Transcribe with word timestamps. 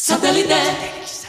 Satellite. 0.00 1.27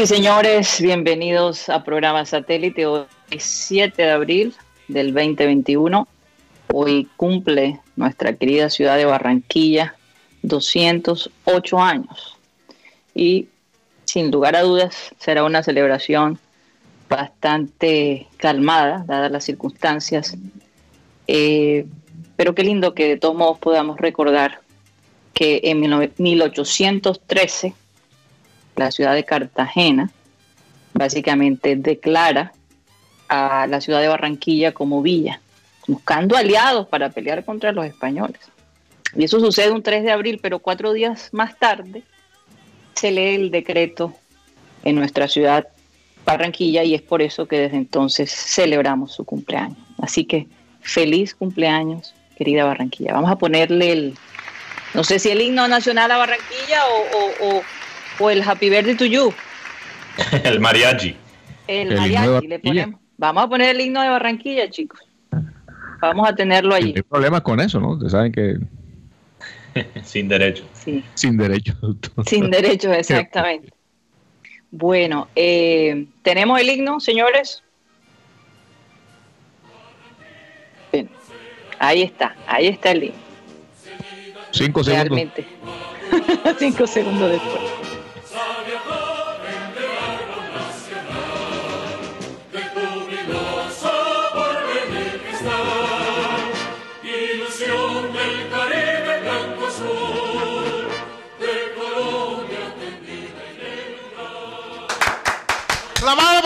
Y 0.00 0.06
señores, 0.06 0.80
bienvenidos 0.80 1.68
a 1.68 1.84
programa 1.84 2.24
satélite. 2.24 2.86
Hoy 2.86 3.04
es 3.30 3.42
7 3.42 4.00
de 4.00 4.10
abril 4.10 4.54
del 4.88 5.12
2021. 5.12 6.08
Hoy 6.72 7.06
cumple 7.18 7.80
nuestra 7.96 8.32
querida 8.32 8.70
ciudad 8.70 8.96
de 8.96 9.04
Barranquilla 9.04 9.94
208 10.40 11.78
años. 11.78 12.38
Y 13.14 13.48
sin 14.06 14.30
lugar 14.30 14.56
a 14.56 14.62
dudas 14.62 15.10
será 15.18 15.44
una 15.44 15.62
celebración 15.62 16.38
bastante 17.10 18.26
calmada, 18.38 19.04
dadas 19.06 19.30
las 19.30 19.44
circunstancias. 19.44 20.34
Eh, 21.26 21.84
pero 22.36 22.54
qué 22.54 22.64
lindo 22.64 22.94
que 22.94 23.06
de 23.06 23.18
todos 23.18 23.34
modos 23.34 23.58
podamos 23.58 23.98
recordar 23.98 24.62
que 25.34 25.60
en 25.64 25.80
1813 26.16 27.74
la 28.80 28.90
ciudad 28.90 29.14
de 29.14 29.24
Cartagena, 29.24 30.10
básicamente 30.92 31.76
declara 31.76 32.52
a 33.28 33.66
la 33.68 33.80
ciudad 33.80 34.00
de 34.00 34.08
Barranquilla 34.08 34.72
como 34.72 35.02
villa, 35.02 35.40
buscando 35.86 36.36
aliados 36.36 36.88
para 36.88 37.10
pelear 37.10 37.44
contra 37.44 37.72
los 37.72 37.86
españoles. 37.86 38.40
Y 39.16 39.24
eso 39.24 39.40
sucede 39.40 39.70
un 39.70 39.82
3 39.82 40.02
de 40.02 40.10
abril, 40.12 40.38
pero 40.42 40.58
cuatro 40.58 40.92
días 40.92 41.28
más 41.32 41.58
tarde 41.58 42.02
se 42.94 43.10
lee 43.12 43.34
el 43.36 43.50
decreto 43.50 44.12
en 44.84 44.96
nuestra 44.96 45.28
ciudad 45.28 45.68
Barranquilla 46.24 46.84
y 46.84 46.94
es 46.94 47.02
por 47.02 47.22
eso 47.22 47.46
que 47.46 47.58
desde 47.58 47.76
entonces 47.76 48.30
celebramos 48.30 49.12
su 49.14 49.24
cumpleaños. 49.24 49.78
Así 50.02 50.24
que 50.24 50.46
feliz 50.80 51.34
cumpleaños, 51.34 52.14
querida 52.36 52.64
Barranquilla. 52.64 53.12
Vamos 53.14 53.30
a 53.30 53.36
ponerle 53.36 53.92
el, 53.92 54.14
no 54.94 55.02
sé 55.02 55.18
si 55.18 55.30
el 55.30 55.40
himno 55.40 55.66
nacional 55.66 56.10
a 56.10 56.16
Barranquilla 56.18 56.84
o, 56.86 57.46
o- 57.48 57.62
o 58.20 58.30
el 58.30 58.42
Happy 58.42 58.68
Birthday 58.70 58.96
to 58.96 59.06
You. 59.06 59.32
El 60.44 60.60
mariachi. 60.60 61.16
El, 61.66 61.92
El 61.92 61.92
himno 61.92 61.98
de 61.98 62.08
mariachi 62.18 62.46
le 62.46 62.58
Barranquilla. 62.58 62.60
ponemos. 62.84 63.00
Vamos 63.16 63.44
a 63.44 63.48
poner 63.48 63.70
el 63.76 63.80
himno 63.80 64.02
de 64.02 64.08
Barranquilla, 64.08 64.70
chicos. 64.70 65.00
Vamos 66.00 66.28
a 66.28 66.34
tenerlo 66.34 66.74
allí. 66.74 66.94
Hay 66.96 67.02
problemas 67.02 67.42
con 67.42 67.60
eso, 67.60 67.78
¿no? 67.80 67.90
Ustedes 67.90 68.12
saben 68.12 68.32
que 68.32 68.56
Sin 70.02 70.28
derecho. 70.28 70.64
Sí, 70.74 71.04
sin 71.14 71.36
derecho. 71.36 71.74
sin 72.26 72.50
derechos, 72.50 72.96
exactamente. 72.96 73.72
Bueno, 74.70 75.28
eh, 75.36 76.06
¿tenemos 76.22 76.60
el 76.60 76.70
himno, 76.70 77.00
señores? 77.00 77.62
Bien. 80.92 81.08
Ahí 81.78 82.02
está, 82.02 82.34
ahí 82.46 82.68
está 82.68 82.92
el 82.92 83.04
himno. 83.04 83.18
Cinco 84.52 84.82
segundos. 84.82 85.08
Realmente. 85.08 85.46
Cinco 86.58 86.86
segundos 86.86 87.30
después. 87.30 87.89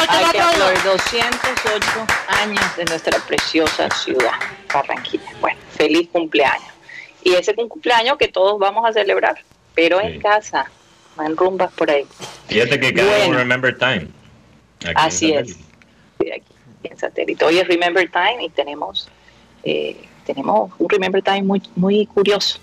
Hay 0.09 0.25
que 0.33 0.41
aplaudir 0.41 0.83
208 0.83 2.07
años 2.29 2.77
de 2.77 2.85
nuestra 2.85 3.19
preciosa 3.21 3.89
ciudad, 3.91 4.33
Barranquilla. 4.73 5.31
Bueno, 5.41 5.59
feliz 5.71 6.09
cumpleaños. 6.13 6.69
Y 7.23 7.35
ese 7.35 7.55
cumpleaños 7.55 8.19
que 8.19 8.29
todos 8.29 8.59
vamos 8.59 8.85
a 8.89 8.93
celebrar, 8.93 9.39
pero 9.75 10.01
en 10.01 10.21
casa, 10.21 10.71
no 11.17 11.25
en 11.25 11.37
rumbas 11.37 11.73
por 11.73 11.91
ahí. 11.91 12.07
Fíjate 12.49 12.79
que 12.79 12.93
cada 12.93 13.09
Bueno. 13.09 13.31
un 13.31 13.37
Remember 13.37 13.79
Time. 13.79 14.09
Aquí 14.85 14.93
Así 14.95 15.33
es. 15.33 15.57
Sí, 16.21 16.31
aquí 16.31 16.53
en 16.83 16.99
satélite. 16.99 17.45
Hoy 17.45 17.59
es 17.59 17.67
Remember 17.69 18.09
Time 18.11 18.45
y 18.45 18.51
tenemos, 18.51 19.09
eh, 19.63 19.97
tenemos 20.27 20.71
un 20.79 20.89
Remember 20.89 21.23
Time 21.23 21.43
muy, 21.43 21.63
muy 21.75 22.07
curioso. 22.07 22.59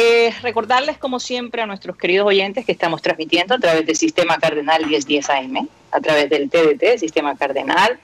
Eh, 0.00 0.32
recordarles, 0.42 0.96
como 0.96 1.18
siempre, 1.18 1.60
a 1.60 1.66
nuestros 1.66 1.96
queridos 1.96 2.28
oyentes 2.28 2.64
que 2.64 2.70
estamos 2.70 3.02
transmitiendo 3.02 3.54
a 3.54 3.58
través 3.58 3.84
del 3.84 3.96
Sistema 3.96 4.38
Cardenal 4.38 4.86
1010 4.86 5.28
AM, 5.28 5.68
a 5.90 6.00
través 6.00 6.30
del 6.30 6.48
TDT, 6.48 6.98
Sistema 6.98 7.36
Cardenal, 7.36 7.98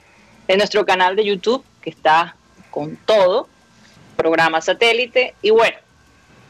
de 0.48 0.56
nuestro 0.56 0.84
canal 0.84 1.14
de 1.14 1.24
YouTube, 1.24 1.64
que 1.80 1.90
está 1.90 2.34
con 2.72 2.96
todo, 2.96 3.48
programa 4.16 4.60
satélite, 4.60 5.34
y 5.40 5.50
bueno, 5.50 5.76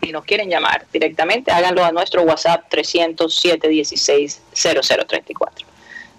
si 0.03 0.13
nos 0.13 0.25
quieren 0.25 0.49
llamar 0.49 0.87
directamente, 0.91 1.51
háganlo 1.51 1.85
a 1.85 1.93
nuestro 1.93 2.23
WhatsApp 2.23 2.65
307 2.71 3.69
16 3.69 4.43
0034 4.55 5.75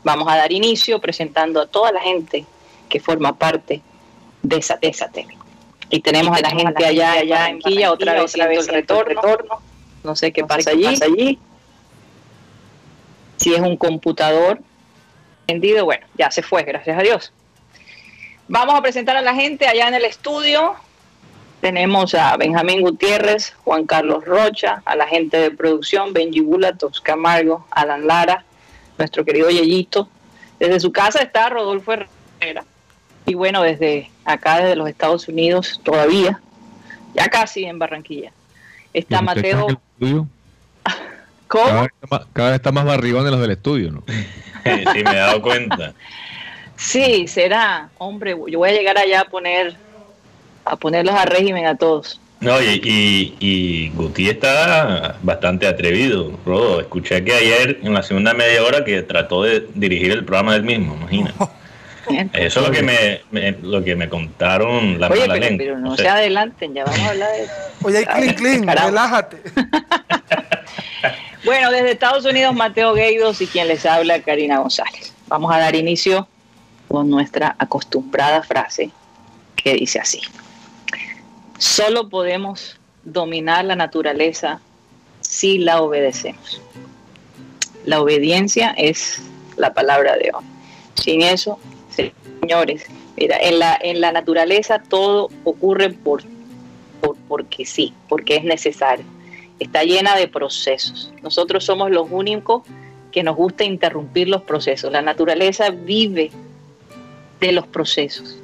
vamos 0.06 0.28
a 0.32 0.38
dar 0.38 0.52
inicio 0.52 1.02
presentando 1.02 1.60
a 1.60 1.66
toda 1.66 1.92
la 1.92 2.00
gente 2.00 2.46
que 2.88 3.00
forma 3.00 3.36
parte 3.38 3.82
de 4.44 4.58
esa 4.58 4.78
de 4.78 4.94
satélite. 4.94 5.45
Y 5.96 6.02
tenemos 6.02 6.38
a 6.38 6.42
la 6.42 6.50
gente 6.50 6.86
allá, 6.86 7.14
allá 7.14 7.22
en 7.22 7.30
Barranquilla, 7.30 7.94
otra 7.94 8.14
vez, 8.16 8.34
otra 8.34 8.48
vez 8.48 8.68
el 8.68 8.76
retorno. 8.76 9.62
No 10.04 10.14
sé 10.14 10.34
qué 10.34 10.44
pasa 10.44 10.72
allí. 10.72 11.40
Si 13.38 13.54
es 13.54 13.62
un 13.62 13.78
computador 13.78 14.60
vendido, 15.48 15.86
bueno, 15.86 16.06
ya 16.18 16.30
se 16.32 16.42
fue, 16.44 16.64
gracias 16.64 17.00
a 17.00 17.02
Dios. 17.02 17.32
Vamos 18.50 18.76
a 18.76 18.82
presentar 18.82 19.16
a 19.16 19.22
la 19.22 19.34
gente 19.36 19.70
allá 19.70 19.88
en 19.88 19.94
el 19.94 20.04
estudio. 20.04 20.76
Tenemos 21.62 22.14
a 22.14 22.36
Benjamín 22.36 22.82
Gutiérrez, 22.82 23.54
Juan 23.64 23.86
Carlos 23.86 24.26
Rocha, 24.26 24.82
a 24.84 24.98
la 24.98 25.08
gente 25.08 25.38
de 25.38 25.52
producción, 25.52 26.12
Benji 26.12 26.42
Bula, 26.42 26.74
Tox 26.74 27.00
Camargo, 27.00 27.68
Alan 27.72 28.06
Lara, 28.06 28.44
nuestro 28.98 29.24
querido 29.24 29.50
Yeyito. 29.50 30.10
Desde 30.60 30.78
su 30.82 30.92
casa 30.92 31.22
está 31.22 31.48
Rodolfo 31.48 31.94
Herrera. 31.94 32.66
Y 33.26 33.34
bueno, 33.36 33.64
desde 33.64 34.12
acá, 34.26 34.60
desde 34.60 34.76
los 34.76 34.90
Estados 34.90 35.28
Unidos, 35.28 35.80
todavía, 35.84 36.42
ya 37.14 37.30
casi 37.30 37.66
en 37.66 37.80
Barranquilla, 37.80 38.32
está 38.94 39.22
¿Y 39.22 39.28
usted 39.28 39.46
está 39.46 39.60
en 39.60 39.78
Mateo. 40.00 40.28
¿Cómo? 41.48 41.66
Cada 41.66 41.82
vez, 41.82 41.92
está 41.94 42.08
más, 42.18 42.28
cada 42.34 42.50
vez 42.50 42.56
está 42.56 42.72
más 42.72 42.86
barrigón 42.86 43.24
de 43.24 43.32
los 43.32 43.40
del 43.40 43.52
estudio, 43.52 43.92
¿no? 43.92 44.04
sí, 44.94 45.04
me 45.04 45.12
he 45.12 45.16
dado 45.16 45.42
cuenta. 45.42 45.94
Sí, 46.76 47.28
será. 47.28 47.90
Hombre, 47.98 48.36
yo 48.50 48.60
voy 48.60 48.70
a 48.70 48.74
llegar 48.74 48.98
allá 48.98 49.22
a 49.22 49.26
poner 49.26 49.76
a 50.66 50.76
ponerlos 50.76 51.14
a 51.14 51.26
régimen 51.26 51.68
a 51.68 51.78
todos. 51.78 52.20
No, 52.42 52.62
y, 52.62 52.82
y, 52.84 53.36
y 53.40 53.90
Guti 53.92 54.30
está 54.30 55.18
bastante 55.24 55.68
atrevido, 55.68 56.38
Rodo. 56.46 56.82
Escuché 56.82 57.24
que 57.24 57.34
ayer, 57.34 57.80
en 57.82 57.94
la 57.94 58.04
segunda 58.04 58.34
media 58.34 58.64
hora, 58.64 58.84
que 58.84 59.02
trató 59.04 59.44
de 59.44 59.68
dirigir 59.74 60.12
el 60.12 60.26
programa 60.26 60.54
del 60.54 60.64
mismo, 60.64 60.96
imagina. 60.96 61.34
Eso 62.34 62.60
es 62.62 62.68
lo 62.68 62.72
que 62.72 62.82
me, 62.84 63.22
me- 63.32 63.52
lo 63.62 63.84
que 63.84 63.96
me 63.96 64.08
contaron 64.10 65.00
la 65.00 65.08
Oye, 65.08 65.22
mala 65.22 65.34
pero, 65.34 65.46
lengua. 65.46 65.58
pero 65.66 65.78
no 65.80 65.90
No 65.90 65.96
sé. 65.98 66.04
se 66.04 66.10
adelanten, 66.10 66.74
ya 66.74 66.84
vamos 66.86 67.00
a 67.00 67.10
hablar 67.10 67.32
de 67.32 67.48
Oye, 67.84 67.98
hay 67.98 68.06
clean, 68.34 68.36
clean, 68.64 68.68
relájate. 68.68 69.38
Bueno, 71.44 71.70
desde 71.70 71.92
Estados 71.92 72.26
Unidos, 72.26 72.56
Mateo 72.56 72.94
Gueidos 72.96 73.40
y 73.40 73.46
quien 73.46 73.68
les 73.68 73.86
habla, 73.86 74.20
Karina 74.22 74.58
González. 74.60 75.14
Vamos 75.28 75.54
a 75.54 75.60
dar 75.60 75.76
inicio 75.76 76.28
con 76.88 77.08
nuestra 77.10 77.56
acostumbrada 77.60 78.42
frase 78.42 78.90
que 79.56 79.74
dice 79.76 80.00
así. 80.00 80.22
Solo 81.60 82.10
podemos 82.10 82.80
dominar 83.04 83.64
la 83.66 83.76
naturaleza 83.76 84.60
si 85.22 85.60
la 85.60 85.82
obedecemos. 85.82 86.62
La 87.86 88.02
obediencia 88.02 88.74
es 88.76 89.22
la 89.56 89.74
palabra 89.76 90.16
de 90.18 90.32
hoy. 90.34 90.44
Sin 90.96 91.22
eso, 91.22 91.60
señores, 92.46 92.86
mira, 93.18 93.38
en 93.42 93.58
la, 93.58 93.78
en 93.82 94.02
la 94.02 94.12
naturaleza 94.12 94.78
todo 94.80 95.30
ocurre 95.44 95.90
por, 95.90 96.22
por, 97.02 97.18
porque 97.28 97.66
sí, 97.66 97.92
porque 98.08 98.36
es 98.36 98.44
necesario. 98.44 99.06
Está 99.60 99.84
llena 99.84 100.16
de 100.16 100.28
procesos. 100.28 101.12
Nosotros 101.24 101.64
somos 101.64 101.90
los 101.90 102.08
únicos 102.12 102.62
que 103.12 103.24
nos 103.24 103.36
gusta 103.36 103.64
interrumpir 103.64 104.28
los 104.28 104.44
procesos. 104.44 104.92
La 104.92 105.02
naturaleza 105.02 105.72
vive 105.72 106.30
de 107.40 107.52
los 107.52 107.66
procesos. 107.66 108.38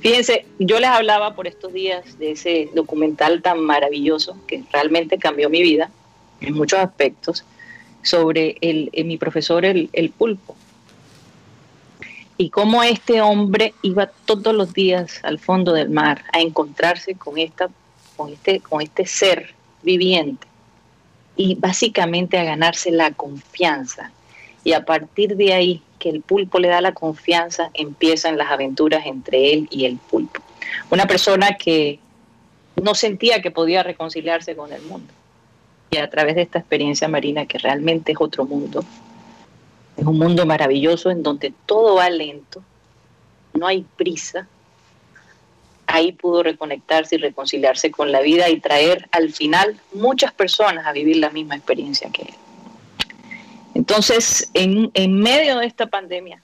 Fíjense, 0.00 0.46
yo 0.58 0.80
les 0.80 0.88
hablaba 0.88 1.34
por 1.34 1.46
estos 1.46 1.74
días 1.74 2.18
de 2.18 2.32
ese 2.32 2.70
documental 2.74 3.42
tan 3.42 3.60
maravilloso 3.60 4.36
que 4.46 4.62
realmente 4.72 5.18
cambió 5.18 5.50
mi 5.50 5.62
vida 5.62 5.90
en 6.40 6.54
muchos 6.54 6.78
aspectos 6.78 7.44
sobre 8.02 8.56
el, 8.62 8.90
mi 9.04 9.18
profesor 9.18 9.64
el, 9.64 9.90
el 9.92 10.10
pulpo 10.10 10.56
y 12.36 12.50
cómo 12.50 12.82
este 12.82 13.20
hombre 13.20 13.74
iba 13.82 14.06
todos 14.24 14.54
los 14.54 14.72
días 14.72 15.20
al 15.22 15.38
fondo 15.38 15.72
del 15.72 15.90
mar 15.90 16.24
a 16.32 16.40
encontrarse 16.40 17.14
con, 17.14 17.38
esta, 17.38 17.68
con, 18.16 18.32
este, 18.32 18.60
con 18.60 18.80
este 18.80 19.06
ser 19.06 19.54
viviente 19.82 20.46
y 21.36 21.54
básicamente 21.54 22.38
a 22.38 22.44
ganarse 22.44 22.90
la 22.90 23.10
confianza. 23.12 24.12
Y 24.64 24.72
a 24.74 24.84
partir 24.84 25.36
de 25.36 25.52
ahí, 25.54 25.82
que 25.98 26.08
el 26.08 26.20
pulpo 26.20 26.58
le 26.58 26.68
da 26.68 26.80
la 26.80 26.94
confianza, 26.94 27.70
empiezan 27.74 28.38
las 28.38 28.50
aventuras 28.50 29.06
entre 29.06 29.52
él 29.52 29.68
y 29.70 29.84
el 29.86 29.96
pulpo. 29.96 30.40
Una 30.90 31.06
persona 31.06 31.56
que 31.56 31.98
no 32.80 32.94
sentía 32.94 33.42
que 33.42 33.50
podía 33.50 33.82
reconciliarse 33.82 34.56
con 34.56 34.72
el 34.72 34.82
mundo. 34.82 35.12
Y 35.90 35.98
a 35.98 36.08
través 36.08 36.36
de 36.36 36.42
esta 36.42 36.58
experiencia 36.58 37.08
marina, 37.08 37.46
que 37.46 37.58
realmente 37.58 38.12
es 38.12 38.18
otro 38.20 38.44
mundo, 38.44 38.84
es 39.96 40.06
un 40.06 40.18
mundo 40.18 40.46
maravilloso 40.46 41.10
en 41.10 41.22
donde 41.22 41.52
todo 41.66 41.96
va 41.96 42.08
lento, 42.10 42.62
no 43.54 43.66
hay 43.66 43.84
prisa. 43.96 44.48
Ahí 45.86 46.12
pudo 46.12 46.42
reconectarse 46.42 47.16
y 47.16 47.18
reconciliarse 47.18 47.90
con 47.90 48.12
la 48.12 48.20
vida 48.20 48.48
y 48.48 48.60
traer 48.60 49.08
al 49.12 49.32
final 49.32 49.78
muchas 49.92 50.32
personas 50.32 50.86
a 50.86 50.92
vivir 50.92 51.16
la 51.16 51.30
misma 51.30 51.56
experiencia 51.56 52.10
que 52.10 52.22
él. 52.22 52.34
Entonces, 53.74 54.50
en, 54.54 54.90
medio 55.20 55.58
de 55.58 55.66
esta 55.66 55.86
pandemia, 55.86 56.42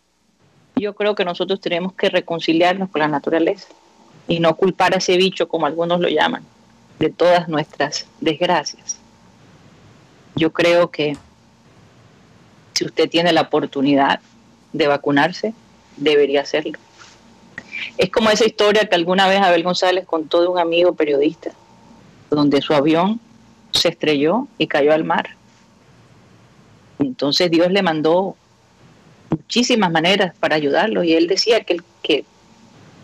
yo 0.77 0.95
creo 0.95 1.15
que 1.15 1.25
nosotros 1.25 1.61
tenemos 1.61 1.93
que 1.95 2.09
reconciliarnos 2.09 2.91
con 2.91 3.01
la 3.01 3.09
naturaleza 3.09 3.69
y 4.27 4.41
no 4.41 4.55
culpar 4.57 4.95
a 4.95 4.99
ese 4.99 5.17
bicho, 5.17 5.49
como 5.49 5.67
algunos 5.67 6.01
lo 6.01 6.09
llaman, 6.09 6.45
de 6.99 7.11
todas 7.11 7.49
nuestras 7.49 8.07
desgracias. 8.21 8.99
Yo 10.37 10.53
creo 10.53 10.91
que 10.91 11.17
si 12.79 12.85
usted 12.85 13.11
tiene 13.11 13.33
la 13.33 13.41
oportunidad 13.41 14.21
de 14.73 14.87
vacunarse, 14.87 15.53
debería 15.97 16.43
hacerlo. 16.43 16.79
Es 17.97 18.09
como 18.11 18.31
esa 18.31 18.47
historia 18.47 18.89
que 18.89 18.95
alguna 18.95 19.27
vez 19.27 19.41
Abel 19.41 19.65
González 19.65 20.07
contó 20.07 20.41
de 20.41 20.47
un 20.47 20.61
amigo 20.61 20.95
periodista, 20.95 21.51
donde 22.31 22.63
su 22.63 22.75
avión 22.75 23.21
se 23.73 23.89
estrelló 23.89 24.47
y 24.59 24.69
cayó 24.69 24.93
al 24.93 25.03
mar. 25.03 25.31
Entonces 27.01 27.51
Dios 27.51 27.73
le 27.73 27.83
mandó 27.83 28.37
muchísimas 29.31 29.91
maneras 29.91 30.33
para 30.39 30.55
ayudarlo 30.55 31.03
y 31.03 31.15
él 31.15 31.27
decía 31.27 31.65
que, 31.65 31.79
que, 32.01 32.25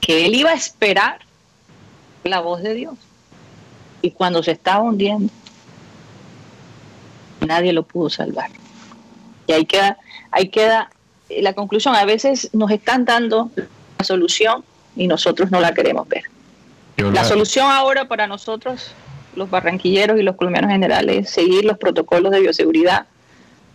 que 0.00 0.24
él 0.24 0.36
iba 0.36 0.50
a 0.50 0.54
esperar 0.54 1.18
la 2.22 2.38
voz 2.38 2.62
de 2.62 2.74
Dios. 2.74 2.94
Y 4.02 4.12
cuando 4.12 4.40
se 4.44 4.52
estaba 4.52 4.84
hundiendo, 4.84 5.32
nadie 7.40 7.72
lo 7.72 7.82
pudo 7.82 8.08
salvar. 8.08 8.50
Y 9.46 9.52
ahí 9.52 9.64
queda, 9.66 9.98
ahí 10.30 10.48
queda 10.48 10.90
la 11.28 11.52
conclusión. 11.52 11.94
A 11.94 12.04
veces 12.04 12.50
nos 12.52 12.70
están 12.70 13.04
dando 13.04 13.50
la 13.98 14.04
solución 14.04 14.64
y 14.96 15.06
nosotros 15.06 15.50
no 15.50 15.60
la 15.60 15.74
queremos 15.74 16.08
ver. 16.08 16.24
La, 16.96 17.10
la 17.10 17.24
solución 17.24 17.70
ahora 17.70 18.06
para 18.06 18.26
nosotros, 18.26 18.92
los 19.34 19.50
barranquilleros 19.50 20.18
y 20.18 20.22
los 20.22 20.36
colombianos 20.36 20.70
generales, 20.70 21.26
es 21.26 21.30
seguir 21.30 21.64
los 21.64 21.78
protocolos 21.78 22.30
de 22.30 22.40
bioseguridad, 22.40 23.06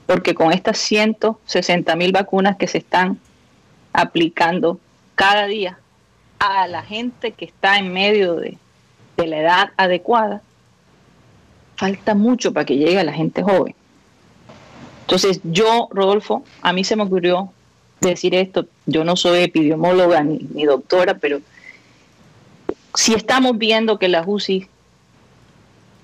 porque 0.06 0.34
con 0.34 0.52
estas 0.52 0.78
160 0.78 1.96
mil 1.96 2.12
vacunas 2.12 2.58
que 2.58 2.68
se 2.68 2.80
están 2.80 3.20
aplicando 3.94 4.80
cada 5.16 5.48
día 5.48 5.78
a 6.40 6.68
la 6.68 6.82
gente 6.84 7.34
que 7.34 7.46
está 7.46 7.78
en 7.78 7.92
medio 7.92 8.36
de, 8.36 8.58
de 9.18 9.28
la 9.28 9.40
edad 9.40 9.70
adecuada, 9.76 10.42
falta 11.76 12.16
mucho 12.16 12.54
para 12.54 12.66
que 12.66 12.78
llegue 12.78 13.00
a 13.00 13.04
la 13.04 13.14
gente 13.14 13.44
joven. 13.44 13.76
Entonces 15.10 15.42
yo, 15.44 15.88
Rodolfo, 15.90 16.44
a 16.62 16.72
mí 16.72 16.84
se 16.84 16.96
me 16.96 17.02
ocurrió 17.02 17.52
decir 18.00 18.36
esto, 18.36 18.68
yo 18.86 19.04
no 19.04 19.16
soy 19.16 19.40
epidemióloga 19.40 20.24
ni, 20.24 20.66
doctora, 20.66 21.16
pero 21.16 21.42
si 22.94 23.16
estamos 23.16 23.58
viendo 23.58 23.98
que 23.98 24.08
la 24.08 24.22
UCI, 24.24 24.68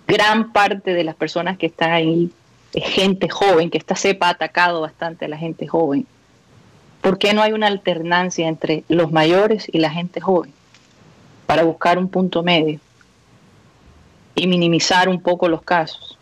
gran 0.07 0.51
parte 0.51 0.95
de 0.95 1.03
las 1.03 1.13
personas 1.13 1.55
que 1.59 1.67
están 1.67 1.91
ahí 1.91 2.31
es 2.73 2.83
gente 2.83 3.29
joven, 3.29 3.69
que 3.69 3.77
esta 3.77 3.95
cepa 3.95 4.25
ha 4.25 4.31
atacado 4.31 4.81
bastante 4.81 5.25
a 5.25 5.27
la 5.27 5.37
gente 5.37 5.67
joven, 5.67 6.07
¿por 7.01 7.19
qué 7.19 7.35
no 7.35 7.43
hay 7.43 7.53
una 7.53 7.67
alternancia 7.67 8.47
entre 8.47 8.85
los 8.89 9.11
mayores 9.11 9.67
y 9.71 9.77
la 9.77 9.91
gente 9.91 10.19
joven 10.19 10.51
para 11.45 11.63
buscar 11.63 11.99
un 11.99 12.09
punto 12.09 12.41
medio 12.41 12.79
y 14.33 14.47
minimizar 14.47 15.09
un 15.09 15.21
poco 15.21 15.47
los 15.47 15.61
casos? 15.61 16.14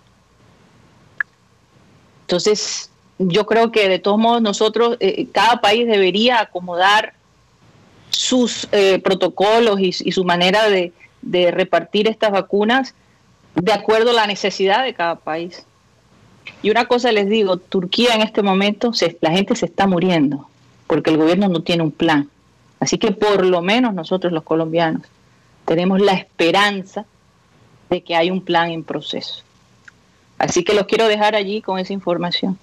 Entonces, 2.33 2.89
yo 3.19 3.45
creo 3.45 3.71
que 3.71 3.87
de 3.87 3.99
todos 3.99 4.17
modos 4.17 4.41
nosotros, 4.41 4.97
eh, 4.99 5.27
cada 5.31 5.61
país 5.61 5.85
debería 5.85 6.41
acomodar 6.41 7.13
sus 8.09 8.67
eh, 8.71 8.97
protocolos 9.03 9.79
y, 9.79 9.91
su 9.93 10.23
manera 10.23 10.67
de, 10.67 10.93
de, 11.21 11.51
repartir 11.51 12.07
estas 12.07 12.31
vacunas 12.31 12.95
de 13.53 13.71
acuerdo 13.71 14.09
a 14.09 14.13
la 14.13 14.25
necesidad 14.25 14.83
de 14.83 14.95
cada 14.95 15.13
país. 15.17 15.63
Y 16.63 16.71
una 16.71 16.85
cosa 16.85 17.11
les 17.11 17.29
digo, 17.29 17.57
Turquía 17.57 18.15
en 18.15 18.21
este 18.21 18.41
momento, 18.41 18.93
se, 18.93 19.15
la 19.21 19.29
gente 19.29 19.55
se 19.55 19.67
está 19.67 19.85
muriendo 19.85 20.47
porque 20.87 21.11
el 21.11 21.17
gobierno 21.17 21.49
no 21.49 21.61
tiene 21.61 21.83
un 21.83 21.91
plan. 21.91 22.31
Así 22.79 22.97
que 22.97 23.11
por 23.11 23.45
lo 23.45 23.61
menos 23.61 23.93
nosotros 23.93 24.33
los 24.33 24.41
colombianos 24.41 25.03
tenemos 25.65 26.01
la 26.01 26.13
esperanza 26.13 27.05
de 27.91 28.01
que 28.01 28.15
hay 28.15 28.31
un 28.31 28.41
plan 28.41 28.71
en 28.71 28.83
proceso. 28.83 29.43
Así 30.37 30.63
que 30.63 30.73
los 30.73 30.85
quiero 30.85 31.07
dejar 31.07 31.35
allí 31.35 31.61
con 31.61 31.79
esa 31.79 31.93
información 31.93 32.57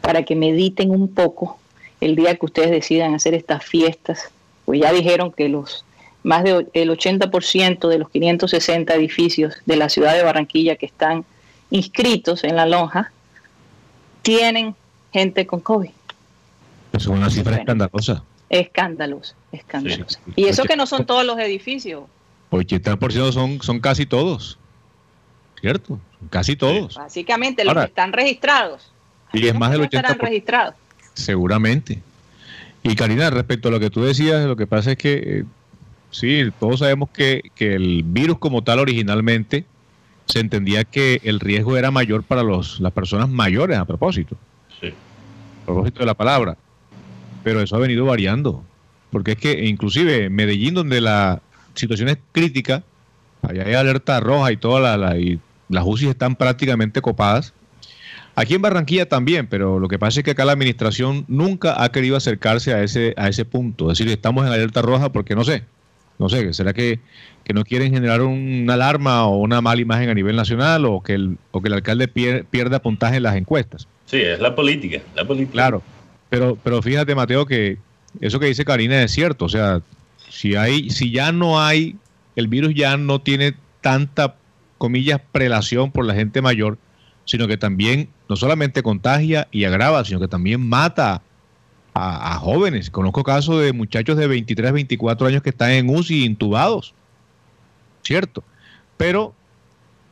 para 0.00 0.24
que 0.24 0.34
mediten 0.36 0.90
un 0.90 1.08
poco 1.08 1.58
el 2.00 2.16
día 2.16 2.36
que 2.36 2.46
ustedes 2.46 2.70
decidan 2.70 3.14
hacer 3.14 3.34
estas 3.34 3.64
fiestas. 3.64 4.30
Pues 4.64 4.80
ya 4.80 4.92
dijeron 4.92 5.32
que 5.32 5.48
los 5.48 5.84
más 6.22 6.44
del 6.44 6.68
80% 6.72 7.88
de 7.88 7.98
los 7.98 8.08
560 8.10 8.94
edificios 8.94 9.54
de 9.66 9.76
la 9.76 9.88
ciudad 9.88 10.14
de 10.14 10.22
Barranquilla 10.22 10.76
que 10.76 10.86
están 10.86 11.24
inscritos 11.70 12.44
en 12.44 12.56
la 12.56 12.66
lonja 12.66 13.12
tienen 14.22 14.74
gente 15.12 15.46
con 15.46 15.60
COVID. 15.60 15.90
Es 16.92 17.06
una 17.06 17.30
cifra 17.30 17.52
bueno, 17.52 17.62
escandalosa. 17.62 18.24
Escandalosa, 18.48 19.34
escandalosa. 19.50 20.20
Sí. 20.24 20.32
Y 20.36 20.44
eso 20.44 20.64
que 20.64 20.76
no 20.76 20.86
son 20.86 21.06
todos 21.06 21.24
los 21.24 21.38
edificios. 21.38 22.04
80% 22.50 23.32
son, 23.32 23.62
son 23.62 23.80
casi 23.80 24.06
todos. 24.06 24.58
¿Cierto? 25.62 26.00
Casi 26.28 26.56
todos. 26.56 26.96
Básicamente 26.96 27.64
los 27.64 27.70
Ahora, 27.70 27.86
que 27.86 27.90
están 27.90 28.12
registrados. 28.12 28.92
Y 29.32 29.46
es 29.46 29.54
más 29.54 29.70
del 29.70 29.82
80%. 29.82 29.84
Estarán 29.84 30.18
registrados. 30.18 30.74
Seguramente. 31.14 32.02
Y 32.82 32.96
Karina, 32.96 33.30
respecto 33.30 33.68
a 33.68 33.70
lo 33.70 33.78
que 33.78 33.88
tú 33.88 34.02
decías, 34.02 34.44
lo 34.44 34.56
que 34.56 34.66
pasa 34.66 34.90
es 34.90 34.96
que, 34.96 35.12
eh, 35.24 35.44
sí, 36.10 36.50
todos 36.58 36.80
sabemos 36.80 37.10
que, 37.10 37.42
que, 37.54 37.74
el 37.74 38.02
virus 38.02 38.38
como 38.38 38.62
tal 38.64 38.80
originalmente 38.80 39.64
se 40.26 40.40
entendía 40.40 40.82
que 40.82 41.20
el 41.22 41.38
riesgo 41.38 41.76
era 41.76 41.92
mayor 41.92 42.24
para 42.24 42.42
los, 42.42 42.80
las 42.80 42.92
personas 42.92 43.28
mayores 43.28 43.78
a 43.78 43.84
propósito. 43.84 44.36
Sí. 44.80 44.88
A 45.62 45.66
propósito 45.66 46.00
de 46.00 46.06
la 46.06 46.14
palabra. 46.14 46.56
Pero 47.44 47.60
eso 47.60 47.76
ha 47.76 47.78
venido 47.78 48.04
variando. 48.04 48.64
Porque 49.12 49.32
es 49.32 49.38
que 49.38 49.64
inclusive 49.66 50.24
en 50.24 50.34
Medellín, 50.34 50.74
donde 50.74 51.00
la 51.00 51.40
situación 51.74 52.08
es 52.08 52.18
crítica, 52.32 52.82
allá 53.42 53.64
hay 53.64 53.74
alerta 53.74 54.18
roja 54.18 54.50
y 54.50 54.56
toda 54.56 54.80
la, 54.80 54.96
la 54.96 55.18
y 55.18 55.38
las 55.72 55.84
UCI 55.86 56.08
están 56.08 56.36
prácticamente 56.36 57.00
copadas. 57.00 57.54
Aquí 58.34 58.54
en 58.54 58.62
Barranquilla 58.62 59.08
también, 59.08 59.46
pero 59.46 59.78
lo 59.78 59.88
que 59.88 59.98
pasa 59.98 60.20
es 60.20 60.24
que 60.24 60.30
acá 60.30 60.44
la 60.44 60.52
administración 60.52 61.24
nunca 61.28 61.82
ha 61.82 61.90
querido 61.90 62.16
acercarse 62.16 62.72
a 62.72 62.82
ese, 62.82 63.14
a 63.16 63.28
ese 63.28 63.44
punto. 63.44 63.90
Es 63.90 63.98
decir, 63.98 64.12
estamos 64.12 64.46
en 64.46 64.52
alerta 64.52 64.80
roja 64.80 65.12
porque 65.12 65.34
no 65.34 65.44
sé, 65.44 65.64
no 66.18 66.28
sé, 66.28 66.54
¿será 66.54 66.72
que, 66.72 67.00
que 67.44 67.52
no 67.52 67.64
quieren 67.64 67.92
generar 67.92 68.22
una 68.22 68.74
alarma 68.74 69.26
o 69.26 69.38
una 69.38 69.60
mala 69.60 69.80
imagen 69.80 70.08
a 70.08 70.14
nivel 70.14 70.36
nacional 70.36 70.84
o 70.86 71.02
que 71.02 71.14
el, 71.14 71.36
o 71.50 71.60
que 71.60 71.68
el 71.68 71.74
alcalde 71.74 72.08
pier, 72.08 72.44
pierda 72.46 72.80
puntaje 72.80 73.16
en 73.16 73.24
las 73.24 73.36
encuestas? 73.36 73.86
Sí, 74.06 74.20
es 74.20 74.40
la 74.40 74.54
política, 74.54 75.00
la 75.14 75.26
política. 75.26 75.52
Claro, 75.52 75.82
pero, 76.30 76.56
pero 76.62 76.80
fíjate 76.80 77.14
Mateo 77.14 77.44
que 77.44 77.76
eso 78.20 78.38
que 78.38 78.46
dice 78.46 78.64
Karina 78.64 79.02
es 79.02 79.12
cierto, 79.12 79.46
o 79.46 79.48
sea, 79.48 79.82
si, 80.28 80.54
hay, 80.54 80.90
si 80.90 81.10
ya 81.10 81.32
no 81.32 81.60
hay, 81.60 81.96
el 82.36 82.48
virus 82.48 82.74
ya 82.74 82.96
no 82.96 83.20
tiene 83.20 83.54
tanta 83.80 84.36
comillas, 84.82 85.20
prelación 85.30 85.92
por 85.92 86.04
la 86.04 86.12
gente 86.12 86.42
mayor, 86.42 86.76
sino 87.24 87.46
que 87.46 87.56
también 87.56 88.08
no 88.28 88.34
solamente 88.34 88.82
contagia 88.82 89.46
y 89.52 89.62
agrava, 89.62 90.04
sino 90.04 90.18
que 90.18 90.26
también 90.26 90.60
mata 90.68 91.22
a, 91.94 92.36
jóvenes. 92.38 92.90
Conozco 92.90 93.22
casos 93.22 93.62
de 93.62 93.72
muchachos 93.72 94.16
de 94.16 94.26
23, 94.26 94.72
24 94.72 95.28
años 95.28 95.40
que 95.40 95.50
están 95.50 95.70
en 95.70 95.88
UCI 95.88 96.24
intubados, 96.24 96.94
¿cierto? 98.02 98.42
Pero 98.96 99.34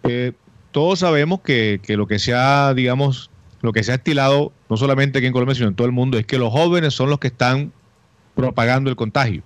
eh, 0.05 0.35
todos 0.71 1.01
sabemos 1.01 1.41
que, 1.41 1.81
que, 1.83 1.97
lo 1.97 2.07
que 2.07 2.21
se 2.21 2.33
ha, 2.33 2.73
digamos, 2.73 3.29
lo 3.63 3.73
que 3.73 3.83
se 3.83 3.91
ha 3.91 3.97
estilado, 3.97 4.53
no 4.69 4.77
solamente 4.77 5.19
aquí 5.19 5.27
en 5.27 5.33
Colombia, 5.33 5.57
sino 5.57 5.67
en 5.67 5.75
todo 5.75 5.89
el 5.89 5.93
mundo, 5.93 6.17
es 6.17 6.27
que 6.27 6.39
los 6.39 6.53
jóvenes 6.53 6.95
son 6.95 7.11
los 7.11 7.19
que 7.19 7.27
están 7.27 7.73
propagando 8.37 8.89
el 8.89 8.95
contagio. 8.95 9.43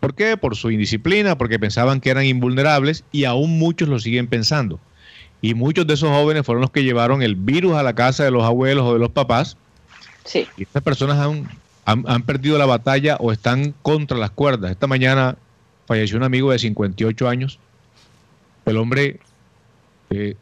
¿Por 0.00 0.14
qué? 0.14 0.36
Por 0.38 0.56
su 0.56 0.70
indisciplina, 0.70 1.36
porque 1.36 1.58
pensaban 1.58 2.00
que 2.00 2.10
eran 2.10 2.24
invulnerables 2.24 3.04
y 3.12 3.24
aún 3.24 3.58
muchos 3.58 3.88
lo 3.88 3.98
siguen 3.98 4.26
pensando. 4.26 4.80
Y 5.42 5.54
muchos 5.54 5.86
de 5.86 5.94
esos 5.94 6.08
jóvenes 6.08 6.44
fueron 6.44 6.62
los 6.62 6.70
que 6.70 6.82
llevaron 6.82 7.22
el 7.22 7.36
virus 7.36 7.74
a 7.74 7.82
la 7.82 7.94
casa 7.94 8.24
de 8.24 8.30
los 8.30 8.44
abuelos 8.44 8.84
o 8.84 8.94
de 8.94 8.98
los 8.98 9.10
papás. 9.10 9.56
Sí. 10.24 10.46
Y 10.56 10.62
estas 10.62 10.82
personas 10.82 11.18
han, 11.18 11.48
han, 11.84 12.22
perdido 12.22 12.58
la 12.58 12.66
batalla 12.66 13.16
o 13.20 13.32
están 13.32 13.74
contra 13.82 14.16
las 14.16 14.30
cuerdas. 14.30 14.70
Esta 14.70 14.86
mañana 14.86 15.36
falleció 15.86 16.16
un 16.16 16.24
amigo 16.24 16.50
de 16.50 16.58
58 16.58 17.28
años. 17.28 17.58
El 18.66 18.76
hombre, 18.76 19.20
eh, 20.10 20.36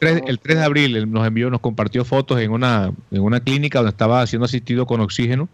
el 0.00 0.38
3 0.38 0.58
de 0.58 0.64
abril 0.64 1.12
nos 1.12 1.26
envió, 1.26 1.50
nos 1.50 1.60
compartió 1.60 2.04
fotos 2.04 2.40
en 2.40 2.50
una, 2.50 2.92
en 3.10 3.22
una 3.22 3.40
clínica 3.40 3.78
donde 3.78 3.90
estaba 3.90 4.26
siendo 4.26 4.46
asistido 4.46 4.86
con 4.86 5.00
oxígeno 5.00 5.48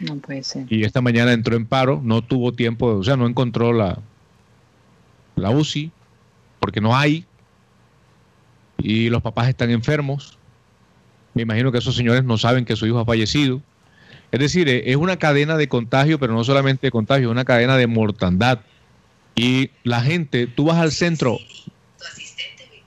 no 0.00 0.16
puede 0.16 0.42
ser. 0.42 0.66
Y 0.70 0.84
esta 0.84 1.00
mañana 1.00 1.32
entró 1.32 1.56
en 1.56 1.66
paro, 1.66 2.00
no 2.02 2.22
tuvo 2.22 2.52
tiempo, 2.52 2.86
o 2.86 3.04
sea, 3.04 3.16
no 3.16 3.26
encontró 3.26 3.72
la, 3.72 3.98
la 5.36 5.50
UCI, 5.50 5.90
porque 6.60 6.80
no 6.80 6.96
hay. 6.96 7.24
Y 8.78 9.08
los 9.08 9.22
papás 9.22 9.48
están 9.48 9.70
enfermos. 9.70 10.38
Me 11.34 11.42
imagino 11.42 11.72
que 11.72 11.78
esos 11.78 11.96
señores 11.96 12.24
no 12.24 12.38
saben 12.38 12.64
que 12.64 12.76
su 12.76 12.86
hijo 12.86 12.98
ha 12.98 13.04
fallecido. 13.04 13.60
Es 14.30 14.40
decir, 14.40 14.68
es 14.68 14.96
una 14.96 15.16
cadena 15.16 15.56
de 15.56 15.68
contagio, 15.68 16.18
pero 16.18 16.32
no 16.32 16.44
solamente 16.44 16.86
de 16.86 16.90
contagio, 16.90 17.28
es 17.28 17.32
una 17.32 17.44
cadena 17.44 17.76
de 17.76 17.86
mortandad. 17.86 18.60
Y 19.34 19.70
la 19.84 20.00
gente, 20.00 20.46
tú 20.46 20.66
vas 20.66 20.78
al 20.78 20.92
centro. 20.92 21.38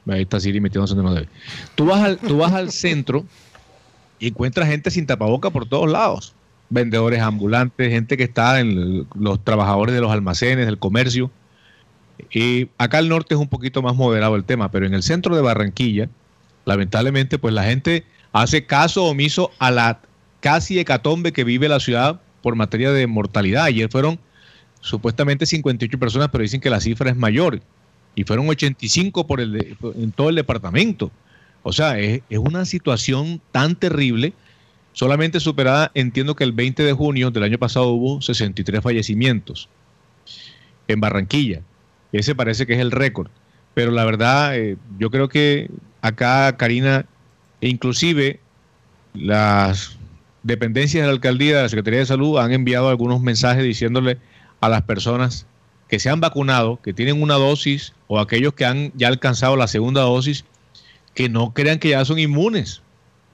Ahí 0.08 0.22
está 0.22 0.40
Siri 0.40 0.62
metiéndose. 0.62 0.96
Tú 1.76 1.86
vas 1.86 2.02
al, 2.04 2.18
tú 2.18 2.38
vas 2.38 2.54
al 2.54 2.72
centro 2.72 3.26
y 4.20 4.28
encuentras 4.28 4.68
gente 4.68 4.92
sin 4.92 5.06
tapaboca 5.06 5.50
por 5.50 5.68
todos 5.68 5.90
lados 5.90 6.36
vendedores 6.72 7.22
ambulantes, 7.22 7.92
gente 7.92 8.18
que 8.18 8.24
está 8.24 8.60
en 8.60 9.06
los 9.14 9.44
trabajadores 9.44 9.94
de 9.94 10.02
los 10.02 10.12
almacenes, 10.12 10.66
del 10.66 10.80
comercio. 10.80 11.30
Y 12.34 12.70
acá 12.78 12.98
al 12.98 13.10
norte 13.10 13.36
es 13.36 13.40
un 13.40 13.50
poquito 13.50 13.82
más 13.82 13.96
moderado 13.96 14.36
el 14.36 14.46
tema, 14.46 14.72
pero 14.72 14.86
en 14.86 14.94
el 14.94 15.04
centro 15.04 15.36
de 15.36 15.42
Barranquilla, 15.42 16.10
lamentablemente, 16.66 17.38
pues 17.38 17.54
la 17.54 17.66
gente 17.66 18.06
hace 18.32 18.66
caso 18.66 19.04
omiso 19.06 19.52
a 19.60 19.70
la 19.70 20.00
casi 20.40 20.80
hecatombe 20.80 21.34
que 21.34 21.44
vive 21.44 21.68
la 21.68 21.80
ciudad 21.80 22.22
por 22.42 22.56
materia 22.56 22.92
de 22.92 23.06
mortalidad. 23.06 23.66
Ayer 23.66 23.90
fueron 23.90 24.18
supuestamente 24.80 25.46
58 25.46 26.00
personas, 26.00 26.30
pero 26.32 26.42
dicen 26.42 26.62
que 26.62 26.70
la 26.70 26.80
cifra 26.80 27.10
es 27.10 27.18
mayor. 27.18 27.60
Y 28.16 28.24
fueron 28.24 28.48
85 28.48 29.28
por 29.28 29.42
el 29.42 29.78
en 29.96 30.12
todo 30.12 30.30
el 30.30 30.36
departamento. 30.36 31.12
O 31.64 31.74
sea, 31.74 32.00
es, 32.00 32.22
es 32.30 32.40
una 32.40 32.66
situación 32.66 33.42
tan 33.52 33.76
terrible 33.76 34.34
Solamente 34.94 35.40
superada, 35.40 35.92
entiendo 35.94 36.36
que 36.36 36.44
el 36.44 36.52
20 36.52 36.84
de 36.84 36.94
junio 36.94 37.32
del 37.32 37.44
año 37.44 37.58
pasado 37.58 37.88
hubo 37.90 38.22
63 38.22 38.82
fallecimientos 38.82 39.70
en 40.88 41.00
Barranquilla. 41.00 41.62
Ese 42.12 42.36
parece 42.36 42.68
que 42.68 42.74
es 42.74 42.80
el 42.80 42.92
récord. 42.92 43.30
Pero 43.74 43.92
la 43.92 44.04
verdad, 44.04 44.58
eh, 44.58 44.78
yo 45.00 45.10
creo 45.10 45.30
que 45.30 45.70
acá, 46.02 46.58
Karina, 46.58 47.06
e 47.62 47.70
inclusive 47.70 48.42
las 49.14 49.98
dependencias 50.44 51.04
de 51.04 51.08
la 51.08 51.14
alcaldía, 51.14 51.58
de 51.58 51.64
la 51.64 51.70
Secretaría 51.70 52.00
de 52.00 52.06
Salud, 52.06 52.38
han 52.40 52.52
enviado 52.52 52.90
algunos 52.90 53.22
mensajes 53.22 53.64
diciéndole 53.64 54.18
a 54.60 54.68
las 54.68 54.82
personas 54.82 55.46
que 55.88 56.00
se 56.00 56.10
han 56.10 56.20
vacunado, 56.20 56.82
que 56.82 56.94
tienen 56.94 57.22
una 57.22 57.36
dosis, 57.36 57.94
o 58.08 58.20
aquellos 58.20 58.54
que 58.54 58.66
han 58.66 58.92
ya 58.96 59.08
alcanzado 59.08 59.56
la 59.56 59.68
segunda 59.68 60.02
dosis, 60.02 60.44
que 61.14 61.30
no 61.30 61.54
crean 61.54 61.80
que 61.80 61.90
ya 61.90 62.04
son 62.04 62.20
inmunes 62.20 62.82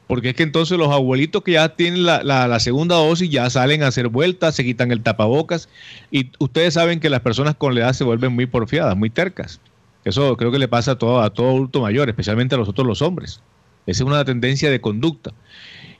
porque 0.07 0.29
es 0.29 0.35
que 0.35 0.43
entonces 0.43 0.77
los 0.77 0.89
abuelitos 0.89 1.43
que 1.43 1.53
ya 1.53 1.75
tienen 1.75 2.05
la, 2.05 2.59
segunda 2.59 2.95
dosis 2.95 3.29
ya 3.29 3.49
salen 3.49 3.83
a 3.83 3.87
hacer 3.87 4.07
vueltas, 4.07 4.55
se 4.55 4.63
quitan 4.63 4.91
el 4.91 5.01
tapabocas 5.01 5.69
y 6.11 6.31
ustedes 6.39 6.73
saben 6.75 7.01
que 7.01 7.09
las 7.09 7.19
personas 7.19 7.55
con 7.55 7.75
la 7.75 7.81
edad 7.81 7.93
se 7.93 8.05
vuelven 8.05 8.33
muy 8.33 8.45
porfiadas, 8.45 8.95
muy 8.95 9.09
tercas. 9.09 9.59
Eso 10.05 10.37
creo 10.37 10.51
que 10.51 10.59
le 10.59 10.69
pasa 10.69 10.91
a 10.91 10.97
todo, 10.97 11.21
a 11.21 11.33
todo 11.33 11.49
adulto 11.49 11.81
mayor, 11.81 12.07
especialmente 12.07 12.55
a 12.55 12.57
nosotros 12.57 12.87
los 12.87 13.01
hombres. 13.01 13.41
Esa 13.85 14.03
es 14.03 14.07
una 14.07 14.23
tendencia 14.23 14.71
de 14.71 14.79
conducta. 14.79 15.33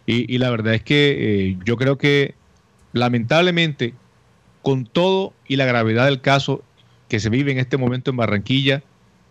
Y, 0.05 0.37
la 0.37 0.49
verdad 0.49 0.73
es 0.73 0.83
que 0.83 1.49
eh, 1.49 1.57
yo 1.65 1.75
creo 1.75 1.97
que 1.97 2.33
lamentablemente, 2.93 3.93
con 4.61 4.85
todo 4.85 5.33
y 5.49 5.57
la 5.57 5.65
gravedad 5.65 6.05
del 6.05 6.21
caso 6.21 6.63
que 7.09 7.19
se 7.19 7.29
vive 7.29 7.51
en 7.51 7.57
este 7.57 7.75
momento 7.75 8.09
en 8.09 8.15
Barranquilla, 8.15 8.83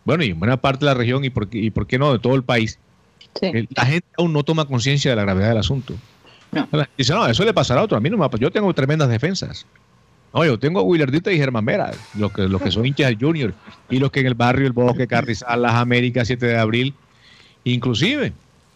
bueno, 0.04 0.22
y 0.22 0.30
en 0.30 0.38
buena 0.38 0.58
parte 0.58 0.84
de 0.84 0.92
la 0.92 0.94
región 0.94 1.24
y 1.24 1.30
por, 1.30 1.48
y 1.50 1.70
por 1.70 1.86
qué 1.86 1.98
no 1.98 2.12
de 2.12 2.18
todo 2.18 2.34
el 2.34 2.44
país, 2.44 2.78
la 3.40 3.86
gente 3.86 4.08
aún 4.16 4.32
no 4.32 4.42
toma 4.42 4.64
conciencia 4.66 5.10
de 5.10 5.16
la 5.16 5.22
gravedad 5.22 5.48
del 5.48 5.58
asunto. 5.58 5.94
Dice, 6.96 7.12
no, 7.12 7.26
eso 7.26 7.44
le 7.44 7.52
pasará 7.52 7.80
a 7.80 7.84
otro. 7.84 7.96
A 7.96 8.00
mí 8.00 8.08
no 8.08 8.16
me 8.16 8.28
Yo 8.38 8.50
tengo 8.50 8.72
tremendas 8.74 9.08
defensas. 9.08 9.66
No, 10.32 10.44
yo 10.44 10.58
tengo 10.58 10.80
a 10.80 10.82
Willardita 10.82 11.32
y 11.32 11.38
Germán 11.38 11.64
Mera, 11.64 11.92
los 12.14 12.32
que, 12.32 12.42
los 12.42 12.60
que 12.60 12.70
son 12.70 12.84
hinchas 12.84 13.08
del 13.08 13.18
Junior, 13.18 13.54
y 13.88 13.98
los 13.98 14.10
que 14.10 14.20
en 14.20 14.26
el 14.26 14.34
barrio 14.34 14.66
El 14.66 14.72
Bosque, 14.72 15.06
Carrizal, 15.06 15.62
Las 15.62 15.74
Américas, 15.74 16.26
7 16.26 16.44
de 16.44 16.58
abril, 16.58 16.94
inclusive 17.64 18.32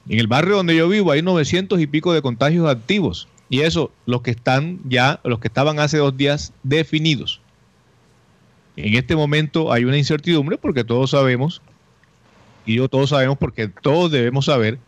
en 0.08 0.18
el 0.18 0.26
barrio 0.26 0.56
donde 0.56 0.74
yo 0.74 0.88
vivo 0.88 1.12
hay 1.12 1.22
900 1.22 1.80
y 1.80 1.86
pico 1.86 2.12
de 2.12 2.22
contagios 2.22 2.68
activos. 2.68 3.28
Y 3.48 3.60
eso, 3.60 3.90
los 4.06 4.22
que 4.22 4.30
están 4.30 4.78
ya, 4.88 5.20
los 5.24 5.40
que 5.40 5.48
estaban 5.48 5.80
hace 5.80 5.98
dos 5.98 6.16
días 6.16 6.52
definidos. 6.62 7.40
En 8.76 8.94
este 8.94 9.16
momento 9.16 9.72
hay 9.72 9.84
una 9.84 9.98
incertidumbre 9.98 10.56
porque 10.56 10.84
todos 10.84 11.10
sabemos 11.10 11.60
y 12.66 12.76
yo 12.76 12.88
todos 12.88 13.10
sabemos 13.10 13.38
porque 13.38 13.68
todos 13.68 14.10
debemos 14.10 14.46
saber 14.46 14.78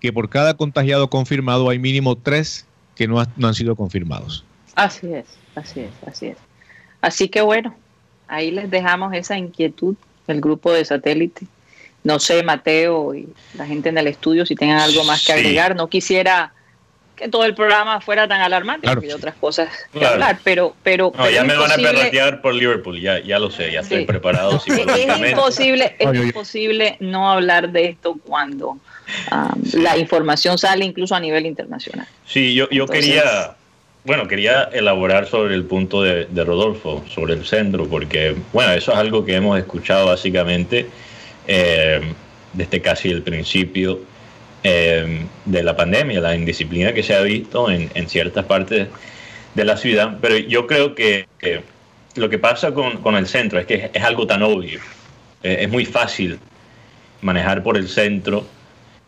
que 0.00 0.12
por 0.12 0.28
cada 0.28 0.54
contagiado 0.54 1.10
confirmado 1.10 1.68
hay 1.68 1.78
mínimo 1.78 2.16
tres 2.16 2.66
que 2.94 3.06
no, 3.06 3.20
han 3.20 3.54
sido 3.54 3.76
confirmados. 3.76 4.44
Así 4.74 5.12
es, 5.12 5.26
así 5.54 5.80
es, 5.80 5.90
así 6.06 6.26
es. 6.26 6.36
Así 7.00 7.28
que 7.28 7.40
bueno, 7.40 7.74
ahí 8.26 8.50
les 8.50 8.70
dejamos 8.70 9.14
esa 9.14 9.38
inquietud 9.38 9.96
del 10.26 10.40
grupo 10.40 10.72
de 10.72 10.84
satélite. 10.84 11.46
No 12.04 12.18
sé, 12.18 12.42
Mateo 12.42 13.14
y 13.14 13.28
la 13.54 13.66
gente 13.66 13.88
en 13.88 13.98
el 13.98 14.06
estudio, 14.06 14.46
si 14.46 14.54
tengan 14.54 14.80
algo 14.80 15.04
más 15.04 15.24
que 15.24 15.32
agregar. 15.32 15.74
No 15.76 15.88
quisiera 15.88 16.52
que 17.18 17.28
todo 17.28 17.44
el 17.44 17.54
programa 17.54 18.00
fuera 18.00 18.28
tan 18.28 18.40
alarmante, 18.40 18.88
porque 18.88 19.06
hay 19.06 19.12
otras 19.12 19.34
cosas 19.34 19.68
que 19.92 20.04
hablar, 20.04 20.38
pero... 20.44 20.74
pero, 20.82 21.12
ya 21.30 21.44
me 21.44 21.56
van 21.56 21.72
a 21.72 21.76
perratear 21.76 22.40
por 22.40 22.54
Liverpool, 22.54 23.00
ya, 23.00 23.18
ya 23.20 23.38
lo 23.38 23.50
sé, 23.50 23.72
ya 23.72 23.80
estoy 23.80 24.04
preparado 24.04 24.62
Es 24.66 24.78
imposible, 25.30 25.96
es 25.98 26.14
imposible 26.14 26.96
no 27.00 27.30
hablar 27.30 27.70
de 27.70 27.86
esto 27.86 28.16
cuando 28.24 28.70
um, 28.70 29.62
la 29.74 29.98
información 29.98 30.56
sale 30.58 30.84
incluso 30.84 31.14
a 31.14 31.20
nivel 31.20 31.46
internacional. 31.46 32.06
Sí, 32.26 32.54
yo, 32.54 32.68
yo 32.70 32.86
quería... 32.86 33.54
Bueno, 34.04 34.26
quería 34.26 34.62
elaborar 34.72 35.26
sobre 35.26 35.54
el 35.54 35.64
punto 35.64 36.02
de, 36.02 36.24
de, 36.26 36.44
Rodolfo, 36.44 37.04
sobre 37.12 37.34
el 37.34 37.44
centro, 37.44 37.86
porque, 37.88 38.34
bueno, 38.54 38.72
eso 38.72 38.92
es 38.92 38.96
algo 38.96 39.22
que 39.22 39.34
hemos 39.34 39.58
escuchado 39.58 40.06
básicamente 40.06 40.88
eh, 41.46 42.00
desde 42.54 42.80
casi 42.80 43.10
el 43.10 43.22
principio 43.22 44.00
eh, 44.64 45.24
de 45.44 45.62
la 45.62 45.76
pandemia, 45.76 46.20
la 46.20 46.34
indisciplina 46.34 46.92
que 46.92 47.02
se 47.02 47.14
ha 47.14 47.20
visto 47.20 47.70
en, 47.70 48.08
ciertas 48.08 48.44
partes 48.44 48.88
de 49.54 49.64
la 49.64 49.76
ciudad. 49.76 50.18
Pero 50.20 50.36
yo 50.36 50.66
creo 50.66 50.94
que, 50.94 51.26
lo 52.16 52.28
que 52.28 52.38
pasa 52.38 52.72
con, 52.72 53.14
el 53.14 53.26
centro 53.26 53.60
es 53.60 53.66
que 53.66 53.90
es, 53.92 54.02
algo 54.02 54.26
tan 54.26 54.42
obvio. 54.42 54.80
Eh, 55.42 55.58
es 55.60 55.68
muy 55.68 55.84
fácil 55.84 56.38
manejar 57.20 57.62
por 57.62 57.76
el 57.76 57.88
centro 57.88 58.46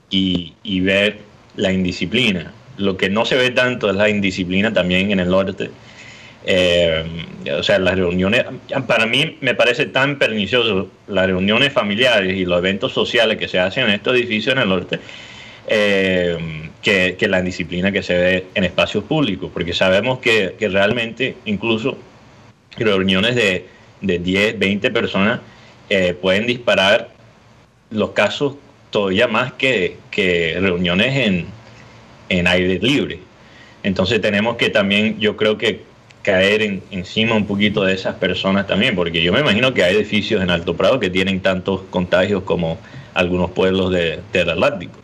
y, 0.09 0.81
ver 0.81 1.19
la 1.57 1.73
indisciplina. 1.73 2.53
Lo 2.77 2.97
que 2.97 3.11
no 3.11 3.25
se 3.25 3.37
ve 3.37 3.51
tanto 3.51 3.91
es 3.91 3.97
la 3.97 4.09
indisciplina 4.09 4.73
también 4.73 5.11
en 5.11 5.21
el 5.21 5.29
norte. 5.29 5.71
Eh, 6.47 7.05
o 7.59 7.63
sea, 7.63 7.79
las 7.79 7.97
reuniones, 7.97 8.45
para 8.87 9.05
mí 9.07 9.37
me 9.41 9.55
parece 9.55 9.87
tan 9.87 10.17
pernicioso 10.17 10.89
las 11.07 11.27
reuniones 11.27 11.73
familiares 11.73 12.35
y 12.35 12.45
los 12.45 12.59
eventos 12.59 12.93
sociales 12.93 13.37
que 13.37 13.49
se 13.49 13.59
hacen 13.59 13.85
en 13.85 13.91
estos 13.91 14.15
edificios 14.15 14.55
en 14.55 14.63
el 14.63 14.69
norte, 14.69 15.01
eh, 15.73 16.37
que, 16.83 17.29
la 17.29 17.41
disciplina 17.43 17.93
que 17.93 18.03
se 18.03 18.15
ve 18.15 18.47
en 18.55 18.65
espacios 18.65 19.05
públicos, 19.05 19.51
porque 19.55 19.73
sabemos 19.73 20.19
que, 20.19 20.57
realmente 20.59 21.37
incluso 21.45 21.97
reuniones 22.77 23.37
de, 23.37 23.67
de 24.01 24.19
10, 24.19 24.59
20 24.59 24.91
personas 24.91 25.41
eh, 25.89 26.13
pueden 26.21 26.47
disparar 26.49 27.11
los 27.91 28.11
casos 28.11 28.57
todavía 28.91 29.29
más 29.29 29.53
que, 29.53 29.97
reuniones 30.61 31.17
en, 31.17 31.47
en 32.29 32.47
aire 32.49 32.81
libre. 32.81 33.21
Entonces 33.85 34.21
tenemos 34.21 34.57
que 34.57 34.71
también, 34.71 35.21
yo 35.21 35.37
creo 35.37 35.57
que 35.57 35.83
caer 36.23 36.63
en, 36.63 36.83
encima 36.91 37.37
un 37.37 37.47
poquito 37.47 37.85
de 37.85 37.95
esas 37.95 38.17
personas 38.17 38.67
también, 38.67 38.97
porque 38.97 39.23
yo 39.23 39.33
me 39.33 39.39
imagino 39.39 39.73
que 39.73 39.85
hay 39.85 39.95
edificios 39.95 40.43
en 40.43 40.51
Alto 40.51 40.77
Prado 40.77 40.99
que 40.99 41.11
tienen 41.11 41.39
tantos 41.41 41.83
contagios 41.91 42.43
como 42.43 42.77
algunos 43.15 43.53
pueblos 43.53 43.93
de, 43.93 44.19
del 44.33 44.51
Atlántico. 44.51 44.99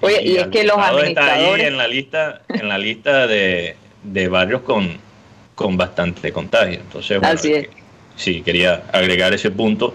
Oye, 0.00 0.20
y, 0.22 0.36
es 0.36 0.46
que 0.48 0.64
los 0.64 0.76
administradores... 0.76 1.08
Está 1.08 1.34
ahí 1.34 1.60
en 1.62 1.76
la 1.76 1.88
lista, 1.88 2.42
en 2.48 2.68
la 2.68 2.78
lista 2.78 3.26
de, 3.26 3.76
de 4.02 4.28
barrios 4.28 4.62
con, 4.62 4.98
con 5.54 5.76
bastante 5.76 6.32
contagio. 6.32 6.80
Entonces, 6.80 7.18
bueno, 7.20 7.34
Así 7.34 7.52
es. 7.54 7.68
sí, 8.16 8.42
quería 8.42 8.84
agregar 8.92 9.32
ese 9.32 9.50
punto. 9.50 9.94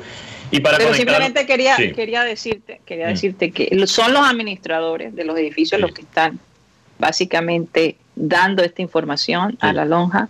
Y 0.51 0.59
para 0.61 0.77
Pero 0.77 0.89
conectar- 0.89 0.97
simplemente 0.97 1.45
quería, 1.45 1.75
Sí. 1.75 1.91
quería 1.91 2.23
decirte, 2.23 2.81
quería 2.85 3.05
Mm. 3.07 3.09
decirte 3.09 3.51
que 3.51 3.85
son 3.87 4.13
los 4.13 4.27
administradores 4.27 5.15
de 5.15 5.23
los 5.23 5.37
edificios 5.37 5.77
Sí. 5.77 5.81
los 5.81 5.91
que 5.93 6.01
están 6.01 6.39
básicamente 6.97 7.95
dando 8.15 8.63
esta 8.63 8.81
información 8.81 9.57
a 9.61 9.73
la 9.73 9.85
lonja. 9.85 10.29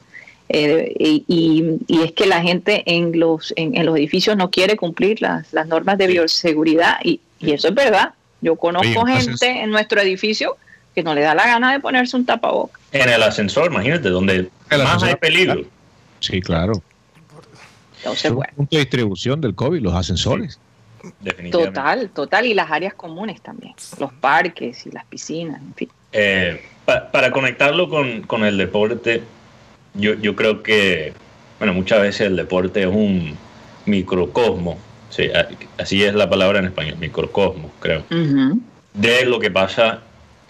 eh, 0.52 0.94
y, 0.98 1.24
y- 1.28 1.78
y 1.88 2.02
es 2.02 2.12
que 2.14 2.26
la 2.26 2.42
gente 2.42 2.82
en 2.88 3.20
los, 3.20 3.54
en, 3.56 3.78
en 3.78 3.86
los 3.86 3.96
edificios 3.96 4.36
no 4.36 4.50
quiere 4.50 4.78
cumplir 4.78 5.22
las, 5.22 5.54
las 5.54 5.68
normas 5.68 6.00
de 6.00 6.08
bioseguridad 6.08 6.96
y, 7.04 7.20
y 7.40 7.52
eso 7.52 7.68
es 7.68 7.76
verdad. 7.76 8.14
Yo 8.42 8.56
conozco 8.56 9.02
Oye, 9.02 9.22
gente 9.22 9.62
en 9.62 9.70
nuestro 9.72 10.00
edificio 10.02 10.58
que 10.96 11.04
no 11.04 11.14
le 11.14 11.22
da 11.22 11.36
la 11.36 11.46
gana 11.46 11.72
de 11.74 11.80
ponerse 11.80 12.16
un 12.16 12.26
tapabocas. 12.26 12.80
en 12.92 13.10
el 13.10 13.22
ascensor, 13.24 13.72
imagínate, 13.72 14.10
donde 14.10 14.36
El 14.36 14.50
más 14.70 14.82
ascensor, 14.96 15.10
hay 15.10 15.16
peligro. 15.16 15.62
Sí, 16.20 16.42
claro. 16.42 16.74
Entonces, 18.00 18.32
bueno, 18.32 18.54
punto 18.56 18.76
de 18.76 18.82
distribución 18.82 19.42
del 19.42 19.56
COVID, 19.56 19.82
los 19.82 19.94
ascensores. 19.94 20.60
Definitivamente. 21.22 21.76
total, 21.80 22.10
total. 22.10 22.46
Y 22.46 22.54
las 22.54 22.72
áreas 22.72 22.94
comunes 22.94 23.42
también, 23.42 23.74
los 24.00 24.12
parques 24.14 24.86
y 24.86 24.92
las 24.92 25.06
piscinas, 25.06 25.62
en 25.62 25.74
fin. 25.76 25.90
Eh, 26.12 26.62
pa- 26.86 27.10
para 27.12 27.32
conectarlo 27.32 27.90
con, 27.90 28.22
con 28.24 28.44
el 28.46 28.58
deporte, 28.58 29.22
yo, 29.94 30.14
yo 30.16 30.36
creo 30.36 30.64
que, 30.64 31.14
bueno, 31.58 31.74
muchas 31.74 32.02
veces 32.02 32.22
el 32.28 32.36
deporte 32.36 32.82
es 32.82 32.88
un 32.88 33.38
microcosmo, 33.86 34.78
sí, 35.10 35.30
así 35.78 36.04
es 36.04 36.14
la 36.14 36.30
palabra 36.30 36.60
en 36.60 36.66
español, 36.66 36.96
microcosmo, 37.00 37.72
creo, 37.80 38.04
de 38.94 39.26
lo 39.26 39.40
que 39.40 39.52
pasa 39.52 40.02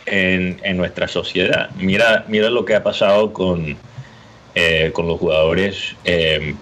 en, 0.06 0.60
en 0.63 0.78
nuestra 0.78 1.08
sociedad. 1.08 1.70
Mira, 1.78 2.25
mira 2.28 2.50
lo 2.50 2.66
que 2.66 2.75
ha 2.75 2.84
pasado 2.84 3.32
con, 3.34 3.78
eh, 4.56 4.92
con 4.94 5.08
los 5.08 5.20
jugadores, 5.20 5.96
eh, 6.06 6.56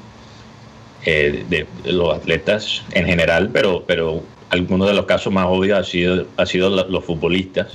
eh, 1.06 1.46
de, 1.50 1.66
de 1.84 1.92
los 1.94 2.14
atletas 2.16 2.84
en 2.92 3.06
general, 3.06 3.50
pero, 3.54 3.84
pero 3.88 4.24
algunos 4.50 4.88
de 4.88 4.94
los 4.94 5.06
casos 5.06 5.32
más 5.32 5.46
obvios 5.48 5.80
ha 5.80 5.84
sido, 5.84 6.26
ha 6.38 6.46
sido 6.46 6.70
la- 6.70 6.84
los 6.84 7.06
futbolistas. 7.06 7.68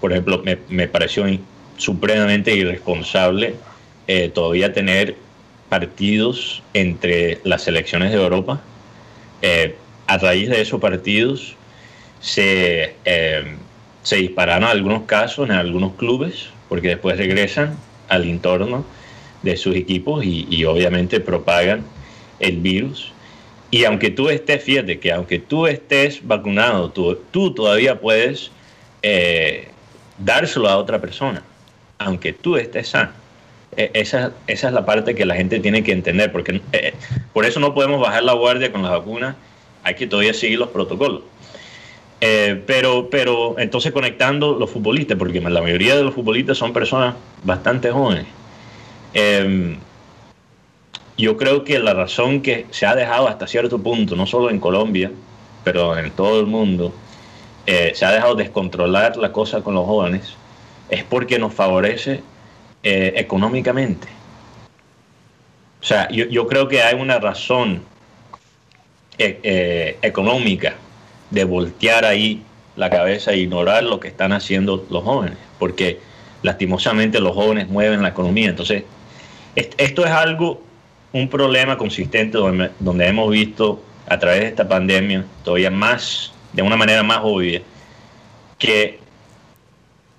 Por 0.00 0.12
ejemplo, 0.12 0.40
me, 0.44 0.58
me 0.68 0.88
pareció 0.88 1.28
in- 1.28 1.44
supremamente 1.76 2.54
irresponsable 2.54 3.54
eh, 4.06 4.28
todavía 4.28 4.72
tener 4.72 5.16
partidos 5.68 6.62
entre 6.74 7.40
las 7.44 7.62
selecciones 7.62 8.10
de 8.12 8.16
Europa. 8.22 8.60
Eh, 9.42 9.76
a 10.06 10.18
raíz 10.18 10.48
de 10.48 10.60
esos 10.60 10.80
partidos 10.80 11.54
se, 12.20 12.94
eh, 13.04 13.44
se 14.02 14.16
dispararon 14.16 14.64
algunos 14.64 15.02
casos 15.04 15.48
en 15.48 15.54
algunos 15.54 15.94
clubes, 15.94 16.48
porque 16.68 16.88
después 16.88 17.16
regresan 17.16 17.76
al 18.08 18.24
entorno 18.24 18.84
de 19.42 19.56
sus 19.56 19.74
equipos 19.76 20.24
y, 20.24 20.64
obviamente 20.64 21.20
propagan 21.20 21.84
el 22.38 22.58
virus. 22.58 23.12
Y 23.70 23.84
aunque 23.84 24.10
tú 24.10 24.28
estés, 24.28 24.62
fíjate 24.62 24.98
que 24.98 25.12
aunque 25.12 25.38
tú 25.38 25.66
estés 25.66 26.26
vacunado, 26.26 26.90
tú, 26.90 27.18
tú 27.30 27.54
todavía 27.54 28.00
puedes 28.00 28.50
eh, 29.02 29.68
dárselo 30.18 30.68
a 30.68 30.76
otra 30.76 31.00
persona, 31.00 31.42
aunque 31.98 32.32
tú 32.32 32.56
estés 32.56 32.88
sano. 32.88 33.19
Eh, 33.76 33.90
Esa, 33.94 34.32
esa 34.46 34.68
es 34.68 34.74
la 34.74 34.84
parte 34.84 35.14
que 35.14 35.24
la 35.24 35.36
gente 35.36 35.60
tiene 35.60 35.82
que 35.82 35.92
entender, 35.92 36.32
porque 36.32 36.60
eh, 36.72 36.94
por 37.32 37.44
eso 37.44 37.60
no 37.60 37.72
podemos 37.72 38.00
bajar 38.00 38.22
la 38.24 38.32
guardia 38.32 38.72
con 38.72 38.82
las 38.82 38.90
vacunas, 38.90 39.36
hay 39.82 39.94
que 39.94 40.06
todavía 40.06 40.34
seguir 40.34 40.58
los 40.58 40.68
protocolos. 40.70 41.22
Eh, 42.20 42.62
pero, 42.66 43.08
pero 43.08 43.58
entonces 43.58 43.92
conectando 43.92 44.58
los 44.58 44.70
futbolistas, 44.70 45.16
porque 45.16 45.40
la 45.40 45.62
mayoría 45.62 45.96
de 45.96 46.02
los 46.02 46.14
futbolistas 46.14 46.58
son 46.58 46.72
personas 46.72 47.14
bastante 47.44 47.90
jóvenes. 47.90 48.26
Eh, 49.14 49.76
yo 51.16 51.36
creo 51.36 51.64
que 51.64 51.78
la 51.78 51.94
razón 51.94 52.40
que 52.40 52.66
se 52.70 52.86
ha 52.86 52.94
dejado 52.94 53.28
hasta 53.28 53.46
cierto 53.46 53.78
punto, 53.78 54.16
no 54.16 54.26
solo 54.26 54.50
en 54.50 54.58
Colombia, 54.58 55.10
pero 55.64 55.96
en 55.96 56.10
todo 56.10 56.40
el 56.40 56.46
mundo, 56.46 56.92
eh, 57.66 57.92
se 57.94 58.04
ha 58.04 58.10
dejado 58.10 58.34
descontrolar 58.34 59.16
la 59.16 59.30
cosa 59.32 59.62
con 59.62 59.74
los 59.74 59.86
jóvenes, 59.86 60.34
es 60.88 61.04
porque 61.04 61.38
nos 61.38 61.54
favorece 61.54 62.22
eh, 62.82 63.12
económicamente. 63.16 64.08
O 65.80 65.84
sea, 65.84 66.08
yo, 66.10 66.26
yo 66.26 66.46
creo 66.46 66.68
que 66.68 66.82
hay 66.82 66.94
una 66.94 67.18
razón 67.18 67.82
eh, 69.18 69.38
eh, 69.42 69.98
económica 70.02 70.74
de 71.30 71.44
voltear 71.44 72.04
ahí 72.04 72.42
la 72.76 72.90
cabeza 72.90 73.32
e 73.32 73.38
ignorar 73.38 73.82
lo 73.84 73.98
que 74.00 74.08
están 74.08 74.32
haciendo 74.32 74.86
los 74.90 75.04
jóvenes, 75.04 75.36
porque 75.58 76.00
lastimosamente 76.42 77.20
los 77.20 77.34
jóvenes 77.34 77.68
mueven 77.68 78.02
la 78.02 78.08
economía. 78.08 78.48
Entonces, 78.50 78.84
est- 79.56 79.74
esto 79.78 80.04
es 80.04 80.10
algo, 80.10 80.62
un 81.12 81.28
problema 81.28 81.76
consistente 81.76 82.38
donde, 82.38 82.70
donde 82.78 83.06
hemos 83.06 83.30
visto 83.30 83.82
a 84.06 84.18
través 84.18 84.40
de 84.40 84.46
esta 84.48 84.68
pandemia, 84.68 85.24
todavía 85.44 85.70
más, 85.70 86.32
de 86.52 86.62
una 86.62 86.76
manera 86.76 87.02
más 87.02 87.20
obvia, 87.22 87.62
que 88.58 88.98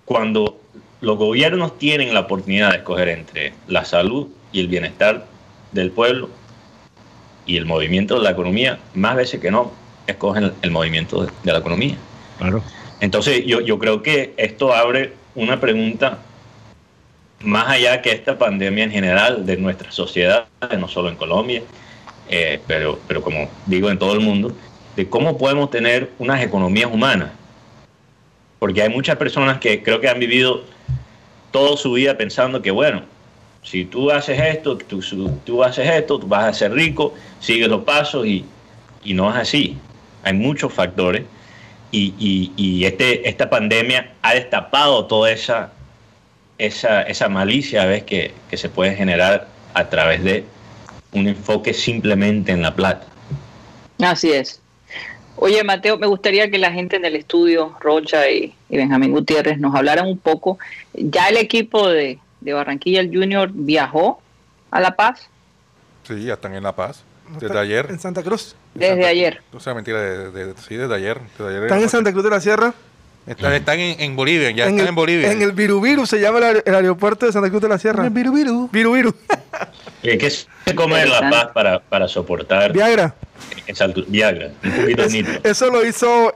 cuando 0.06 0.60
los 1.02 1.18
gobiernos 1.18 1.78
tienen 1.78 2.14
la 2.14 2.22
oportunidad 2.22 2.72
de 2.72 2.78
escoger 2.78 3.10
entre 3.10 3.54
la 3.68 3.86
salud 3.86 4.28
y 4.52 4.60
el 4.60 4.68
bienestar 4.68 5.26
del 5.72 5.92
pueblo 5.92 6.30
y 7.46 7.58
el 7.58 7.66
movimiento 7.66 8.16
de 8.16 8.24
la 8.24 8.32
economía, 8.32 8.80
más 8.94 9.16
veces 9.16 9.40
que 9.40 9.52
no, 9.52 9.72
escogen 10.08 10.54
el, 10.62 10.72
movimiento 10.72 11.24
de, 11.24 11.32
de 11.44 11.52
la 11.52 11.60
economía. 11.60 11.96
Claro. 12.38 12.64
Entonces 13.00 13.46
yo, 13.46 13.62
yo 13.62 13.80
creo 13.80 14.04
que 14.04 14.34
esto 14.38 14.74
abre 14.74 15.14
una 15.36 15.60
pregunta 15.60 16.20
más 17.44 17.68
allá 17.68 18.02
que 18.02 18.12
esta 18.12 18.38
pandemia 18.38 18.84
en 18.84 18.92
general 18.92 19.46
de 19.46 19.58
nuestra 19.58 19.92
sociedad, 19.92 20.46
no 20.78 20.88
solo 20.88 21.10
en 21.10 21.16
Colombia, 21.16 21.64
eh, 22.30 22.60
pero, 22.68 23.00
pero 23.08 23.22
como 23.22 23.50
digo 23.66 23.90
en 23.90 23.98
todo 23.98 24.14
el 24.14 24.20
mundo, 24.20 24.54
de 24.96 25.10
cómo 25.10 25.38
podemos 25.38 25.70
tener 25.72 26.12
unas 26.20 26.42
economías 26.44 26.92
humanas. 26.92 27.32
Porque 28.60 28.84
hay 28.84 28.90
muchas 28.90 29.18
personas 29.18 29.58
que 29.58 29.82
creo 29.82 30.00
que 30.00 30.08
han 30.08 30.20
vivido 30.20 30.64
toda 31.52 31.78
su 31.78 31.94
vida 31.94 32.18
pensando 32.18 32.62
que, 32.62 32.72
bueno, 32.72 33.04
si 33.64 33.86
tú 33.86 34.10
haces 34.10 34.40
esto, 34.40 34.78
tú, 34.78 35.02
tú 35.46 35.64
haces 35.64 35.88
esto, 35.88 36.18
tú 36.20 36.28
vas 36.28 36.46
a 36.46 36.54
ser 36.54 36.74
rico, 36.74 37.14
sigues 37.40 37.68
los 37.68 37.84
pasos 37.84 38.26
y, 38.26 38.46
y 39.04 39.14
no 39.14 39.30
es 39.30 39.36
así. 39.36 39.78
Hay 40.24 40.34
muchos 40.34 40.74
factores 40.74 41.24
y, 41.92 42.14
y- 42.18 42.52
y 42.56 42.86
este, 42.86 43.28
esta 43.28 43.50
pandemia 43.50 44.14
ha 44.22 44.34
destapado 44.34 45.06
toda 45.06 45.32
esa, 45.32 45.72
esa, 46.58 47.02
esa 47.04 47.28
malicia 47.30 47.86
¿ves? 47.86 48.04
Que, 48.04 48.34
que 48.50 48.58
se 48.58 48.70
puede 48.70 48.96
generar 48.96 49.48
a 49.74 49.90
través 49.90 50.24
de 50.24 50.46
un 51.12 51.28
enfoque 51.28 51.74
simplemente 51.74 52.52
en 52.52 52.62
la 52.62 52.74
plata. 52.74 53.06
Así 54.00 54.32
es. 54.32 54.61
Oye, 55.38 55.63
Mateo, 55.63 55.98
me 55.98 56.08
gustaría 56.08 56.50
que 56.52 56.58
la 56.58 56.72
gente 56.72 56.98
en 56.98 57.06
el 57.06 57.15
estudio, 57.15 57.76
Rocha 57.80 58.30
y, 58.30 58.54
y 58.70 58.78
Benjamín 58.78 59.12
Gutiérrez, 59.12 59.58
nos 59.60 59.74
hablaran 59.76 60.06
un 60.08 60.17
poco. 60.17 60.60
Ya 60.94 61.28
el 61.30 61.38
equipo 61.38 61.88
de, 61.89 62.20
de 62.41 62.54
Barranquilla, 62.54 63.00
el 63.02 63.10
Junior, 63.15 63.50
viajó 63.54 64.22
a 64.70 64.80
La 64.80 64.96
Paz 64.96 65.28
Sí, 66.08 66.24
ya 66.24 66.34
están 66.34 66.56
en 66.56 66.63
La 66.63 66.76
Paz. 66.76 67.04
Desde 67.39 67.58
ayer. 67.58 67.88
En 67.89 68.00
Santa 68.00 68.24
Cruz. 68.24 68.56
desde 68.74 68.94
Santa- 68.96 69.08
ayer. 69.08 69.41
O 69.54 69.60
sea, 69.60 69.74
mentira, 69.74 70.02
de, 70.02 70.32
de- 70.32 70.54
sí, 70.58 70.76
desde 70.76 70.94
ayer. 70.96 71.20
Desde 71.38 71.50
ayer 71.52 71.63
Están 71.63 71.82
en 71.82 71.89
Santa 71.89 72.12
Cruz 72.12 72.24
de 72.24 72.30
la 72.32 72.41
Sierra. 72.41 72.74
Están, 73.28 73.54
están 73.54 73.80
en, 73.80 74.00
en 74.02 74.16
Bolivia, 74.16 74.50
ya 74.52 74.64
en 74.66 74.70
están 74.72 74.80
el, 74.80 74.88
en 74.88 74.96
Bolivia. 74.96 75.32
En 75.32 75.42
el 75.42 75.52
Virubiru 75.52 76.06
se 76.06 76.20
llama 76.20 76.40
el, 76.40 76.44
aer- 76.44 76.64
el 76.66 76.76
aeropuerto 76.76 77.26
de 77.28 77.32
Santa 77.32 77.50
Cruz 77.50 77.62
de 77.62 77.70
la 77.70 77.78
Sierra. 77.78 78.04
El 78.04 78.10
Virubiru. 78.10 78.68
Virubiru. 78.72 79.14
Eh, 80.04 80.18
¿Qué 80.18 80.30
se 80.30 80.48
come 80.76 81.02
en 81.04 81.10
La 81.12 81.30
Paz 81.30 81.48
para, 81.54 81.80
para 81.80 82.08
soportar 82.08 82.74
Viagra. 82.74 83.14
altura? 83.80 84.08
Viagra? 84.10 84.52
Un 84.64 84.72
poquito 84.72 85.04
Es- 85.04 85.16
eso 85.44 85.70
lo 85.70 85.86
hizo, 85.86 86.36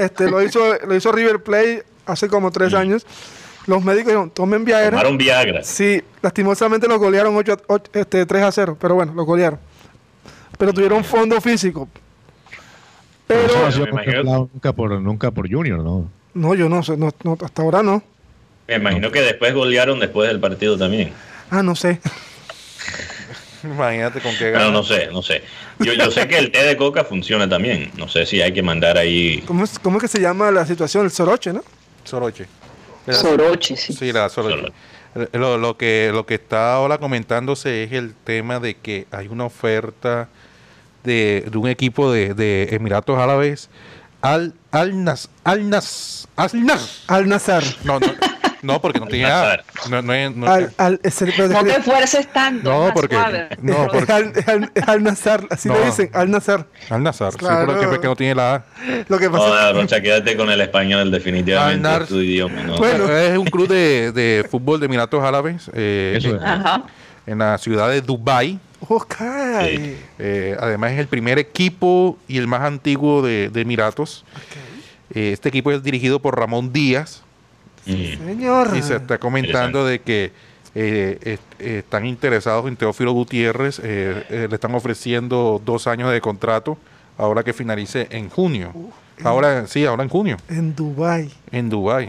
este, 0.00 0.30
lo 0.30 0.42
hizo, 0.42 0.60
lo 0.86 0.94
hizo 0.96 1.12
River 1.12 1.42
Plate 1.42 1.84
hace 2.06 2.28
como 2.28 2.50
tres 2.50 2.72
años. 2.72 3.06
Los 3.66 3.82
médicos 3.84 4.06
dijeron, 4.08 4.30
tomen 4.30 4.64
Viagra. 4.64 4.90
Tomaron 4.90 5.16
Viagra. 5.18 5.62
Sí, 5.62 6.02
lastimosamente 6.22 6.88
los 6.88 6.98
golearon 6.98 7.36
8, 7.36 7.52
a- 7.52 7.72
ocho- 7.72 7.90
este, 7.94 8.24
3 8.26 8.42
a 8.44 8.52
0, 8.52 8.76
pero 8.80 8.94
bueno, 8.94 9.12
los 9.14 9.26
golearon. 9.26 9.58
Pero 10.58 10.72
tuvieron 10.72 11.04
fondo 11.04 11.40
físico. 11.40 11.88
Pero 13.26 13.42
no 13.42 13.48
Pero, 13.48 13.84
Me 13.84 13.90
contemplado 13.90 14.50
nunca 14.52 14.72
por, 14.72 15.00
nunca 15.00 15.30
por 15.30 15.50
Junior, 15.50 15.80
¿no? 15.80 16.10
no, 16.34 16.54
yo 16.54 16.68
no 16.68 16.82
sé, 16.82 16.96
no, 16.96 17.10
no, 17.22 17.38
hasta 17.42 17.62
ahora 17.62 17.82
no. 17.82 18.02
Me 18.66 18.76
imagino 18.76 19.10
que 19.10 19.20
después 19.20 19.54
golearon 19.54 20.00
después 20.00 20.28
del 20.28 20.40
partido 20.40 20.76
también. 20.76 21.12
Ah, 21.50 21.62
no 21.62 21.74
sé. 21.76 22.00
Imagínate 23.62 24.20
con 24.20 24.36
qué 24.36 24.50
ganas. 24.50 24.72
no 24.72 24.82
sé, 24.82 25.08
no 25.10 25.22
sé. 25.22 25.42
Yo, 25.78 25.92
yo 25.94 26.10
sé 26.10 26.28
que 26.28 26.38
el 26.38 26.50
té 26.50 26.64
de 26.64 26.76
coca 26.76 27.04
funciona 27.04 27.48
también. 27.48 27.90
No 27.96 28.08
sé 28.08 28.26
si 28.26 28.42
hay 28.42 28.52
que 28.52 28.62
mandar 28.62 28.98
ahí. 28.98 29.42
¿Cómo 29.46 29.64
es, 29.64 29.78
cómo 29.78 29.98
es 29.98 30.02
que 30.02 30.08
se 30.08 30.20
llama 30.20 30.50
la 30.50 30.66
situación? 30.66 31.04
El 31.04 31.10
soroche, 31.10 31.52
¿no? 31.52 31.62
Soroche. 32.04 32.46
Soroche, 33.08 33.76
sí. 33.76 33.92
Sí, 33.92 34.12
la 34.12 34.28
Soroche. 34.28 34.72
Lo, 35.32 35.58
lo 35.58 35.76
que, 35.76 36.10
lo 36.12 36.26
que 36.26 36.34
está 36.34 36.74
ahora 36.74 36.98
comentándose 36.98 37.84
es 37.84 37.92
el 37.92 38.14
tema 38.14 38.60
de 38.60 38.74
que 38.74 39.06
hay 39.10 39.28
una 39.28 39.44
oferta 39.44 40.28
de, 41.04 41.46
de 41.50 41.58
un 41.58 41.68
equipo 41.68 42.10
de, 42.10 42.34
de 42.34 42.68
Emiratos 42.72 43.18
Árabes 43.18 43.68
Al, 44.22 44.54
al, 44.72 45.04
Nas, 45.04 45.28
al, 45.44 45.68
Nas, 45.68 46.26
al, 46.36 46.64
Nas. 46.64 47.02
Al 47.08 47.28
Nazar. 47.28 47.62
No, 47.84 48.00
no, 48.00 48.06
no, 48.62 48.80
porque 48.80 48.98
no 48.98 49.06
tiene 49.06 49.28
nada. 49.28 49.62
No, 49.90 50.00
no, 50.00 50.14
es- 50.14 50.34
no, 50.34 50.46
Al, 50.50 50.72
al, 50.78 50.98
es 51.02 51.20
el- 51.20 51.34
No 51.52 51.62
te 51.62 51.76
esfuerces 51.76 52.32
tanto. 52.32 52.70
No, 52.70 52.94
porque- 52.94 53.16
no, 53.60 53.72
es 53.84 53.88
porque- 53.92 54.12
al, 54.12 54.32
al- 54.46 54.72
al 54.86 55.02
Nazar, 55.02 55.46
así 55.50 55.68
No. 55.68 55.78
le 55.78 55.84
dicen, 55.84 56.10
al 56.14 56.30
Nazar. 56.30 56.64
al 56.88 57.02
Nazar. 57.02 57.32
Sí, 57.32 57.38
Claro. 57.38 57.66
pero 57.78 57.90
que, 57.90 58.00
que 58.00 58.06
no 58.06 58.16
tiene 58.16 58.34
la 58.34 58.54
A. 58.54 58.64
Lo 59.08 59.18
que 59.18 59.28
pasa 59.28 59.44
Joder, 59.44 59.74
Rocha, 59.76 60.00
quédate 60.00 60.36
con 60.38 60.50
el 60.50 60.60
español, 60.62 61.10
definitivamente 61.10 61.86
es 62.02 62.08
tu 62.08 62.16
idioma, 62.20 62.62
¿no? 62.62 62.78
Bueno. 62.78 63.06
Es 63.14 63.36
un 63.36 63.44
club 63.44 63.68
de, 63.68 64.10
de 64.12 64.46
fútbol 64.50 64.80
de 64.80 64.86
Emiratos 64.86 65.22
Árabes 65.22 65.70
eh, 65.74 66.14
Eso 66.16 66.30
en, 66.30 66.36
es. 66.36 66.42
Ajá. 66.42 66.82
en 67.26 67.38
la 67.38 67.58
ciudad 67.58 67.90
de 67.90 68.00
Dubái. 68.00 68.58
Ok. 68.88 69.14
Sí. 69.68 69.96
Eh, 70.18 70.56
además 70.60 70.92
es 70.92 70.98
el 70.98 71.06
primer 71.08 71.38
equipo 71.38 72.16
y 72.28 72.38
el 72.38 72.46
más 72.46 72.62
antiguo 72.62 73.22
de, 73.22 73.48
de 73.50 73.60
Emiratos. 73.62 74.24
Eh, 75.14 75.30
este 75.32 75.48
equipo 75.48 75.70
es 75.72 75.82
dirigido 75.82 76.20
por 76.20 76.38
Ramón 76.38 76.72
Díaz 76.72 77.22
Mm. 77.86 78.26
Señor. 78.26 78.70
y 78.76 78.80
se 78.82 78.96
está 78.96 79.18
comentando 79.18 79.84
de 79.84 80.00
que 80.00 80.32
eh, 80.74 81.18
est- 81.20 81.60
están 81.60 82.06
interesados 82.06 82.66
en 82.66 82.76
Teófilo 82.76 83.12
Gutiérrez. 83.12 83.78
eh, 83.82 84.24
eh, 84.30 84.46
le 84.48 84.54
están 84.54 84.74
ofreciendo 84.74 85.60
dos 85.62 85.86
años 85.86 86.10
de 86.10 86.20
contrato 86.22 86.78
ahora 87.18 87.42
que 87.44 87.52
finalice 87.52 88.06
en 88.10 88.30
junio. 88.30 88.72
Ahora 89.22 89.66
sí, 89.66 89.84
ahora 89.84 90.02
en 90.02 90.08
junio, 90.08 90.38
En 90.48 90.74
Dubai. 90.74 91.30
en 91.52 91.68
Dubái. 91.68 92.08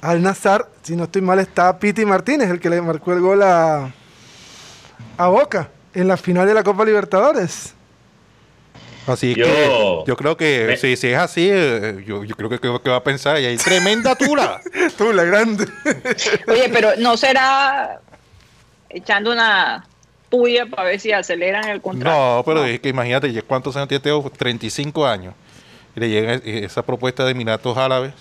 Al 0.00 0.22
Nazar, 0.22 0.66
si 0.82 0.96
no 0.96 1.04
estoy 1.04 1.20
mal, 1.22 1.38
está 1.38 1.78
Piti 1.78 2.04
Martínez, 2.06 2.48
el 2.50 2.58
que 2.58 2.70
le 2.70 2.80
marcó 2.80 3.12
el 3.12 3.20
gol 3.20 3.42
a, 3.42 3.90
a 5.18 5.28
Boca 5.28 5.68
en 5.94 6.08
la 6.08 6.16
final 6.16 6.46
de 6.46 6.54
la 6.54 6.62
Copa 6.62 6.84
Libertadores. 6.84 7.74
Así 9.06 9.34
Yo- 9.34 9.44
que 9.44 10.04
yo 10.06 10.16
creo 10.16 10.36
que 10.36 10.66
Me- 10.68 10.76
si, 10.76 10.94
si 10.96 11.08
es 11.08 11.18
así, 11.18 11.48
eh, 11.50 12.04
yo, 12.06 12.22
yo 12.22 12.36
creo 12.36 12.48
que, 12.50 12.58
que, 12.60 12.80
que 12.82 12.90
va 12.90 12.96
a 12.96 13.02
pensar, 13.02 13.40
y 13.40 13.46
hay 13.46 13.56
tremenda 13.56 14.14
tula. 14.14 14.60
Tú, 14.98 15.12
la 15.12 15.24
grande. 15.24 15.66
Oye, 16.46 16.68
pero 16.72 16.90
no 16.98 17.16
será 17.16 18.00
echando 18.88 19.32
una 19.32 19.86
puya 20.28 20.66
para 20.66 20.84
ver 20.84 21.00
si 21.00 21.10
aceleran 21.12 21.68
el 21.68 21.80
contrato. 21.80 22.36
No, 22.36 22.42
pero 22.44 22.64
es 22.64 22.78
que 22.78 22.90
imagínate, 22.90 23.32
ya 23.32 23.42
¿cuántos 23.42 23.74
años 23.76 23.88
tiene 23.88 24.02
Teo? 24.02 24.22
35 24.30 25.06
años. 25.06 25.34
Y 25.96 26.00
le 26.00 26.08
llega 26.08 26.34
e- 26.34 26.64
esa 26.66 26.82
propuesta 26.82 27.24
de 27.24 27.32
Emiratos 27.32 27.76
Árabes, 27.76 28.12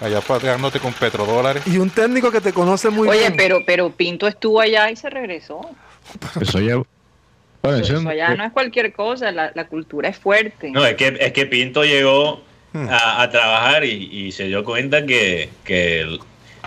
allá 0.00 0.20
pagándote 0.22 0.78
con 0.78 0.94
petrodólares. 0.94 1.66
Y 1.66 1.76
un 1.76 1.90
técnico 1.90 2.30
que 2.30 2.40
te 2.40 2.52
conoce 2.54 2.88
muy 2.88 3.06
Oye, 3.08 3.18
bien. 3.18 3.34
pero, 3.36 3.58
pero 3.66 3.90
Pinto 3.90 4.26
estuvo 4.28 4.60
allá 4.60 4.90
y 4.90 4.96
se 4.96 5.10
regresó. 5.10 5.60
Eso 6.40 6.58
ya. 6.60 6.76
Bueno, 7.62 7.78
eso- 7.78 7.96
Eso 7.96 8.08
allá 8.08 8.34
no 8.34 8.44
es 8.44 8.52
cualquier 8.52 8.92
cosa, 8.92 9.30
la, 9.32 9.52
la 9.54 9.66
cultura 9.68 10.08
es 10.08 10.18
fuerte. 10.18 10.70
No, 10.70 10.84
es 10.84 10.94
que, 10.96 11.16
es 11.20 11.32
que 11.32 11.46
Pinto 11.46 11.84
llegó 11.84 12.42
Hmm. 12.74 12.88
a, 12.88 13.22
a 13.22 13.28
trabajar 13.30 13.84
y, 13.84 14.08
y 14.10 14.32
se 14.32 14.44
dio 14.44 14.64
cuenta 14.64 15.04
que, 15.04 15.50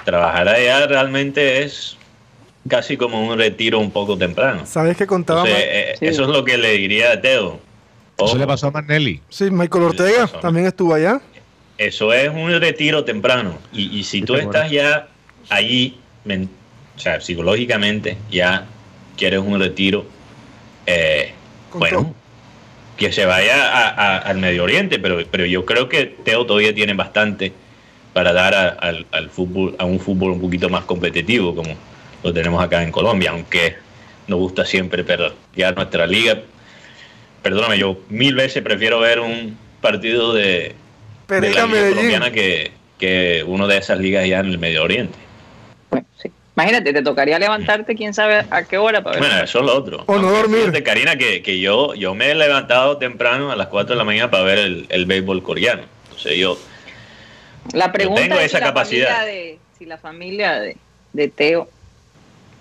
trabajar 0.03 0.47
allá 0.47 0.86
realmente 0.86 1.63
es 1.63 1.97
casi 2.69 2.95
como 2.95 3.25
un 3.25 3.38
retiro 3.38 3.79
un 3.79 3.89
poco 3.91 4.15
temprano. 4.17 4.65
¿Sabes 4.67 4.95
que 4.97 5.08
contaba? 5.08 5.41
Entonces, 5.41 5.65
eh, 5.67 5.95
Sí. 5.99 6.05
Eso 6.05 6.23
es 6.23 6.29
lo 6.29 6.43
que 6.45 6.58
le 6.60 6.73
diría 6.77 7.12
a 7.13 7.21
Teo. 7.21 7.60
eso 8.17 8.25
Ojo, 8.25 8.38
le 8.38 8.45
pasó 8.45 8.67
a 8.67 8.71
Manelli. 8.71 9.19
sí, 9.29 9.49
Michael 9.49 9.84
Ortega 9.86 10.25
Eso, 10.25 10.38
también 10.39 10.67
estuvo 10.67 10.93
allá. 10.93 11.19
Eso 11.77 12.13
es 12.13 12.29
un 12.29 12.51
retiro 12.62 13.03
temprano. 13.03 13.58
Y, 13.73 13.97
y 13.99 14.03
si 14.03 14.21
tú 14.21 14.34
Qué 14.36 14.43
bueno. 14.43 14.51
estás 14.51 14.71
ya 14.71 15.08
allí, 15.49 15.97
o 16.95 16.99
sea, 16.99 17.19
psicológicamente, 17.19 18.15
ya 18.31 18.65
quieres 19.17 19.39
un 19.39 19.60
retiro, 19.60 20.05
eh, 20.86 21.32
bueno, 21.80 21.98
todo. 22.00 22.15
que 22.98 23.12
se 23.12 23.26
vaya 23.26 23.71
a- 23.71 23.89
a- 23.89 24.17
al 24.19 24.38
Medio 24.38 24.63
Oriente, 24.63 25.00
pero, 25.00 25.19
pero 25.30 25.45
yo 25.45 25.65
creo 25.65 25.89
que 25.89 26.06
Teo 26.24 26.45
todavía 26.45 26.74
tiene 26.74 26.93
bastante 26.93 27.52
para 28.13 28.32
dar 28.34 28.54
a- 28.56 28.69
al, 28.69 29.06
al 29.12 29.30
fútbol, 29.30 29.76
a 29.78 29.86
un 29.86 30.00
fútbol 30.00 30.32
un 30.32 30.41
poquito 30.41 30.69
más 30.69 30.86
competitivo 30.86 31.54
como 31.56 31.76
lo 32.24 32.34
tenemos 32.34 32.63
acá 32.63 32.82
en 32.84 32.91
Colombia, 32.91 33.32
aunque 33.32 33.76
nos 34.28 34.39
gusta 34.39 34.65
siempre 34.65 35.06
ya 35.56 35.71
nuestra 35.74 36.08
liga. 36.08 36.39
Perdóname, 37.43 37.78
yo 37.78 38.00
mil 38.10 38.34
veces 38.36 38.63
prefiero 38.63 39.00
ver 39.00 39.19
un 39.19 39.58
partido 39.82 40.34
de, 40.34 40.74
de 41.28 41.50
la 41.54 41.62
liga 41.67 41.82
colombiana 41.95 42.32
que, 42.32 42.71
que 42.98 43.43
uno 43.45 43.67
de 43.67 43.78
esas 43.78 44.00
ligas 44.00 44.24
allá 44.24 44.39
en 44.39 44.48
el 44.48 44.58
Medio 44.58 44.84
Oriente. 44.84 45.17
Imagínate, 46.55 46.93
te 46.93 47.01
tocaría 47.01 47.37
levantarte 47.37 47.95
quién 47.95 48.13
sabe 48.13 48.45
a 48.49 48.63
qué 48.63 48.77
hora 48.77 49.03
para 49.03 49.19
ver. 49.19 49.27
Bueno, 49.29 49.43
eso 49.43 49.59
es 49.59 49.65
lo 49.65 49.75
otro. 49.75 50.03
O 50.07 50.17
no 50.17 50.31
dormir. 50.31 50.59
fíjate, 50.61 50.83
Karina, 50.83 51.17
que, 51.17 51.41
que 51.41 51.59
yo, 51.59 51.93
yo 51.95 52.15
me 52.15 52.31
he 52.31 52.35
levantado 52.35 52.97
temprano 52.97 53.51
a 53.51 53.55
las 53.57 53.67
4 53.67 53.93
de 53.93 53.97
la 53.97 54.05
mañana 54.05 54.31
para 54.31 54.43
ver 54.43 54.59
el, 54.59 54.85
el 54.89 55.05
béisbol 55.05 55.43
coreano. 55.43 55.83
Entonces 56.05 56.37
yo, 56.37 56.57
la 57.73 57.91
pregunta 57.91 58.21
tengo 58.21 58.35
es 58.35 58.45
esa 58.45 58.57
si 58.57 58.61
la 58.61 58.67
capacidad. 58.67 59.07
familia 59.17 59.33
de, 59.33 59.59
si 59.77 59.85
la 59.85 59.97
familia 59.97 60.59
de, 60.61 60.77
de 61.11 61.27
Teo 61.27 61.67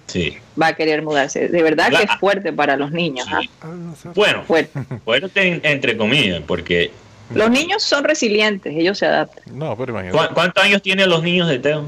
sí. 0.09 0.37
va 0.61 0.69
a 0.69 0.75
querer 0.75 1.03
mudarse. 1.03 1.49
De 1.49 1.63
verdad 1.63 1.91
La- 1.93 1.99
que 2.01 2.05
es 2.07 2.11
fuerte 2.19 2.53
para 2.53 2.77
los 2.77 2.91
niños. 2.91 3.27
sí. 3.41 3.49
Nazar. 3.63 4.13
Bueno, 4.15 4.43
Fuerte. 4.45 4.81
fuerte 5.05 5.43
en- 5.49 5.61
entre 5.63 5.97
comillas, 5.97 6.43
porque 6.47 6.91
Los 7.33 7.49
niños 7.49 7.83
son 7.85 8.03
resilientes, 8.03 8.75
ellos 8.77 8.99
se 8.99 9.07
adaptan. 9.07 9.45
No, 9.57 9.77
pero 9.77 9.93
imagínate. 9.93 10.19
¿cu- 10.29 10.35
¿cuántos 10.35 10.65
años 10.65 10.83
tienen 10.83 11.09
los 11.09 11.23
niños 11.23 11.49
de 11.49 11.59
Teo? 11.61 11.85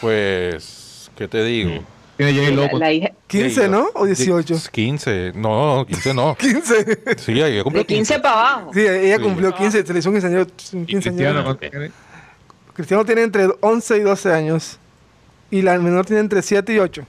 Pues, 0.00 1.10
¿qué 1.16 1.28
te 1.28 1.44
digo? 1.44 1.82
Tiene 2.16 2.32
J. 2.32 2.50
La, 2.50 2.56
Loco. 2.62 2.78
la 2.78 2.92
hija, 2.92 3.10
15, 3.26 3.68
¿no? 3.68 3.88
¿O 3.94 4.06
18? 4.06 4.54
15, 4.70 5.32
no, 5.34 5.84
15 5.88 6.14
no. 6.14 6.36
15. 6.38 6.98
Sí, 7.16 7.42
ahí 7.42 7.60
cumplió 7.62 7.82
de 7.82 7.86
15 7.86 8.20
para 8.20 8.34
abajo. 8.54 8.70
Sí, 8.72 8.80
ella 8.80 9.16
Sí. 9.16 9.22
cumplió 9.22 9.52
15, 9.54 9.84
se 9.84 9.92
le 9.92 9.98
hizo 9.98 10.08
un 10.10 10.14
quinceañero. 10.14 10.46
un 10.72 10.82
Y 10.82 10.86
quinceañero. 10.86 11.32
Cristiano, 11.32 11.40
ok. 11.40 11.44
¿cuánto 11.58 11.70
tiene? 11.70 11.90
Cristiano 12.74 13.04
tiene 13.04 13.22
entre 13.22 13.48
11 13.60 13.96
y 13.96 14.00
12 14.00 14.32
años. 14.32 14.78
Y 15.50 15.62
la 15.62 15.76
menor 15.78 16.06
tiene 16.06 16.20
entre 16.20 16.40
7 16.42 16.72
y 16.72 16.78
8. 16.78 17.04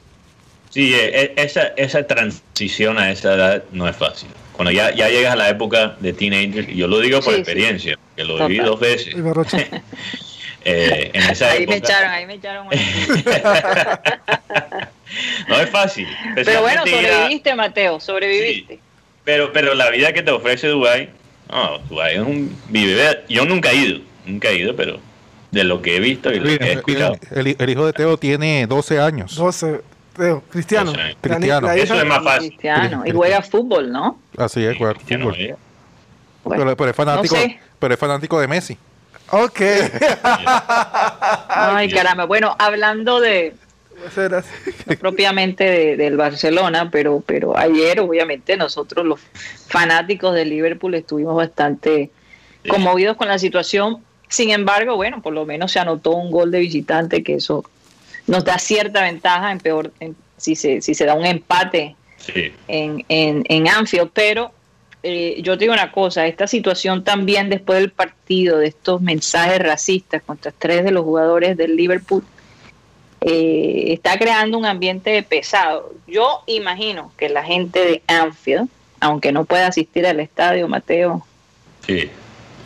Sí, 0.71 0.93
eh, 0.93 1.21
eh, 1.21 1.33
esa, 1.37 1.67
esa 1.77 2.05
transición 2.05 2.97
a 2.97 3.11
esa 3.11 3.33
edad 3.35 3.63
no 3.71 3.87
es 3.87 3.95
fácil. 3.95 4.29
Cuando 4.53 4.71
ya, 4.71 4.93
ya 4.93 5.07
llegas 5.09 5.33
a 5.33 5.35
la 5.35 5.49
época 5.49 5.95
de 5.99 6.13
teenager, 6.13 6.69
y 6.69 6.75
yo 6.77 6.87
lo 6.87 6.99
digo 6.99 7.19
por 7.19 7.25
Sí, 7.33 7.35
sí. 7.35 7.41
experiencia, 7.41 7.99
que 8.15 8.23
lo 8.23 8.33
Total. 8.33 8.47
viví 8.49 8.63
dos 8.65 8.79
veces. 8.79 9.15
Eh, 10.67 11.11
en 11.13 11.21
esa 11.29 11.51
Ahí 11.51 11.67
me 11.67 11.75
época. 11.75 11.93
echaron, 11.93 12.09
ahí 12.11 12.25
me 12.25 12.33
echaron. 12.33 12.67
una- 12.67 12.75
no 15.47 15.59
es 15.59 15.69
fácil. 15.69 16.07
Pero 16.33 16.61
bueno, 16.61 16.83
ir 16.87 16.95
a- 16.95 16.97
sobreviviste, 17.01 17.55
Mateo, 17.55 17.99
sobreviviste. 17.99 18.79
Pero, 19.23 19.51
pero 19.53 19.73
la 19.75 19.89
vida 19.89 20.11
que 20.13 20.21
te 20.23 20.31
ofrece 20.31 20.67
Dubai, 20.67 21.09
no, 21.51 21.79
Dubai 21.89 22.15
es 22.15 22.21
un 22.21 22.55
vive. 22.69 23.23
Yo 23.29 23.45
nunca 23.45 23.71
he 23.71 23.75
ido, 23.75 23.99
nunca 24.25 24.49
he 24.49 24.57
ido, 24.57 24.75
pero 24.75 24.99
de 25.51 25.63
lo 25.63 25.81
que 25.81 25.95
he 25.97 25.99
visto 25.99 26.31
y 26.31 26.39
lo 26.39 26.45
Mira, 26.45 26.65
que 26.65 26.71
he 26.71 26.75
escuchado. 26.75 27.17
El, 27.31 27.55
el 27.59 27.69
hijo 27.69 27.85
de 27.85 27.93
Teo 27.93 28.17
tiene 28.17 28.67
12 28.67 28.99
años. 28.99 29.35
12. 29.35 29.81
Teo, 30.17 30.41
Cristiano. 30.49 30.91
12 30.91 31.01
años. 31.01 31.17
La 31.21 31.29
ni- 31.29 31.35
Cristiano. 31.37 31.67
la 31.67 31.75
Eso 31.75 31.95
es 31.99 32.05
más 32.05 32.23
fácil. 32.23 32.49
Cristiano. 32.49 33.03
Y 33.05 33.11
juega 33.11 33.41
fútbol, 33.41 33.91
¿no? 33.91 34.19
Así 34.37 34.63
es, 34.65 34.77
juega 34.77 34.95
fútbol. 34.95 35.33
veía. 35.33 35.57
Bueno, 36.43 36.63
Pero, 36.63 36.77
pero 36.77 36.89
es 36.91 36.95
fanático, 36.95 37.35
no 37.35 37.41
sé. 37.41 37.59
pero 37.79 37.93
es 37.93 37.99
fanático 37.99 38.39
de 38.39 38.47
Messi. 38.47 38.77
Ok. 39.31 39.61
Ay, 41.49 41.89
caramba. 41.89 42.25
Bueno, 42.25 42.55
hablando 42.59 43.19
de 43.19 43.55
no 44.87 44.95
propiamente 44.99 45.63
de- 45.63 45.97
del 45.97 46.17
Barcelona, 46.17 46.89
pero, 46.91 47.23
pero 47.25 47.57
ayer 47.57 47.99
obviamente 48.01 48.55
nosotros 48.57 49.05
los 49.05 49.19
fanáticos 49.67 50.33
de 50.35 50.45
Liverpool 50.45 50.93
estuvimos 50.95 51.35
bastante 51.35 52.11
Sí. 52.63 52.69
conmovidos 52.69 53.15
con 53.17 53.27
la 53.27 53.39
situación. 53.39 54.03
Sin 54.27 54.51
embargo, 54.51 54.95
bueno, 54.95 55.21
por 55.21 55.33
lo 55.33 55.45
menos 55.45 55.71
se 55.71 55.79
anotó 55.79 56.11
un 56.11 56.29
gol 56.31 56.51
de 56.51 56.59
visitante 56.59 57.23
que 57.23 57.35
eso 57.35 57.63
nos 58.27 58.43
da 58.43 58.57
cierta 58.59 59.01
ventaja 59.03 59.51
en 59.51 59.59
peor 59.59 59.91
en- 59.99 60.15
si 60.37 60.55
se 60.55 60.81
si 60.81 60.93
se 60.93 61.05
da 61.05 61.13
un 61.13 61.25
empate 61.25 61.95
Sí. 62.17 62.51
en, 62.67 63.05
en, 63.07 63.43
en 63.47 63.67
Anfield, 63.67 64.09
pero 64.13 64.51
eh, 65.07 65.41
yo 65.41 65.53
te 65.57 65.65
digo 65.65 65.73
una 65.73 65.91
cosa, 65.91 66.25
esta 66.25 66.47
situación 66.47 67.03
también 67.03 67.49
después 67.49 67.79
del 67.79 67.91
partido, 67.91 68.57
de 68.57 68.67
estos 68.67 69.01
mensajes 69.01 69.59
racistas 69.59 70.23
contra 70.23 70.51
tres 70.51 70.83
de 70.83 70.91
los 70.91 71.03
jugadores 71.03 71.55
del 71.55 71.75
Liverpool, 71.75 72.23
eh, 73.21 73.93
está 73.93 74.17
creando 74.17 74.57
un 74.57 74.65
ambiente 74.65 75.21
pesado. 75.23 75.93
Yo 76.07 76.41
imagino 76.47 77.11
que 77.17 77.29
la 77.29 77.43
gente 77.43 77.79
de 77.79 78.01
Anfield, 78.07 78.67
aunque 78.99 79.31
no 79.31 79.45
pueda 79.45 79.67
asistir 79.67 80.05
al 80.05 80.19
estadio, 80.19 80.67
Mateo, 80.67 81.25
Sí. 81.85 82.09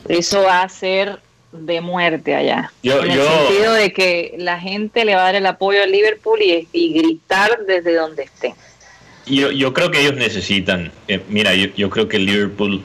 eso 0.07 0.43
va 0.43 0.61
a 0.63 0.69
ser 0.69 1.19
de 1.51 1.81
muerte 1.81 2.35
allá. 2.35 2.71
Yo- 2.83 3.03
en 3.03 3.11
el 3.11 3.17
yo- 3.17 3.25
sentido 3.47 3.73
de 3.73 3.91
que 3.93 4.35
la 4.37 4.59
gente 4.59 5.03
le 5.05 5.15
va 5.15 5.21
a 5.21 5.25
dar 5.25 5.35
el 5.35 5.45
apoyo 5.45 5.81
al 5.83 5.91
Liverpool 5.91 6.39
y, 6.41 6.67
y 6.71 6.93
gritar 6.93 7.65
desde 7.65 7.95
donde 7.95 8.23
esté. 8.23 8.53
Yo, 9.29 9.51
yo 9.51 9.73
creo 9.73 9.91
que 9.91 10.01
ellos 10.01 10.15
necesitan. 10.15 10.91
eh, 11.07 11.21
mira, 11.29 11.53
yo, 11.55 11.67
yo 11.77 11.89
creo 11.89 12.07
que 12.07 12.17
Liverpool 12.19 12.81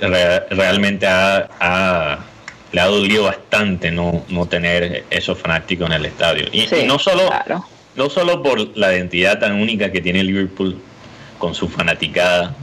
re- 0.00 0.40
realmente 0.50 1.06
ha, 1.06 1.48
ha- 1.58 2.18
le 2.72 2.80
ha 2.80 2.86
dolido 2.86 3.24
bastante 3.24 3.90
no, 3.90 4.24
no 4.28 4.46
tener 4.46 5.04
esos 5.10 5.38
fanáticos 5.38 5.86
en 5.88 5.92
el 5.94 6.06
estadio. 6.06 6.46
Y, 6.52 6.62
Sí, 6.66 6.76
y 6.82 6.86
no 6.86 6.98
solo 6.98 7.26
claro. 7.28 7.64
no 7.96 8.08
solo 8.10 8.42
por 8.42 8.76
la 8.76 8.94
identidad 8.94 9.38
tan 9.40 9.54
única 9.54 9.90
que 9.90 10.00
tiene 10.00 10.22
Liverpool 10.22 10.76
con 11.38 11.54
su 11.54 11.68
fanaticada, 11.68 12.54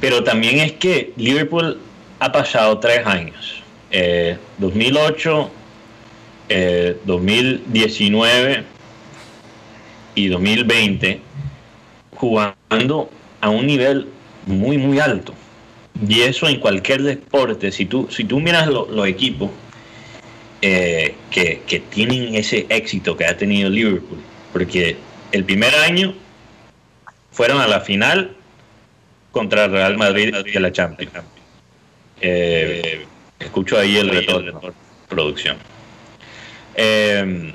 pero 0.00 0.22
también 0.22 0.60
es 0.60 0.72
que 0.72 1.12
Liverpool 1.16 1.80
ha 2.20 2.30
pasado 2.30 2.78
tres 2.78 3.04
años, 3.06 3.62
eh, 3.90 4.36
2008, 4.58 5.50
eh, 6.50 6.96
2019 7.04 8.64
y 10.14 10.28
2020, 10.28 11.20
jugando 12.14 13.10
a 13.40 13.48
un 13.50 13.66
nivel 13.66 14.08
muy, 14.46 14.78
muy 14.78 14.98
alto. 15.00 15.34
Y 16.08 16.20
eso 16.22 16.48
en 16.48 16.58
cualquier 16.60 17.02
deporte, 17.02 17.70
si 17.70 17.86
tú, 17.86 18.08
si 18.10 18.24
tú 18.24 18.40
miras 18.40 18.66
lo- 18.66 18.88
los 18.90 19.06
equipos 19.06 19.50
eh, 20.62 21.14
que, 21.30 21.62
que 21.66 21.80
tienen 21.80 22.34
ese 22.34 22.66
éxito 22.68 23.16
que 23.16 23.26
ha 23.26 23.36
tenido 23.36 23.68
Liverpool, 23.70 24.18
porque 24.52 24.96
el 25.32 25.44
primer 25.44 25.74
año 25.74 26.14
fueron 27.30 27.60
a 27.60 27.66
la 27.66 27.80
final 27.80 28.34
contra 29.30 29.66
Real 29.68 29.96
Madrid 29.98 30.34
y 30.46 30.56
a 30.56 30.60
la 30.60 30.72
Champions. 30.72 31.12
Eh, 32.20 33.04
escucho 33.38 33.78
ahí 33.78 33.96
el 33.98 34.08
retorno, 34.08 34.60
producción. 35.08 35.56
Eh, 36.76 37.52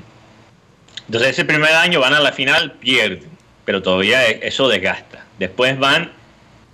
entonces 1.06 1.30
ese 1.30 1.44
primer 1.44 1.72
año 1.72 2.00
van 2.00 2.14
a 2.14 2.20
la 2.20 2.32
final, 2.32 2.72
pierden, 2.72 3.29
pero 3.70 3.82
todavía 3.82 4.28
e- 4.28 4.40
eso 4.42 4.66
desgasta. 4.66 5.24
Después 5.38 5.78
van, 5.78 6.10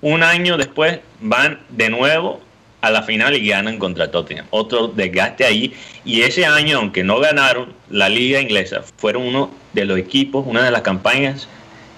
un 0.00 0.22
año 0.22 0.56
después, 0.56 1.00
van 1.20 1.60
de 1.68 1.90
nuevo 1.90 2.40
a 2.80 2.90
la 2.90 3.02
final 3.02 3.36
y 3.36 3.46
ganan 3.46 3.78
contra 3.78 4.10
Tottenham. 4.10 4.46
Otro 4.48 4.88
desgaste 4.88 5.44
ahí. 5.44 5.74
Y 6.06 6.22
ese 6.22 6.46
año, 6.46 6.78
aunque 6.78 7.04
no 7.04 7.20
ganaron 7.20 7.74
la 7.90 8.08
liga 8.08 8.40
inglesa, 8.40 8.82
fueron 8.96 9.24
uno 9.24 9.50
de 9.74 9.84
los 9.84 9.98
equipos, 9.98 10.46
una 10.46 10.64
de 10.64 10.70
las 10.70 10.80
campañas 10.80 11.48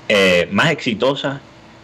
eh, 0.08 0.48
más 0.50 0.72
exitosas, 0.72 1.38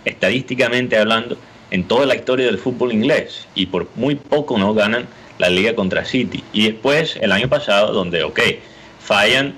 estadísticamente 0.05 0.99
hablando, 0.99 1.39
en 1.71 1.85
toda 1.85 2.07
la 2.07 2.17
historia 2.17 2.47
del 2.47 2.59
fútbol 2.59 2.93
inglés. 2.93 3.47
Y 3.55 3.67
por 3.67 3.87
muy 3.95 4.17
poco 4.17 4.59
no 4.59 4.75
ganan 4.75 5.07
la 5.39 5.51
liga 5.51 5.77
contra 5.77 6.05
City. 6.05 6.43
Y 6.53 6.65
después, 6.65 7.17
el 7.21 7.31
año 7.31 7.49
pasado, 7.49 7.93
donde, 7.93 8.25
ok, 8.25 8.41
fallan 8.99 9.55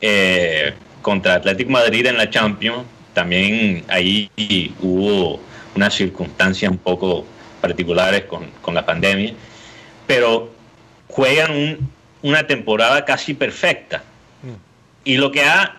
eh, 0.00 0.74
contra 1.02 1.34
Atlético 1.34 1.72
Madrid 1.72 2.06
en 2.06 2.16
la 2.16 2.30
Champions, 2.30 2.84
también 3.14 3.84
ahí 3.88 4.30
hubo 4.80 5.40
unas 5.74 5.94
circunstancias 5.94 6.70
un 6.70 6.78
poco 6.78 7.24
particulares 7.60 8.24
con, 8.24 8.50
con 8.60 8.74
la 8.74 8.84
pandemia, 8.84 9.34
pero 10.06 10.50
juegan 11.08 11.50
un- 11.52 11.90
una 12.22 12.46
temporada 12.46 13.04
casi 13.04 13.34
perfecta. 13.34 14.02
Y 15.04 15.16
lo 15.16 15.32
que 15.32 15.42
ha 15.44 15.76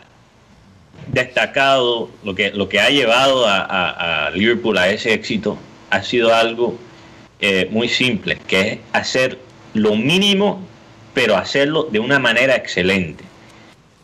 destacado, 1.08 2.10
lo 2.24 2.36
que, 2.36 2.52
lo 2.52 2.70
que 2.70 2.80
ha 2.80 2.90
llevado 2.90 3.48
a, 3.48 3.58
a- 3.60 4.28
a 4.28 4.32
Liverpool 4.32 4.78
a 4.78 4.90
ese 4.90 5.14
éxito, 5.14 5.58
ha 5.90 6.02
sido 6.04 6.34
algo 6.34 6.78
eh, 7.40 7.68
muy 7.72 7.90
simple, 7.90 8.38
que 8.48 8.62
es 8.74 8.80
hacer 8.94 9.38
lo 9.74 9.96
mínimo, 9.96 10.66
pero 11.14 11.36
hacerlo 11.36 11.84
de 11.92 12.00
una 12.00 12.20
manera 12.20 12.56
excelente. 12.56 13.24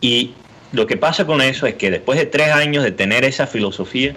Y 0.01 0.33
lo 0.71 0.85
que 0.87 0.97
pasa 0.97 1.25
con 1.25 1.41
eso 1.41 1.65
es 1.65 1.75
que 1.75 1.89
después 1.91 2.19
de 2.19 2.25
tres 2.25 2.51
años 2.51 2.83
de 2.83 2.91
tener 2.91 3.23
esa 3.23 3.47
filosofía, 3.47 4.13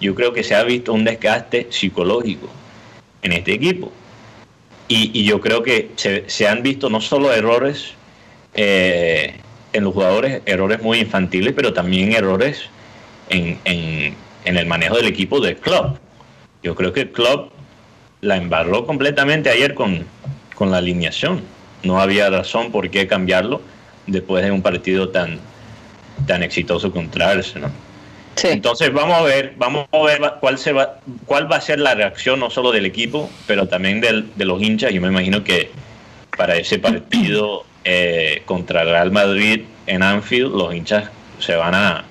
yo 0.00 0.14
creo 0.14 0.32
que 0.32 0.42
se 0.44 0.54
ha 0.54 0.62
visto 0.62 0.92
un 0.92 1.04
desgaste 1.04 1.68
psicológico 1.70 2.48
en 3.22 3.32
este 3.32 3.52
equipo. 3.54 3.90
Y, 4.86 5.24
yo 5.24 5.40
creo 5.40 5.62
que 5.62 5.90
se, 5.96 6.46
han 6.46 6.62
visto 6.62 6.90
no 6.90 7.00
solo 7.00 7.32
errores 7.32 7.94
eh, 8.54 9.34
en 9.72 9.84
los 9.84 9.94
jugadores, 9.94 10.42
errores 10.44 10.82
muy 10.82 10.98
infantiles, 10.98 11.54
pero 11.56 11.72
también 11.72 12.12
errores 12.12 12.64
en, 13.30 13.58
en- 13.64 14.14
en 14.44 14.56
el 14.58 14.66
manejo 14.66 14.96
del 14.96 15.06
equipo 15.06 15.40
del 15.40 15.56
club. 15.56 15.98
Yo 16.62 16.74
creo 16.74 16.92
que 16.92 17.00
el 17.02 17.12
club 17.12 17.50
la 18.20 18.36
embarró 18.36 18.86
completamente 18.86 19.48
ayer 19.50 19.74
con, 19.74 20.04
con 20.54 20.70
la 20.70 20.78
alineación. 20.78 21.42
No 21.82 22.00
había 22.00 22.28
razón 22.30 22.70
por 22.70 22.90
qué 22.90 23.06
cambiarlo 23.06 23.62
después 24.06 24.44
de 24.44 24.50
un 24.50 24.62
partido 24.62 25.08
tan, 25.08 25.38
tan 26.26 26.42
exitoso 26.42 26.90
contra 26.92 27.30
Arsenal. 27.30 27.70
Sí. 28.36 28.48
Entonces 28.48 28.92
vamos 28.92 29.16
a 29.18 29.22
ver, 29.22 29.54
vamos 29.56 29.86
a 29.92 29.98
ver 30.02 30.20
cuál 30.40 30.58
se 30.58 30.72
va, 30.72 30.98
cuál 31.26 31.50
va 31.50 31.56
a 31.56 31.60
ser 31.60 31.78
la 31.78 31.94
reacción 31.94 32.40
no 32.40 32.50
solo 32.50 32.72
del 32.72 32.84
equipo, 32.86 33.30
pero 33.46 33.68
también 33.68 34.00
del- 34.00 34.28
de 34.34 34.44
los 34.44 34.60
hinchas. 34.60 34.92
Yo 34.92 35.00
me 35.00 35.08
imagino 35.08 35.44
que 35.44 35.70
para 36.36 36.56
ese 36.56 36.78
partido 36.80 37.64
eh, 37.84 38.42
contra 38.44 38.82
el 38.82 38.88
Real 38.90 39.12
Madrid 39.12 39.60
en 39.86 40.02
Anfield, 40.02 40.52
los 40.54 40.74
hinchas 40.74 41.10
se 41.38 41.54
van 41.54 41.74
a 41.74 42.04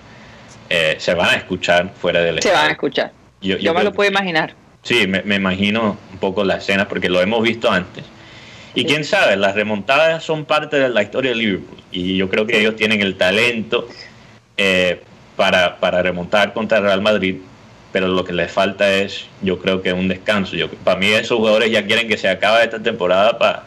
eh, 0.69 0.95
se 0.97 1.13
van 1.13 1.29
a 1.29 1.33
escuchar 1.35 1.91
fuera 1.99 2.21
del 2.21 2.41
Se 2.41 2.51
van 2.51 2.67
a 2.67 2.71
escuchar. 2.71 3.11
Yo- 3.41 3.57
Yo, 3.57 3.61
yo 3.61 3.73
me 3.73 3.79
creo 3.81 3.91
lo 3.91 3.95
puedo 3.95 4.09
imaginar. 4.09 4.53
Sí, 4.81 5.07
me, 5.07 5.21
me 5.23 5.35
imagino 5.35 5.97
un 6.11 6.17
poco 6.19 6.43
la 6.43 6.55
escena 6.57 6.87
porque 6.87 7.09
lo 7.09 7.21
hemos 7.21 7.41
visto 7.43 7.69
antes. 7.71 8.03
Y 8.75 8.85
quién 8.85 9.03
sabe, 9.03 9.35
las 9.35 9.55
remontadas 9.55 10.23
son 10.23 10.45
parte 10.45 10.77
de 10.79 10.89
la 10.89 11.03
historia 11.03 11.31
de 11.31 11.35
Liverpool. 11.37 11.77
Y 11.93 12.17
yo 12.17 12.27
creo 12.29 12.45
que 12.47 12.59
ellos 12.59 12.75
tienen 12.75 13.01
el 13.01 13.15
talento 13.15 13.87
eh, 14.57 15.01
para, 15.35 15.77
para 15.79 16.01
remontar 16.01 16.53
contra 16.53 16.79
el 16.79 16.83
Real 16.85 17.01
Madrid. 17.01 17.35
Pero 17.91 18.07
lo 18.07 18.23
que 18.25 18.33
les 18.33 18.51
falta 18.51 18.91
es, 18.91 19.27
yo 19.43 19.59
creo 19.59 19.81
que 19.83 19.93
un 19.93 20.07
descanso. 20.07 20.55
Yo, 20.55 20.67
para 20.69 20.99
mí 20.99 21.07
esos 21.07 21.37
jugadores 21.37 21.71
ya 21.71 21.85
quieren 21.85 22.07
que 22.07 22.17
se 22.17 22.27
acabe 22.27 22.63
esta 22.63 22.81
temporada 22.81 23.37
para, 23.37 23.63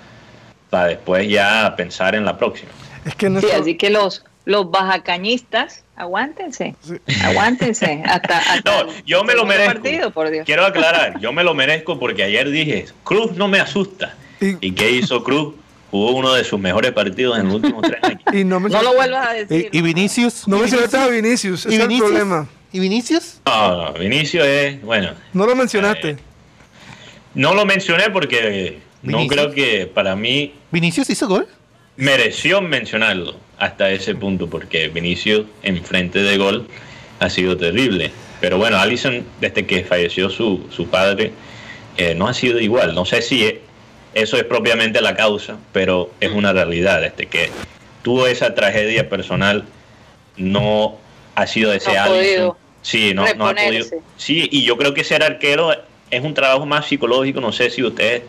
para 0.68 0.86
después 0.88 1.28
ya 1.28 1.72
pensar 1.76 2.16
en 2.16 2.24
la 2.24 2.36
próxima. 2.36 2.70
Es 3.04 3.14
que 3.14 3.30
no 3.30 3.40
Sí, 3.40 3.46
así 3.52 3.76
que 3.76 3.88
los, 3.88 4.24
los 4.44 4.68
bajacañistas, 4.68 5.84
aguántense. 5.94 6.74
Aguántense. 7.22 8.02
Hasta, 8.06 8.38
hasta 8.38 8.82
No, 8.84 8.90
el 8.90 9.04
yo 9.04 9.22
me 9.22 9.34
lo 9.34 9.46
merezco. 9.46 9.74
partido, 9.74 10.10
por 10.10 10.30
Dios. 10.30 10.44
Quiero 10.44 10.66
aclarar, 10.66 11.20
yo 11.20 11.32
me 11.32 11.44
lo 11.44 11.54
merezco 11.54 11.98
porque 12.00 12.24
ayer 12.24 12.50
dije, 12.50 12.86
Cruz 13.04 13.32
no 13.36 13.46
me 13.46 13.60
asusta. 13.60 14.14
Y- 14.40 14.56
¿Y 14.60 14.72
qué 14.72 14.90
hizo 14.90 15.22
Cruz? 15.22 15.54
Jugó 15.90 16.12
uno 16.12 16.32
de 16.34 16.42
sus 16.44 16.58
mejores 16.58 16.92
partidos 16.92 17.38
en 17.38 17.46
los 17.46 17.54
últimos 17.56 17.82
tres 17.82 17.98
años. 18.02 18.20
y 18.32 18.44
no 18.44 18.58
me 18.60 18.68
No 18.68 18.82
lo 18.82 18.94
vuelvas 18.94 19.28
a 19.28 19.32
decir. 19.34 19.70
¿Y, 19.72 19.78
y 19.78 19.82
Vinicius? 19.82 20.46
no 20.48 20.56
¿Y 20.56 20.60
mencionaste 20.60 20.96
a 20.96 21.06
Vinicius? 21.08 21.64
Vinicius, 21.64 21.66
ese 21.66 21.70
¿Y 21.70 21.74
es 21.76 21.80
el 21.80 21.88
Vinicius? 21.88 22.10
problema. 22.10 22.48
¿Y 22.72 22.80
Vinicius? 22.80 23.34
No, 23.46 23.84
no, 23.84 23.92
Vinicio 23.94 24.44
es, 24.44 24.82
bueno, 24.82 25.10
No 25.32 25.46
lo 25.46 25.54
mencionaste. 25.56 26.10
Eh, 26.10 26.16
no 27.34 27.54
lo 27.54 27.64
mencioné 27.64 28.10
porque 28.10 28.78
no 29.02 29.18
Vinicius. 29.18 29.32
creo 29.32 29.50
que 29.52 29.86
para 29.86 30.16
mí 30.16 30.52
¿Vinicius 30.72 31.08
hizo 31.10 31.28
gol? 31.28 31.46
mereció 31.96 32.60
mencionarlo 32.60 33.36
hasta 33.58 33.90
ese 33.90 34.14
punto 34.14 34.48
porque 34.50 34.88
Vinicio 34.88 35.46
en 35.62 35.82
frente 35.82 36.18
de 36.22 36.36
gol 36.36 36.66
ha 37.20 37.30
sido 37.30 37.56
terrible. 37.56 38.10
Pero 38.40 38.58
bueno, 38.58 38.76
Allison 38.78 39.24
desde 39.40 39.64
que 39.64 39.84
falleció 39.84 40.28
su, 40.28 40.66
su 40.70 40.88
padre 40.88 41.32
eh, 41.96 42.14
no 42.14 42.28
ha 42.28 42.34
sido 42.34 42.60
igual. 42.60 42.94
No 42.94 43.06
sé 43.06 43.22
si 43.22 43.55
eso 44.16 44.36
es 44.38 44.44
propiamente 44.44 45.00
la 45.02 45.14
causa, 45.14 45.56
pero 45.72 46.10
es 46.20 46.32
una 46.32 46.52
realidad. 46.52 47.00
Desde 47.02 47.26
que 47.26 47.50
tuvo 48.02 48.26
esa 48.26 48.54
tragedia 48.54 49.08
personal 49.10 49.64
no 50.38 50.96
ha 51.34 51.46
sido 51.46 51.72
ese 51.72 51.92
No 51.92 51.98
ha 52.00 52.04
Alisson. 52.04 52.16
podido 52.18 52.56
Sí, 52.82 53.12
no, 53.14 53.24
no 53.34 53.48
ha 53.48 53.54
podido. 53.54 53.84
Sí, 54.16 54.48
y 54.50 54.64
yo 54.64 54.76
creo 54.78 54.94
que 54.94 55.02
ser 55.04 55.22
arquero 55.22 55.70
es 56.10 56.22
un 56.22 56.34
trabajo 56.34 56.64
más 56.66 56.86
psicológico, 56.86 57.40
no 57.40 57.50
sé 57.52 57.68
si 57.68 57.82
ustedes 57.82 58.22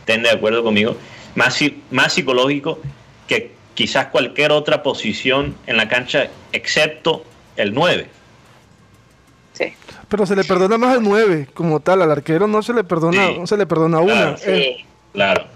estén 0.00 0.22
de 0.22 0.30
acuerdo 0.30 0.62
conmigo, 0.62 0.96
más, 1.34 1.54
si- 1.54 1.82
más 1.90 2.12
psicológico 2.12 2.78
que 3.26 3.50
quizás 3.74 4.06
cualquier 4.06 4.52
otra 4.52 4.82
posición 4.84 5.56
en 5.66 5.76
la 5.76 5.88
cancha, 5.88 6.28
excepto 6.52 7.24
el 7.56 7.74
9. 7.74 8.06
Sí. 9.52 9.72
Pero 10.08 10.26
se 10.26 10.36
le 10.36 10.44
perdona 10.44 10.78
más 10.78 10.96
al 10.96 11.02
9 11.02 11.48
como 11.52 11.80
tal. 11.80 12.00
Al 12.02 12.10
arquero 12.12 12.46
no 12.46 12.62
se 12.62 12.72
le 12.72 12.84
perdona, 12.84 13.28
Sí. 13.28 13.36
no 13.38 13.46
se 13.48 13.56
le 13.56 13.66
perdona 13.66 13.98
una. 14.00 14.36
Claro. 14.36 14.36
Eh, 14.46 14.76
Sí, 14.78 14.84
Claro. 15.14 15.46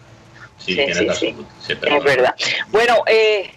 Sí, 0.57 0.75
Sí, 0.75 0.95
sí, 0.95 1.07
razón. 1.07 1.47
sí. 1.67 1.73
Es 1.83 2.05
verdad. 2.05 2.35
Bueno, 2.69 2.95
eh, 3.07 3.53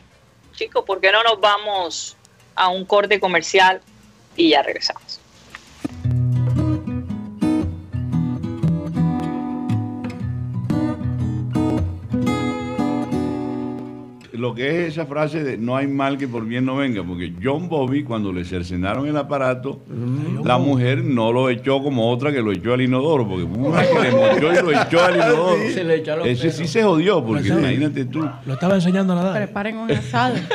chicos, 0.55 0.83
¿por 0.85 0.99
qué 0.99 1.11
no 1.13 1.23
nos 1.23 1.39
vamos 1.39 2.17
a 2.55 2.67
un 2.67 2.83
corte 2.85 3.19
comercial 3.19 3.81
y 4.35 4.49
ya 4.49 4.61
regresamos? 4.61 5.20
Lo 14.41 14.55
que 14.55 14.67
es 14.87 14.93
esa 14.93 15.05
frase 15.05 15.43
de 15.43 15.55
no 15.59 15.77
hay 15.77 15.85
mal 15.85 16.17
que 16.17 16.27
por 16.27 16.43
bien 16.47 16.65
no 16.65 16.75
venga, 16.77 17.03
porque 17.03 17.31
John 17.43 17.69
Bobby, 17.69 18.03
cuando 18.03 18.33
le 18.33 18.43
cercenaron 18.43 19.05
el 19.05 19.15
aparato, 19.15 19.81
la 20.43 20.57
mujer 20.57 21.03
no 21.03 21.31
lo 21.31 21.47
echó 21.51 21.83
como 21.83 22.09
otra 22.09 22.31
que 22.31 22.41
lo 22.41 22.51
echó 22.51 22.73
al 22.73 22.81
inodoro, 22.81 23.27
porque 23.27 23.43
una 23.43 23.81
que 23.85 23.99
le 23.99 24.11
mochó 24.11 24.51
y 24.51 24.63
lo 24.63 24.71
echó 24.81 25.03
al 25.03 25.15
inodoro. 25.17 25.55
Se 25.71 25.83
le 25.83 25.95
echó 25.97 26.13
a 26.13 26.15
los 26.15 26.27
Ese 26.27 26.41
pelos. 26.41 26.55
sí 26.55 26.67
se 26.67 26.81
jodió, 26.83 27.23
porque 27.23 27.49
imagínate 27.49 28.05
tú. 28.05 28.27
Lo 28.47 28.53
estaba 28.53 28.73
enseñando 28.73 29.13
a 29.13 29.17
nadar. 29.17 29.35
Preparen 29.35 29.77
un 29.77 29.91
asado. 29.91 30.35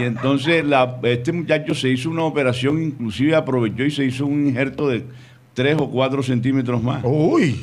Y 0.00 0.04
entonces 0.04 0.64
la- 0.64 0.98
este 1.02 1.32
muchacho 1.32 1.74
se 1.74 1.88
hizo 1.88 2.10
una 2.10 2.22
operación, 2.24 2.82
inclusive 2.82 3.34
aprovechó 3.36 3.84
y 3.84 3.90
se 3.92 4.04
hizo 4.04 4.24
un 4.26 4.46
injerto 4.48 4.88
de 4.88 5.04
3 5.54 5.76
o 5.80 5.88
4 5.90 6.22
centímetros 6.22 6.82
más. 6.82 7.00
Uy. 7.04 7.60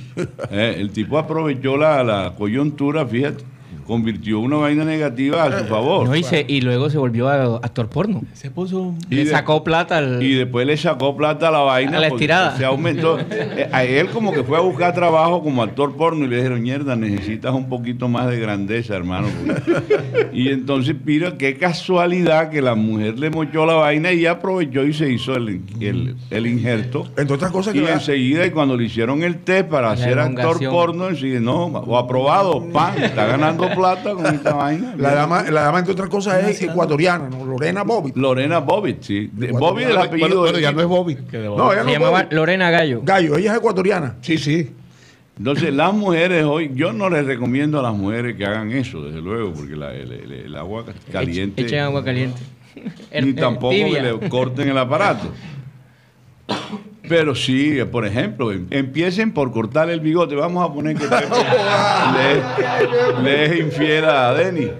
Eh, 0.51 0.75
el 0.77 0.91
tipo 0.91 1.17
aprovechó 1.17 1.77
la, 1.77 2.03
la 2.03 2.33
coyuntura, 2.37 3.05
fíjate. 3.05 3.43
Convirtió 3.87 4.39
una 4.39 4.57
vaina 4.57 4.83
negativa 4.85 5.43
a 5.45 5.59
su 5.59 5.65
favor. 5.65 6.07
No, 6.07 6.15
y, 6.15 6.23
se- 6.23 6.45
y 6.47 6.61
luego 6.61 6.89
se 6.89 6.97
volvió 6.97 7.29
a- 7.29 7.57
actor 7.57 7.87
porno. 7.89 8.21
Se 8.33 8.51
puso. 8.51 8.93
Y 9.09 9.15
Le 9.15 9.25
de- 9.25 9.31
sacó 9.31 9.63
plata 9.63 9.97
al. 9.97 10.21
Y 10.21 10.35
después 10.35 10.67
le 10.67 10.75
sacó 10.77 11.15
plata 11.15 11.47
a 11.47 11.51
la 11.51 11.59
vaina. 11.59 11.97
A 11.97 12.01
la 12.01 12.07
estirada. 12.07 12.57
Se 12.57 12.65
aumentó. 12.65 13.17
Eh, 13.57 13.69
A 13.71 13.83
él 13.85 14.09
como 14.09 14.33
que 14.33 14.43
fue 14.43 14.57
a 14.57 14.61
buscar 14.61 14.93
trabajo 14.93 15.41
como 15.41 15.63
actor 15.63 15.95
porno 15.95 16.25
y 16.25 16.27
le 16.27 16.37
dijeron, 16.37 16.61
mierda, 16.61 16.95
necesitas 16.95 17.53
un 17.53 17.69
poquito 17.69 18.07
más 18.09 18.27
de 18.29 18.39
grandeza, 18.39 18.95
hermano. 18.95 19.27
porque-". 19.45 20.29
y 20.33 20.49
entonces, 20.49 20.95
mira, 21.05 21.37
qué 21.37 21.55
casualidad 21.57 22.49
que 22.49 22.61
la 22.61 22.75
mujer 22.75 23.17
le 23.17 23.29
mochó 23.29 23.65
la 23.65 23.73
vaina 23.75 24.11
y 24.11 24.25
aprovechó 24.25 24.83
y 24.83 24.93
se 24.93 25.09
hizo 25.11 25.35
el, 25.35 25.61
el, 25.79 26.15
el 26.29 26.47
injerto. 26.47 27.07
Entre 27.17 27.33
otras 27.35 27.51
cosas 27.51 27.73
que 27.73 27.79
Y 27.79 27.83
la- 27.83 27.93
enseguida, 27.93 28.45
y 28.45 28.51
cuando 28.51 28.75
le 28.75 28.83
hicieron 28.85 29.23
el 29.23 29.37
test 29.37 29.69
para 29.69 29.89
La 29.91 29.97
ser 29.97 30.19
actor 30.19 30.59
porno, 30.69 31.15
sigue, 31.15 31.39
no, 31.39 31.65
o 31.67 31.97
aprobado, 31.97 32.63
pan, 32.71 33.01
está 33.01 33.25
ganando 33.25 33.69
plata 33.77 34.13
con 34.13 34.25
esta 34.25 34.53
vaina. 34.55 34.95
la 34.97 35.13
dama, 35.15 35.43
la 35.49 35.61
dama, 35.61 35.79
entre 35.79 35.93
otras 35.93 36.09
cosas, 36.09 36.43
es 36.49 36.61
ecuatoriana, 36.61 37.29
¿no? 37.29 37.45
Lorena 37.45 37.83
Bobby. 37.83 38.11
Lorena 38.15 38.59
Bobbitt, 38.59 39.01
sí. 39.03 39.29
De- 39.31 39.51
Bobby 39.51 39.83
del 39.85 39.97
apellido. 39.97 40.39
Bueno, 40.41 40.59
ya 40.59 40.71
no 40.71 40.81
es 40.81 40.87
Bobby. 40.87 41.15
No, 41.15 41.71
ella 41.71 41.81
se 41.81 41.83
no 41.83 41.89
es 41.89 41.93
llamaba 41.93 42.23
Bobby. 42.23 42.35
Lorena 42.35 42.69
Gallo. 42.71 43.01
Gallo, 43.03 43.37
ella 43.37 43.51
es 43.53 43.57
ecuatoriana. 43.57 44.15
Sí, 44.21 44.37
sí. 44.37 44.71
Entonces, 45.37 45.71
las 45.73 45.93
mujeres 45.93 46.43
hoy, 46.45 46.71
yo 46.73 46.91
no 46.93 47.09
les 47.11 47.25
recomiendo 47.25 47.79
a 47.79 47.83
las 47.83 47.93
mujeres 47.93 48.35
que 48.35 48.45
hagan 48.45 48.71
eso, 48.71 49.03
desde 49.03 49.21
luego, 49.21 49.53
porque 49.53 49.75
la- 49.75 49.93
el, 49.93 50.11
el- 50.11 50.31
el 50.31 50.55
agua 50.55 50.83
caliente. 51.11 51.61
Echen 51.61 51.79
agua 51.81 52.03
caliente. 52.03 52.41
Ni 53.21 53.33
tampoco 53.35 53.71
que 53.71 54.01
le 54.01 54.29
corten 54.29 54.69
el 54.69 54.77
aparato. 54.77 55.27
Pero 57.09 57.35
sí, 57.35 57.77
por 57.91 58.05
ejemplo, 58.05 58.51
em- 58.51 58.67
empiecen 58.71 59.31
por 59.33 59.51
cortar 59.51 59.89
el 59.89 59.99
bigote. 59.99 60.35
Vamos 60.35 60.67
a 60.69 60.73
poner 60.73 60.95
que 60.97 61.05
le, 63.23 63.23
le 63.23 63.45
es 63.45 63.59
infiel 63.59 64.05
a 64.05 64.33
Denny. 64.33 64.71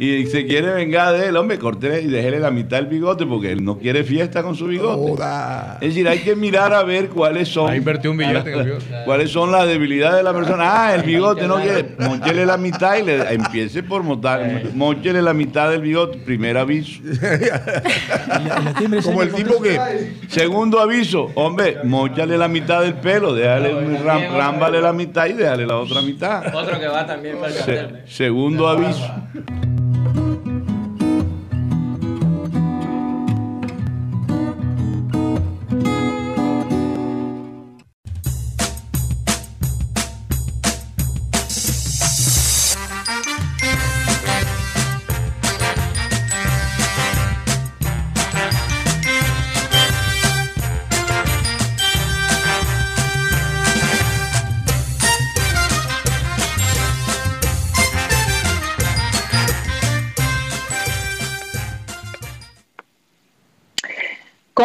Y 0.00 0.26
se 0.26 0.46
quiere 0.46 0.70
vengar 0.72 1.12
de 1.18 1.26
él, 1.26 1.36
hombre, 1.36 1.58
cortele 1.58 2.02
y 2.02 2.06
déjele 2.06 2.38
la 2.38 2.52
mitad 2.52 2.76
del 2.76 2.86
bigote 2.86 3.26
porque 3.26 3.50
él 3.50 3.64
no 3.64 3.78
quiere 3.78 4.04
fiesta 4.04 4.44
con 4.44 4.54
su 4.54 4.68
bigote. 4.68 5.10
Joda. 5.10 5.78
Es 5.80 5.88
decir, 5.88 6.06
hay 6.08 6.20
que 6.20 6.36
mirar 6.36 6.72
a 6.72 6.84
ver 6.84 7.08
cuáles 7.08 7.48
son. 7.48 7.68
Ahí 7.70 7.78
invertió 7.78 8.12
un 8.12 8.16
billete 8.18 8.52
en 8.52 8.58
el 8.60 8.64
bigote. 8.66 8.84
¿Cuáles 9.04 9.30
son 9.32 9.50
las 9.50 9.66
debilidades 9.66 10.18
de 10.18 10.22
la 10.22 10.32
persona? 10.32 10.64
Ah, 10.86 10.94
el 10.94 11.02
bigote 11.02 11.48
no 11.48 11.56
quiere. 11.56 11.94
Móchele 11.98 12.46
la 12.46 12.56
mitad 12.56 12.96
y 12.96 13.02
le 13.02 13.32
empiece 13.34 13.82
por 13.82 14.04
montar. 14.04 14.62
Móchele 14.72 15.20
la 15.20 15.34
mitad 15.34 15.68
del 15.70 15.82
bigote. 15.82 16.18
Primer 16.18 16.56
aviso. 16.58 17.00
Como 19.02 19.22
el 19.22 19.32
tipo 19.32 19.60
que. 19.60 19.78
Segundo 20.28 20.80
aviso, 20.80 21.30
hombre, 21.34 21.78
móchale 21.84 22.36
la 22.38 22.48
mitad 22.48 22.82
del 22.82 22.94
pelo, 22.94 23.34
déjale, 23.34 23.72
ram- 24.04 24.36
rámbale 24.36 24.80
la 24.80 24.92
mitad 24.92 25.26
y 25.26 25.32
déjale 25.32 25.66
la 25.66 25.76
otra 25.76 26.02
mitad. 26.02 26.54
Otro 26.54 26.78
que 26.78 26.86
va 26.86 27.06
también 27.06 27.36
para 27.38 27.48
el 27.52 27.58
Se- 27.64 27.88
segundo 28.06 28.68
aviso. 28.68 29.10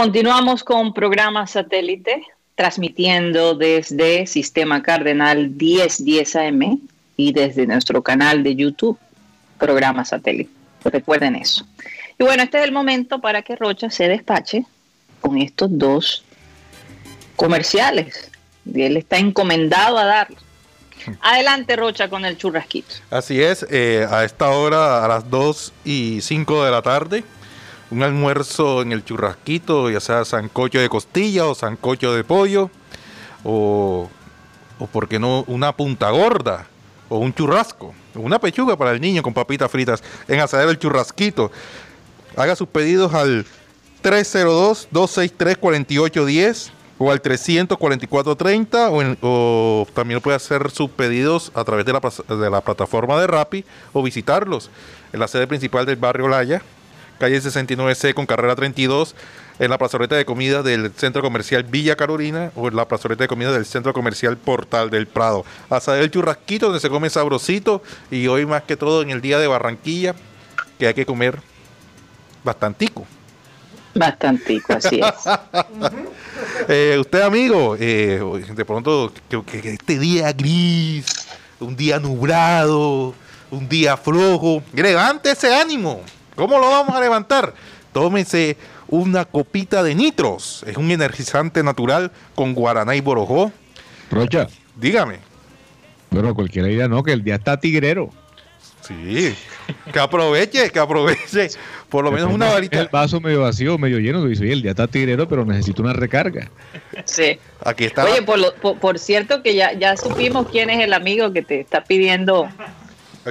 Continuamos 0.04 0.66
con 0.66 0.94
programa 0.94 1.48
satélite, 1.48 2.24
transmitiendo 2.56 3.56
desde 3.56 4.28
Sistema 4.28 4.84
Cardenal 4.84 5.52
1010 5.52 6.36
AM 6.36 6.82
y 7.16 7.32
desde 7.32 7.66
nuestro 7.66 8.04
canal 8.04 8.44
de 8.44 8.54
YouTube, 8.54 9.00
programa 9.58 10.04
satélite. 10.04 10.50
Recuerden 10.84 11.38
eso. 11.38 11.66
Y 12.20 12.24
bueno, 12.26 12.44
este 12.44 12.58
es 12.58 12.66
el 12.66 12.74
momento 12.74 13.22
para 13.22 13.44
que 13.44 13.56
Rocha 13.56 13.90
se 13.90 14.10
despache 14.10 14.66
con 15.22 15.38
estos 15.38 15.70
dos 15.72 16.26
comerciales. 17.38 18.30
Y 18.66 18.82
él 18.82 18.98
está 18.98 19.20
encomendado 19.20 19.98
a 19.98 20.04
darlos. 20.04 20.44
Adelante, 21.22 21.78
Rocha, 21.78 22.10
con 22.10 22.26
el 22.26 22.38
churrasquito. 22.38 22.96
Así 23.10 23.42
es, 23.42 23.66
eh, 23.70 24.06
a 24.12 24.26
esta 24.26 24.50
hora, 24.50 25.06
a 25.06 25.08
las 25.08 25.30
2 25.30 25.72
y 25.86 26.20
5 26.20 26.66
de 26.66 26.72
la 26.72 26.82
tarde, 26.82 27.24
un 27.94 28.04
almuerzo 28.04 28.82
en 28.82 28.92
el 28.92 29.06
churrasquito, 29.06 29.92
ya 29.92 30.00
sea 30.00 30.26
sancocho 30.26 30.80
de 30.80 30.90
costilla 30.90 31.46
o 31.46 31.54
sancocho 31.54 32.12
de 32.14 32.24
pollo, 32.24 32.72
o, 33.44 34.10
o 34.80 34.88
por 34.88 35.08
qué 35.08 35.20
no, 35.20 35.44
una 35.48 35.76
punta 35.76 36.10
gorda, 36.10 36.66
o 37.10 37.20
un 37.20 37.32
churrasco, 37.34 37.94
una 38.16 38.40
pechuga 38.40 38.76
para 38.76 38.90
el 38.92 39.00
niño 39.00 39.22
con 39.22 39.32
papitas 39.34 39.70
fritas, 39.70 40.02
en 40.28 40.40
Asadero 40.40 40.72
el 40.72 40.80
Churrasquito. 40.80 41.52
Haga 42.36 42.56
sus 42.56 42.68
pedidos 42.68 43.14
al 43.14 43.46
302-263-4810 44.04 46.72
o 46.98 47.12
al 47.12 47.22
344-30 47.22 49.18
o, 49.22 49.28
o 49.28 49.86
también 49.94 50.20
puede 50.20 50.38
hacer 50.38 50.72
sus 50.72 50.90
pedidos 50.90 51.52
a 51.54 51.64
través 51.64 51.86
de 51.86 51.94
la, 51.94 52.00
de 52.00 52.50
la 52.50 52.62
plataforma 52.62 53.22
de 53.22 53.28
Rappi 53.28 53.64
o 53.92 54.02
visitarlos 54.02 54.72
en 55.12 55.20
la 55.20 55.28
sede 55.28 55.46
principal 55.46 55.86
del 55.86 55.98
barrio 55.98 56.28
Laya, 56.28 56.64
calle 57.24 57.40
69C 57.42 58.14
con 58.14 58.26
carrera 58.26 58.54
32, 58.54 59.16
en 59.58 59.70
la 59.70 59.78
plazoleta 59.78 60.16
de 60.18 60.26
comida 60.26 60.62
del 60.62 60.92
centro 60.94 61.22
comercial 61.22 61.64
Villa 61.64 61.96
Carolina 61.96 62.52
o 62.54 62.68
en 62.68 62.76
la 62.76 62.86
plazoleta 62.86 63.24
de 63.24 63.30
comida 63.30 63.54
del 63.54 63.66
centro 63.66 63.94
comercial 63.94 64.36
Portal 64.36 64.90
del 64.90 65.08
Prado. 65.08 65.46
Hasta 65.70 65.98
el 66.00 66.12
churrasquito 66.12 66.66
donde 66.66 66.82
se 66.82 66.90
come 66.90 67.10
sabrosito 67.10 67.82
y 68.12 68.28
hoy 68.28 68.46
más 68.46 68.64
que 68.64 68.76
todo 68.76 69.02
en 69.04 69.10
el 69.12 69.22
día 69.22 69.40
de 69.40 69.48
Barranquilla 69.48 70.16
que 70.78 70.88
hay 70.88 70.94
que 70.94 71.06
comer 71.06 71.40
bastantico. 72.44 73.08
Bastantico, 73.96 74.74
así 74.74 75.00
es. 75.00 75.14
Eh, 76.68 76.98
usted, 77.00 77.22
amigo, 77.22 77.78
eh, 77.80 78.20
de 78.54 78.66
pronto, 78.66 79.12
que, 79.30 79.42
que- 79.44 79.70
este 79.74 79.98
día 80.00 80.32
gris, 80.34 81.06
un 81.60 81.76
día 81.76 82.00
nublado, 82.00 83.14
un 83.52 83.70
día 83.70 83.96
flojo, 83.98 84.62
levante 84.74 85.32
ese 85.32 85.54
ánimo. 85.54 86.02
¿Cómo 86.36 86.58
lo 86.60 86.70
vamos 86.70 86.96
a 86.96 87.00
levantar? 87.02 87.54
Tómese 87.92 88.58
una 88.88 89.26
copita 89.26 89.84
de 89.84 89.96
nitros. 89.96 90.64
Es 90.68 90.78
un 90.78 90.90
energizante 90.92 91.64
natural 91.64 92.12
con 92.36 92.54
guaraná 92.54 92.96
y 92.96 93.02
borojó. 93.02 93.52
Rocha, 94.12 94.48
Dígame. 94.76 95.20
pero 96.10 96.34
cualquier 96.36 96.68
idea 96.72 96.88
no, 96.88 97.04
que 97.04 97.12
el 97.14 97.24
día 97.24 97.36
está 97.36 97.60
tigrero. 97.60 98.10
Sí. 98.82 99.34
Que 99.94 100.00
aproveche, 100.00 100.70
que 100.70 100.80
aproveche. 100.80 101.50
Por 101.88 102.04
lo 102.04 102.12
menos 102.12 102.34
una 102.34 102.48
El 102.48 102.54
varita. 102.54 102.90
vaso 102.92 103.22
medio 103.22 103.42
vacío, 103.42 103.78
medio 103.78 103.98
lleno, 104.00 104.20
tú 104.20 104.28
dices, 104.28 104.42
oye, 104.44 104.52
el 104.54 104.62
día 104.62 104.72
está 104.72 104.88
tigrero, 104.88 105.28
pero 105.30 105.46
necesito 105.46 105.82
una 105.82 105.94
recarga. 105.94 106.50
Sí. 107.06 107.40
Aquí 107.64 107.86
está. 107.86 108.04
Oye, 108.04 108.22
por, 108.24 108.40
lo- 108.40 108.54
por, 108.56 108.78
por 108.80 109.00
cierto 109.00 109.42
que 109.42 109.56
ya, 109.56 109.72
ya 109.74 109.96
supimos 109.96 110.48
quién 110.50 110.70
es 110.70 110.84
el 110.84 110.94
amigo 110.94 111.32
que 111.32 111.44
te 111.44 111.62
está 111.62 111.84
pidiendo 111.86 112.50
el, 112.50 112.50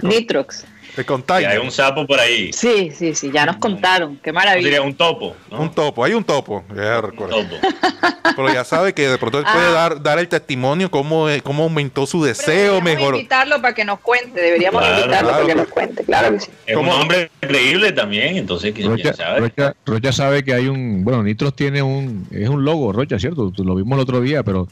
Nitrox. 0.02 0.64
container. 1.06 1.50
hay 1.52 1.58
un 1.58 1.70
sapo 1.70 2.06
por 2.06 2.20
ahí. 2.20 2.52
Sí, 2.52 2.90
sí, 2.94 3.14
sí, 3.14 3.30
ya 3.32 3.46
nos 3.46 3.56
contaron. 3.56 4.16
Qué 4.22 4.30
¿Cómo 4.30 4.40
maravilla. 4.40 4.64
sería 4.66 4.82
un 4.82 4.94
topo? 4.94 5.34
¿no? 5.50 5.60
Un 5.62 5.74
topo, 5.74 6.04
hay 6.04 6.12
un 6.14 6.22
topo. 6.24 6.62
Ya 6.74 7.00
recuerdo. 7.00 7.36
topo. 7.42 7.56
Pero 8.36 8.52
ya 8.52 8.64
sabe 8.64 8.92
que 8.94 9.08
de 9.08 9.18
pronto 9.18 9.38
él 9.38 9.44
puede 9.52 9.66
Ah. 9.68 9.70
dar, 9.72 10.02
dar 10.02 10.18
el 10.18 10.28
testimonio 10.28 10.90
cómo, 10.90 11.26
cómo 11.42 11.64
aumentó 11.64 12.06
su 12.06 12.22
deseo, 12.22 12.74
Deberíamos 12.74 12.84
mejor. 12.84 13.14
invitarlo 13.16 13.60
para 13.60 13.74
que 13.74 13.84
nos 13.84 14.00
cuente, 14.00 14.40
deberíamos 14.40 14.80
Claro, 14.82 14.96
invitarlo 15.00 15.28
claro. 15.28 15.42
para 15.44 15.54
que 15.54 15.60
nos 15.60 15.68
cuente, 15.68 16.04
claro 16.04 16.32
que 16.32 16.40
sí. 16.40 16.50
Es 16.66 16.76
un 16.76 16.88
hombre 16.88 17.30
creíble 17.40 17.92
también, 17.92 18.36
entonces 18.36 18.72
quién 18.74 18.88
Rocha, 18.88 19.12
sabe. 19.14 19.40
Rocha- 19.40 19.74
Rocha 19.84 20.12
sabe 20.12 20.44
que 20.44 20.54
hay 20.54 20.68
un, 20.68 21.04
bueno, 21.04 21.22
Nitros 21.22 21.54
tiene 21.54 21.82
un, 21.82 22.26
es 22.30 22.48
un 22.48 22.64
logo, 22.64 22.92
Rocha, 22.92 23.18
¿cierto? 23.18 23.52
Lo 23.58 23.74
vimos 23.74 23.96
el 23.96 24.02
otro 24.02 24.20
día, 24.20 24.42
pero 24.42 24.68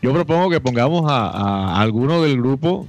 yo 0.00 0.12
propongo 0.12 0.50
que 0.50 0.60
pongamos 0.60 1.10
a, 1.10 1.28
a 1.76 1.80
alguno 1.80 2.22
del 2.22 2.36
grupo, 2.36 2.86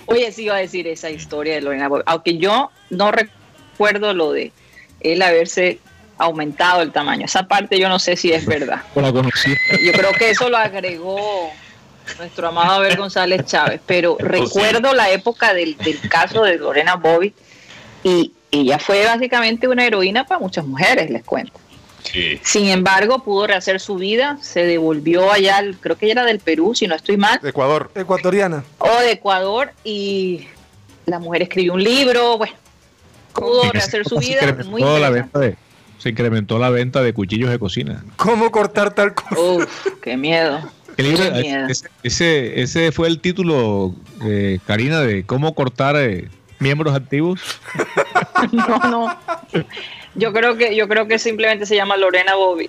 Oye, 0.07 0.33
sí 0.33 0.45
iba 0.45 0.57
a 0.57 0.59
decir 0.59 0.87
esa 0.87 1.11
historia 1.11 1.55
de 1.55 1.63
Lorena. 1.63 1.89
Aunque 2.07 2.39
yo 2.39 2.71
no 2.91 3.11
recuerdo 3.11 3.42
lo 4.15 4.33
de 4.33 4.53
él 5.01 5.23
haberse 5.23 5.79
aumentado 6.19 6.83
el 6.83 6.93
tamaño. 6.93 7.25
Esa 7.25 7.49
parte 7.49 7.79
yo 7.79 7.89
no 7.89 7.99
sé 7.99 8.17
si 8.17 8.33
es 8.33 8.47
verdad. 8.47 8.83
La. 8.95 9.11
Yo 9.85 9.93
creo 9.93 10.13
que 10.13 10.31
eso 10.31 10.49
lo 10.49 10.57
agregó 10.57 11.51
nuestro 12.19 12.49
amado 12.49 12.73
Abel 12.75 12.97
González 12.97 13.45
Chávez. 13.47 13.81
Pero 13.87 14.17
recuerdo 14.21 14.93
la 14.95 15.11
época 15.11 15.55
del, 15.55 15.77
del 15.79 15.99
caso 16.09 16.43
de 16.45 16.57
Lorena 16.59 16.97
Bobbitt 16.97 17.35
y 18.05 18.33
ella 18.51 18.79
fue 18.79 19.05
básicamente 19.07 19.67
una 19.69 19.87
heroína 19.87 20.25
para 20.27 20.39
muchas 20.41 20.65
mujeres, 20.67 21.11
les 21.11 21.25
cuento. 21.25 21.53
Sí. 22.05 22.39
Sin 22.45 22.69
embargo, 22.69 23.21
pudo 23.21 23.47
rehacer 23.47 23.79
su 23.81 23.95
vida, 23.95 24.37
se 24.43 24.65
devolvió 24.67 25.31
allá, 25.33 25.59
al- 25.59 25.77
creo 25.79 25.97
que 25.97 26.07
ella 26.07 26.13
era 26.15 26.25
del 26.25 26.41
Perú, 26.41 26.75
si 26.75 26.87
no 26.89 26.95
estoy 26.97 27.17
mal, 27.17 27.41
Ecuador. 27.45 27.91
Ecuatoriana. 27.95 28.65
o 28.79 28.89
de 29.01 29.13
Ecuador, 29.13 29.71
y 29.85 30.49
la 31.07 31.21
mujer 31.21 31.43
escribió 31.43 31.75
un 31.75 31.83
libro, 31.83 32.37
bueno, 32.39 32.55
pudo 33.33 33.71
rehacer 33.73 34.05
su 34.05 34.17
tiempo 34.19 34.23
se 34.23 34.29
vida, 34.29 34.41
incrementó 34.43 34.71
muy 34.71 35.01
la 35.01 35.11
venta 35.11 35.39
de, 35.39 35.57
se 35.99 36.09
incrementó 36.11 36.59
la 36.59 36.71
venta 36.71 37.03
de 37.03 37.13
cuchillos 37.13 37.51
de 37.51 37.59
cocina. 37.59 38.05
¿Cómo 38.17 38.51
cortar 38.51 38.95
tal 38.95 39.15
cosa? 39.15 39.39
Uf, 39.41 39.87
qué 40.03 40.17
miedo. 40.17 40.61
El 40.97 41.09
libro- 41.09 41.25
ese, 41.69 41.89
ese, 42.03 42.61
ese 42.63 42.93
fue 42.93 43.09
el 43.09 43.19
título, 43.21 43.95
eh, 44.25 44.59
Karina, 44.67 45.01
de 45.01 45.25
cómo 45.25 45.55
cortar 45.55 45.97
eh, 45.97 46.29
miembros 46.59 46.95
activos. 46.95 47.41
No, 48.53 48.79
no. 48.91 49.19
Yo 50.15 50.33
creo 50.33 50.57
que 50.57 50.75
yo 50.75 50.89
creo 50.89 51.07
que 51.07 51.19
simplemente 51.19 51.65
se 51.65 51.77
llama 51.77 51.97
Lorena 51.97 52.35
Bobby, 52.35 52.69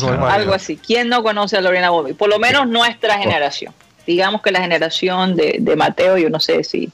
No 0.00 0.26
algo 0.26 0.52
así. 0.52 0.76
¿Quién 0.76 1.08
no 1.08 1.22
conoce 1.22 1.56
a 1.56 1.60
Lorena 1.62 1.88
Bobby? 1.90 2.12
Por 2.12 2.28
lo 2.28 2.38
menos 2.38 2.68
nuestra 2.68 3.18
generación. 3.18 3.72
Digamos 4.06 4.42
que 4.42 4.50
la 4.52 4.60
generación 4.60 5.34
de, 5.34 5.56
de 5.58 5.74
Mateo, 5.74 6.18
yo 6.18 6.28
no 6.30 6.38
sé 6.38 6.62
si, 6.64 6.92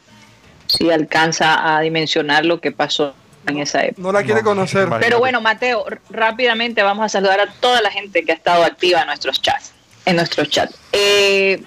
si 0.79 0.91
alcanza 0.91 1.77
a 1.77 1.81
dimensionar 1.81 2.45
lo 2.45 2.61
que 2.61 2.73
pasó 2.73 3.15
en 3.47 3.59
esa 3.59 3.85
época. 3.85 4.03
No 4.03 4.13
la 4.13 4.23
quiere 4.23 4.41
No, 4.43 4.49
conocer. 4.51 4.89
Pero 5.01 5.19
bueno, 5.19 5.41
Mateo, 5.41 5.85
rápidamente 6.11 6.83
vamos 6.83 7.05
a 7.05 7.09
saludar 7.09 7.41
a 7.41 7.47
toda 7.61 7.81
la 7.83 7.91
gente 7.91 8.25
que 8.25 8.33
ha 8.33 8.35
estado 8.35 8.65
activa 8.65 9.01
en 9.01 9.07
nuestros 9.07 9.41
chats. 9.43 9.73
En 10.07 10.17
nuestros 10.17 10.49
chats. 10.49 10.75
Eh, 10.93 11.63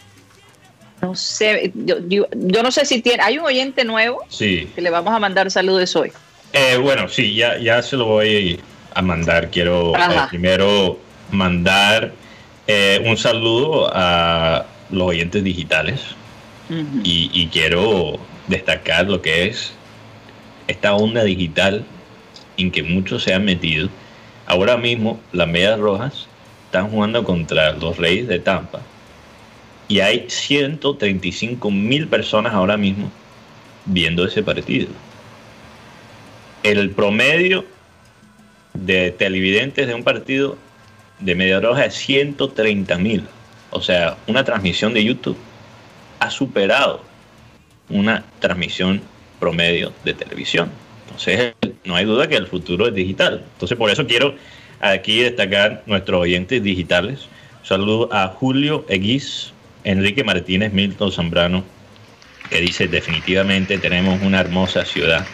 no 1.02 1.16
sé, 1.16 1.72
yo, 1.76 1.98
yo- 2.08 2.28
yo 2.34 2.64
no 2.64 2.72
sé 2.72 2.86
si 2.86 3.02
tiene. 3.02 3.22
Hay 3.24 3.38
un 3.38 3.46
oyente 3.46 3.84
nuevo 3.84 4.22
Sí. 4.30 4.70
que 4.74 4.82
le 4.82 4.90
vamos 4.90 5.14
a 5.14 5.20
mandar 5.20 5.52
saludos 5.52 5.96
hoy. 5.96 6.12
Eh, 6.54 6.78
bueno, 6.82 7.08
sí, 7.10 7.36
ya, 7.36 7.58
ya 7.58 7.82
se 7.84 7.98
lo 7.98 8.06
voy 8.06 8.60
a 8.94 9.02
mandar. 9.02 9.50
Quiero 9.52 9.94
eh, 9.96 10.00
primero 10.30 10.98
mandar 11.32 12.14
eh, 12.68 13.04
un 13.06 13.18
saludo 13.18 13.92
a 13.94 14.66
los 14.90 15.10
oyentes 15.10 15.44
digitales 15.44 16.00
y, 17.04 17.30
y 17.34 17.48
quiero 17.48 18.18
destacar 18.48 19.08
lo 19.08 19.22
que 19.22 19.48
es 19.48 19.74
esta 20.68 20.96
onda 20.96 21.24
digital 21.24 21.86
en 22.58 22.72
que 22.72 22.84
muchos 22.84 23.24
se 23.24 23.34
han 23.34 23.46
metido. 23.46 23.90
Ahora 24.46 24.78
mismo 24.78 25.20
las 25.32 25.48
medias 25.48 25.80
rojas 25.80 26.28
están 26.66 26.90
jugando 26.90 27.24
contra 27.24 27.74
los 27.74 27.98
Reyes 27.98 28.28
de 28.28 28.40
Tampa 28.40 28.82
y 29.88 30.00
hay 30.00 30.26
135 30.28 31.72
mil 31.72 32.08
personas 32.08 32.54
ahora 32.54 32.78
mismo 32.78 33.12
viendo 33.86 34.26
ese 34.26 34.44
partido. 34.44 34.88
El 36.64 36.92
promedio 36.92 37.66
de 38.74 39.12
televidentes 39.12 39.88
de 39.88 39.94
un 39.94 40.04
partido 40.04 40.58
de 41.20 41.36
media 41.36 41.60
roja 41.60 41.86
es 41.86 41.94
130 41.96 42.98
mil. 42.98 43.24
O 43.70 43.82
sea, 43.82 44.18
una 44.28 44.44
transmisión 44.44 44.94
de 44.94 45.04
YouTube 45.04 45.38
ha 46.20 46.30
superado 46.30 47.02
una 47.90 48.24
transmisión 48.40 49.02
promedio 49.40 49.94
de 50.04 50.14
televisión. 50.14 50.70
Entonces, 51.06 51.54
no 51.84 51.96
hay 51.96 52.06
duda 52.06 52.28
que 52.28 52.36
el 52.36 52.48
futuro 52.48 52.88
es 52.88 52.94
digital. 52.94 53.44
Entonces, 53.54 53.78
por 53.78 53.90
eso 53.90 54.06
quiero 54.08 54.36
aquí 54.82 55.20
destacar 55.22 55.84
nuestros 55.86 56.22
oyentes 56.22 56.62
digitales. 56.64 57.28
Saludo 57.64 58.10
a 58.12 58.28
Julio 58.30 58.86
Eguiz, 58.90 59.52
Enrique 59.84 60.24
Martínez, 60.24 60.74
Milton 60.74 61.12
Zambrano, 61.12 61.64
que 62.50 62.60
dice 62.62 62.88
definitivamente 62.88 63.78
tenemos 63.78 64.22
una 64.22 64.40
hermosa 64.40 64.86
ciudad. 64.86 65.26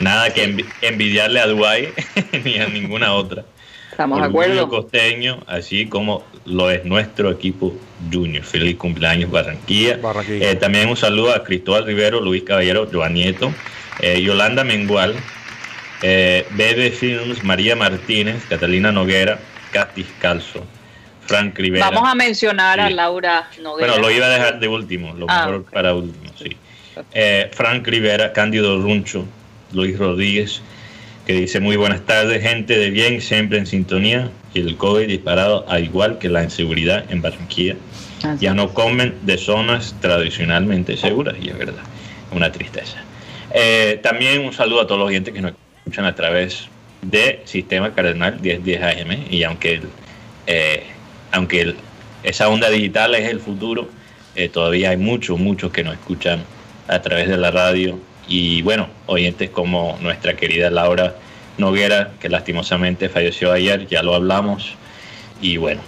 Nada 0.00 0.32
que 0.32 0.48
envi- 0.48 0.66
envidiarle 0.82 1.40
a 1.40 1.46
Dubái 1.46 1.88
ni 2.44 2.58
a 2.58 2.68
ninguna 2.68 3.12
otra. 3.12 3.44
Estamos 3.98 4.20
de 4.20 4.26
acuerdo. 4.28 4.68
costeño, 4.68 5.40
así 5.48 5.86
como 5.86 6.22
lo 6.44 6.70
es 6.70 6.84
nuestro 6.84 7.32
equipo 7.32 7.74
junior. 8.12 8.44
Feliz 8.44 8.76
cumpleaños 8.76 9.28
Barranquilla. 9.28 9.96
Barranquilla. 9.96 10.52
Eh, 10.52 10.54
también 10.54 10.88
un 10.88 10.96
saludo 10.96 11.34
a 11.34 11.42
Cristóbal 11.42 11.84
Rivero, 11.84 12.20
Luis 12.20 12.44
Caballero, 12.44 12.88
Joan 12.92 13.14
Nieto, 13.14 13.52
eh, 13.98 14.22
Yolanda 14.22 14.62
Mengual, 14.62 15.16
eh, 16.02 16.46
Bebe 16.52 16.92
Films, 16.92 17.42
María 17.42 17.74
Martínez, 17.74 18.44
Catalina 18.48 18.92
Noguera, 18.92 19.40
Katy 19.72 20.04
Calzo, 20.20 20.62
Frank 21.26 21.58
Rivera. 21.58 21.90
Vamos 21.90 22.08
a 22.08 22.14
mencionar 22.14 22.78
a. 22.78 22.90
Laura 22.90 23.48
Noguera. 23.60 23.94
Bueno, 23.94 24.08
lo 24.08 24.14
iba 24.14 24.26
a 24.26 24.30
dejar 24.30 24.60
de 24.60 24.68
último, 24.68 25.12
lo 25.14 25.26
Ah, 25.28 25.46
mejor 25.46 25.64
para 25.72 25.92
último, 25.94 26.32
sí. 26.40 26.56
Eh, 27.14 27.50
Frank 27.52 27.84
Rivera, 27.84 28.32
Cándido 28.32 28.80
Runcho, 28.80 29.24
Luis 29.72 29.98
Rodríguez, 29.98 30.62
que 31.28 31.34
dice 31.34 31.60
muy 31.60 31.76
buenas 31.76 32.00
tardes, 32.06 32.42
gente 32.42 32.78
de 32.78 32.88
bien, 32.88 33.20
siempre 33.20 33.58
en 33.58 33.66
sintonía, 33.66 34.30
y 34.54 34.60
el 34.60 34.78
COVID 34.78 35.06
disparado, 35.06 35.66
al 35.68 35.84
igual 35.84 36.16
que 36.18 36.30
la 36.30 36.42
inseguridad 36.42 37.04
en 37.10 37.20
Barranquilla. 37.20 37.76
Así 38.22 38.46
Ya 38.46 38.54
no 38.54 38.72
comen 38.72 39.14
de 39.24 39.36
zonas 39.36 39.94
tradicionalmente 40.00 40.96
seguras, 40.96 41.34
y 41.38 41.50
es 41.50 41.58
verdad, 41.58 41.82
una 42.32 42.50
tristeza. 42.50 42.96
Eh, 43.52 44.00
también 44.02 44.40
un 44.42 44.54
saludo 44.54 44.80
a 44.80 44.86
todos 44.86 45.00
los 45.00 45.08
oyentes 45.08 45.34
que 45.34 45.42
nos 45.42 45.52
escuchan 45.84 46.06
a 46.06 46.14
través 46.14 46.66
de 47.02 47.42
Sistema 47.44 47.92
Cardenal 47.92 48.40
1010 48.40 48.82
AM, 48.82 49.26
y 49.30 49.42
aunque, 49.42 49.74
el, 49.74 49.82
eh, 50.46 50.82
aunque 51.32 51.60
el- 51.60 51.76
esa 52.22 52.48
onda 52.48 52.70
digital 52.70 53.14
es 53.14 53.28
el 53.28 53.40
futuro, 53.40 53.86
eh, 54.34 54.48
todavía 54.48 54.90
hay 54.90 54.96
muchos, 54.96 55.38
muchos 55.38 55.72
que 55.72 55.84
nos 55.84 55.92
escuchan 55.92 56.42
a 56.88 57.02
través 57.02 57.28
de 57.28 57.36
la 57.36 57.50
radio, 57.50 57.98
y 58.28 58.62
bueno, 58.62 58.88
oyentes 59.06 59.50
como 59.50 59.98
nuestra 60.00 60.34
querida 60.34 60.70
Laura 60.70 61.14
Noguera, 61.56 62.12
que 62.20 62.28
lastimosamente 62.28 63.08
falleció 63.08 63.52
ayer, 63.52 63.86
ya 63.88 64.02
lo 64.02 64.14
hablamos, 64.14 64.74
y 65.40 65.56
bueno, 65.56 65.80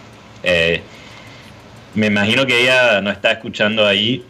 eh, 0.43 0.80
me 1.95 2.07
imagino 2.07 2.47
que 2.47 2.62
ella 2.62 3.01
no 3.01 3.11
está 3.11 3.32
escuchando 3.32 3.86
ahí 3.86 4.24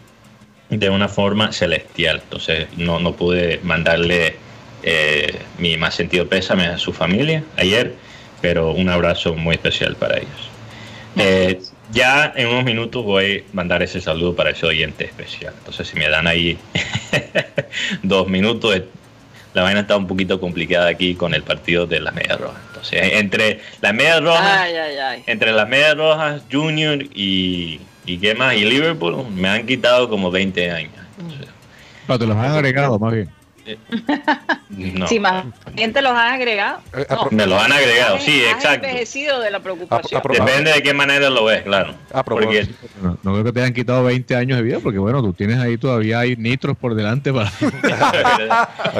de 0.68 0.90
una 0.90 1.08
forma 1.08 1.52
celestial, 1.52 2.20
entonces 2.24 2.68
no, 2.76 3.00
no 3.00 3.14
pude 3.14 3.60
mandarle 3.62 4.36
eh, 4.82 5.38
mi 5.58 5.76
más 5.76 5.94
sentido 5.94 6.26
pésame 6.26 6.66
a 6.66 6.78
su 6.78 6.92
familia 6.92 7.44
ayer, 7.56 7.94
pero 8.40 8.70
un 8.72 8.88
abrazo 8.88 9.34
muy 9.34 9.54
especial 9.54 9.96
para 9.96 10.18
ellos. 10.18 10.50
Eh, 11.16 11.60
ya 11.92 12.32
en 12.36 12.48
unos 12.48 12.64
minutos 12.64 13.04
voy 13.04 13.44
a 13.48 13.54
mandar 13.56 13.82
ese 13.82 14.00
saludo 14.00 14.34
para 14.36 14.50
ese 14.50 14.66
oyente 14.66 15.04
especial, 15.04 15.54
entonces 15.58 15.88
si 15.88 15.96
me 15.96 16.08
dan 16.08 16.26
ahí 16.26 16.58
dos 18.02 18.28
minutos, 18.28 18.82
la 19.54 19.62
vaina 19.62 19.80
está 19.80 19.96
un 19.96 20.06
poquito 20.06 20.38
complicada 20.40 20.88
aquí 20.88 21.14
con 21.14 21.34
el 21.34 21.42
partido 21.42 21.86
de 21.86 22.00
las 22.00 22.14
medias 22.14 22.38
rojas. 22.40 22.60
Entonces, 22.68 23.00
entre 23.14 23.60
las 23.80 23.92
medias 23.92 24.22
rojas 24.22 24.40
Ay, 24.60 24.74
ay, 24.76 24.96
ay. 24.96 25.22
entre 25.26 25.52
las 25.52 25.68
medias 25.68 25.96
rojas, 25.96 26.42
Junior 26.50 27.02
y, 27.14 27.80
y 28.06 28.18
qué 28.18 28.34
más, 28.34 28.54
y 28.54 28.64
Liverpool, 28.64 29.26
me 29.34 29.48
han 29.48 29.66
quitado 29.66 30.08
como 30.08 30.30
20 30.30 30.70
años. 30.70 30.92
Entonces, 31.18 31.48
No, 32.06 32.18
te 32.18 32.26
los 32.26 32.36
han 32.36 32.52
agregado 32.52 32.98
más 32.98 33.12
bien. 33.12 33.28
no, 34.70 35.06
Sí, 35.08 35.18
más 35.20 35.44
bien 35.74 35.92
te 35.92 36.02
los 36.02 36.12
han 36.12 36.34
agregado. 36.34 36.80
Eh, 36.96 37.06
No, 37.10 37.28
me 37.30 37.46
los 37.46 37.62
han 37.62 37.72
agregado, 37.72 38.18
sí, 38.18 38.42
has 38.44 38.56
exacto. 38.56 38.86
envejecido 38.86 39.40
de 39.40 39.50
la 39.50 39.60
preocupación. 39.60 40.16
A- 40.16 40.18
a 40.18 40.22
propósito. 40.22 40.46
Depende 40.46 40.72
de 40.72 40.82
qué 40.82 40.94
manera 40.94 41.30
lo 41.30 41.44
ves, 41.44 41.62
claro. 41.62 41.94
A 42.12 42.22
Porque 42.24 42.46
propósito. 42.66 42.86
No, 43.02 43.18
no 43.22 43.32
creo 43.32 43.44
que 43.44 43.52
te 43.52 43.60
hayan 43.60 43.74
quitado 43.74 44.04
20 44.04 44.36
años 44.36 44.56
de 44.58 44.62
vida, 44.64 44.78
porque 44.82 44.98
bueno, 44.98 45.22
tú 45.22 45.32
tienes 45.32 45.58
ahí 45.58 45.76
todavía 45.78 46.20
hay 46.20 46.36
nitros 46.36 46.76
por 46.76 46.94
delante 46.94 47.32
para... 47.32 47.50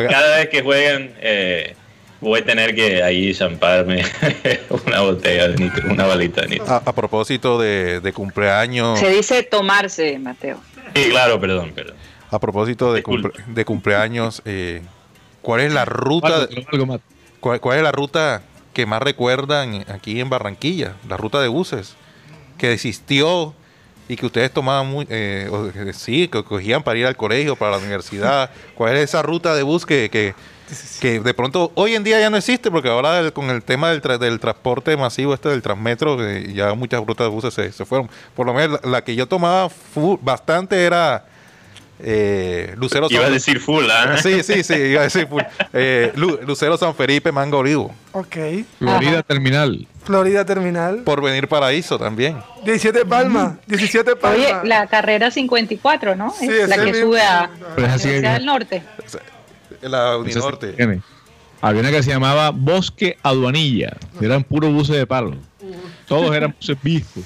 cada 0.08 0.36
vez 0.36 0.48
que 0.48 0.62
juegan, 0.62 1.10
eh, 1.20 1.74
voy 2.20 2.40
a 2.40 2.44
tener 2.44 2.74
que 2.74 3.02
ahí 3.02 3.32
zamparme 3.34 4.04
una 4.86 5.00
botella 5.00 5.48
de 5.48 5.56
nitro, 5.56 5.90
una 5.90 6.06
balita 6.06 6.42
de 6.42 6.48
nitro. 6.48 6.66
A, 6.72 6.76
a 6.76 6.92
propósito 6.94 7.58
de, 7.60 8.00
de 8.00 8.12
cumpleaños, 8.12 8.98
Se 8.98 9.10
dice 9.10 9.42
tomarse, 9.42 10.18
Mateo. 10.18 10.60
Sí, 10.94 11.08
claro, 11.10 11.40
perdón, 11.40 11.72
perdón. 11.74 11.94
A 12.30 12.38
propósito 12.38 12.92
de, 12.92 12.98
Disculpe. 13.00 13.28
cumple- 13.30 13.44
de 13.54 13.64
cumpleaños, 13.64 14.42
eh, 14.44 14.82
¿cuál 15.42 15.60
es 15.60 15.72
la 15.72 15.84
ruta? 15.84 16.48
¿Cuál, 17.40 17.60
cuál 17.60 17.78
es 17.78 17.82
la 17.84 17.92
ruta 17.92 18.42
que 18.72 18.86
más 18.86 19.02
recuerdan 19.02 19.84
aquí 19.88 20.20
en 20.20 20.28
Barranquilla? 20.30 20.94
La 21.08 21.16
ruta 21.16 21.40
de 21.40 21.48
buses 21.48 21.96
que 22.58 22.72
existió 22.72 23.54
y 24.08 24.16
que 24.16 24.26
ustedes 24.26 24.52
tomaban 24.52 24.88
muy, 24.88 25.06
eh, 25.08 25.48
o 25.50 25.70
sí, 25.92 26.28
que 26.28 26.42
cogían 26.44 26.82
para 26.82 26.98
ir 26.98 27.06
al 27.06 27.16
colegio, 27.16 27.56
para 27.56 27.72
la 27.72 27.78
universidad. 27.78 28.50
¿Cuál 28.74 28.96
es 28.96 29.04
esa 29.04 29.22
ruta 29.22 29.54
de 29.54 29.62
bus 29.62 29.86
que, 29.86 30.10
que, 30.10 30.34
que 31.00 31.20
de 31.20 31.32
pronto 31.32 31.70
hoy 31.76 31.94
en 31.94 32.02
día 32.04 32.18
ya 32.20 32.28
no 32.28 32.36
existe? 32.36 32.70
Porque 32.70 32.88
ahora 32.88 33.20
el- 33.20 33.32
con 33.32 33.48
el 33.50 33.62
tema 33.62 33.90
del, 33.90 34.02
tra- 34.02 34.18
del 34.18 34.38
transporte 34.40 34.96
masivo, 34.96 35.32
este 35.32 35.48
del 35.48 35.62
Transmetro, 35.62 36.22
eh, 36.28 36.52
ya 36.52 36.74
muchas 36.74 37.04
rutas 37.06 37.26
de 37.26 37.30
buses 37.30 37.54
se, 37.54 37.70
se 37.72 37.84
fueron. 37.84 38.10
Por 38.34 38.46
lo 38.46 38.52
menos 38.52 38.80
la, 38.82 38.90
la 38.90 39.04
que 39.04 39.14
yo 39.14 39.26
tomaba 39.28 39.70
bastante 40.20 40.84
era 40.84 41.24
eh, 42.02 42.74
Lucero 42.76 43.06
Iba 43.10 43.20
a 43.20 43.24
San- 43.24 43.32
decir 43.34 43.60
full, 43.60 43.84
¿ah? 43.90 44.16
Sí, 44.22 44.42
sí, 44.42 44.62
sí, 44.64 44.74
iba 44.74 45.00
a 45.00 45.04
decir 45.04 45.26
full. 45.28 45.42
Eh, 45.72 46.12
Lu- 46.16 46.38
Lucero 46.46 46.76
San 46.76 46.94
Felipe, 46.94 47.30
Mango 47.32 47.58
Olivo. 47.58 47.94
Ok. 48.12 48.36
Florida 48.78 49.22
Terminal. 49.22 49.86
Florida 50.04 50.44
Terminal. 50.44 51.02
Por 51.04 51.22
venir 51.22 51.46
paraíso 51.48 51.98
también. 51.98 52.38
17 52.64 53.04
palmas. 53.04 53.54
17 53.66 54.16
palmas. 54.16 54.38
Oye, 54.38 54.68
la 54.68 54.86
carrera 54.86 55.30
54, 55.30 56.16
¿no? 56.16 56.30
Sí, 56.38 56.48
es 56.48 56.68
la 56.68 56.76
que 56.76 56.84
mismo. 56.92 57.00
sube 57.08 57.20
a 57.22 57.50
Pero 57.76 57.86
es 57.86 57.92
así 57.92 58.08
Universidad 58.08 58.34
del 58.34 58.46
Norte. 58.46 58.82
La 59.82 60.16
Uninorte. 60.18 61.00
Había 61.62 61.80
una 61.82 61.90
que 61.90 62.02
se 62.02 62.10
llamaba 62.10 62.50
Bosque 62.50 63.18
Aduanilla. 63.22 63.96
Eran 64.20 64.44
puros 64.44 64.72
buses 64.72 64.96
de 64.96 65.06
palo. 65.06 65.36
Todos 66.06 66.34
eran 66.34 66.54
buses 66.58 66.76
viejos. 66.82 67.22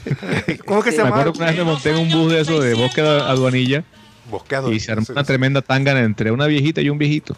¿Cómo 0.66 0.82
que 0.82 0.90
se 0.90 0.98
Me 0.98 1.04
llama? 1.04 1.16
acuerdo 1.20 1.32
que 1.32 1.38
una 1.38 1.46
vez 1.46 1.56
me 1.56 1.64
monté 1.64 1.90
en 1.90 1.96
un 1.98 2.10
bus 2.10 2.32
de 2.32 2.40
eso 2.40 2.60
de 2.60 2.74
Bosque 2.74 3.00
Aduanilla 3.00 3.84
Bosqueado. 4.30 4.72
y 4.72 4.80
se 4.80 4.92
armó 4.92 5.06
una 5.10 5.24
tremenda 5.24 5.62
tangana 5.62 6.00
entre 6.00 6.30
una 6.30 6.46
viejita 6.46 6.80
y 6.80 6.88
un 6.90 6.98
viejito. 6.98 7.36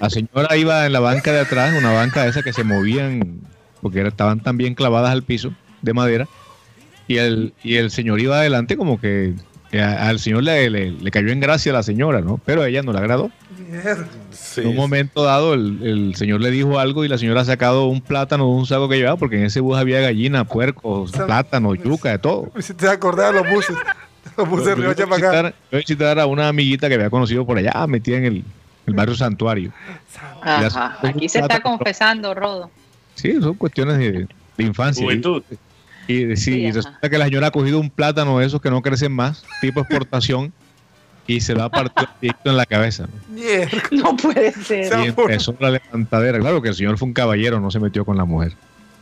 La 0.00 0.08
señora 0.10 0.56
iba 0.56 0.86
en 0.86 0.92
la 0.92 1.00
banca 1.00 1.32
de 1.32 1.40
atrás, 1.40 1.74
una 1.76 1.92
banca 1.92 2.22
de 2.24 2.30
esas 2.30 2.42
que 2.44 2.52
se 2.52 2.64
movían 2.64 3.40
porque 3.82 4.06
estaban 4.06 4.40
tan 4.40 4.56
bien 4.56 4.74
clavadas 4.74 5.10
al 5.10 5.22
piso 5.22 5.52
de 5.82 5.92
madera. 5.92 6.26
Y 7.06 7.18
el, 7.18 7.52
y 7.62 7.76
el 7.76 7.90
señor 7.90 8.20
iba 8.20 8.38
adelante 8.38 8.76
como 8.76 9.00
que, 9.00 9.34
a- 9.72 10.08
al 10.08 10.18
señor 10.20 10.42
le, 10.42 10.68
le- 10.70 10.90
le 10.92 11.10
cayó 11.10 11.28
en 11.30 11.40
gracia 11.40 11.72
a 11.72 11.74
la 11.74 11.82
señora, 11.82 12.20
¿no? 12.20 12.38
Pero 12.44 12.62
a 12.62 12.68
ella 12.68 12.82
no 12.82 12.92
le 12.92 12.98
agradó. 12.98 13.30
Sí, 14.30 14.62
En 14.62 14.68
un 14.68 14.76
momento 14.76 15.22
dado, 15.24 15.52
el, 15.54 15.78
el 15.82 16.14
señor 16.16 16.40
le 16.40 16.50
dijo 16.50 16.78
algo 16.78 17.04
y 17.04 17.08
la 17.08 17.18
señora 17.18 17.42
ha 17.42 17.44
sacado 17.44 17.86
un 17.86 18.00
plátano 18.00 18.44
de 18.44 18.50
un 18.52 18.66
saco 18.66 18.88
que 18.88 18.96
llevaba, 18.96 19.16
porque 19.18 19.36
en 19.36 19.44
ese 19.44 19.60
bus 19.60 19.76
había 19.78 20.00
gallina, 20.00 20.44
puercos, 20.44 21.12
plátano, 21.12 21.74
yuca, 21.74 22.10
de 22.10 22.18
todo. 22.18 22.50
Me 22.54 22.60
hiciste 22.60 22.88
acordar 22.88 23.34
de 23.34 23.42
los 23.42 23.50
buses. 23.52 23.76
Los 24.44 24.48
buses 24.48 24.76
de 24.76 24.82
Yo 24.82 24.82
iba 24.82 24.92
a 24.92 24.94
para 24.94 25.16
acá. 25.16 25.30
visitar- 25.30 25.54
yo 25.70 25.76
a 25.76 25.80
visitar 25.80 26.18
a 26.20 26.26
una 26.26 26.48
amiguita 26.48 26.88
que 26.88 26.94
había 26.94 27.10
conocido 27.10 27.44
por 27.44 27.58
allá, 27.58 27.86
metida 27.86 28.16
en 28.18 28.24
el, 28.24 28.44
el 28.86 28.94
barrio 28.94 29.14
Santuario. 29.14 29.72
Ajá. 30.42 30.98
Aquí 31.02 31.28
se 31.28 31.40
está 31.40 31.60
confesando, 31.60 32.34
Rodo. 32.34 32.70
Sí, 33.14 33.32
son 33.40 33.54
cuestiones 33.54 33.98
de, 33.98 34.26
de 34.56 34.64
infancia. 34.64 35.04
Juventud. 35.04 35.42
Y, 36.06 36.32
y- 36.32 36.36
sí, 36.36 36.52
Sí, 36.52 36.60
y 36.62 36.72
resulta 36.72 37.10
que 37.10 37.18
la 37.18 37.24
señora 37.26 37.48
ha 37.48 37.50
cogido 37.50 37.78
un 37.80 37.90
plátano 37.90 38.38
de 38.38 38.46
esos 38.46 38.60
que 38.62 38.70
no 38.70 38.80
crecen 38.80 39.12
más, 39.12 39.44
tipo 39.60 39.80
exportación, 39.80 40.52
y 41.26 41.40
se 41.42 41.54
lo 41.54 41.64
ha 41.64 41.68
partido 41.70 42.08
en 42.44 42.56
la 42.56 42.64
cabeza. 42.64 43.06
¿no? 43.90 44.16
Puede 44.16 44.52
ser. 44.52 44.86
Se 44.86 45.04
Y 45.04 45.08
empezó 45.08 45.54
la 45.60 45.72
levantadera. 45.72 46.38
Claro 46.38 46.62
que 46.62 46.68
el 46.70 46.74
señor 46.74 46.96
fue 46.96 47.08
un 47.08 47.12
caballero, 47.12 47.60
no 47.60 47.70
se 47.70 47.78
metió 47.80 48.04
con 48.06 48.16
la 48.16 48.24
mujer. 48.24 48.52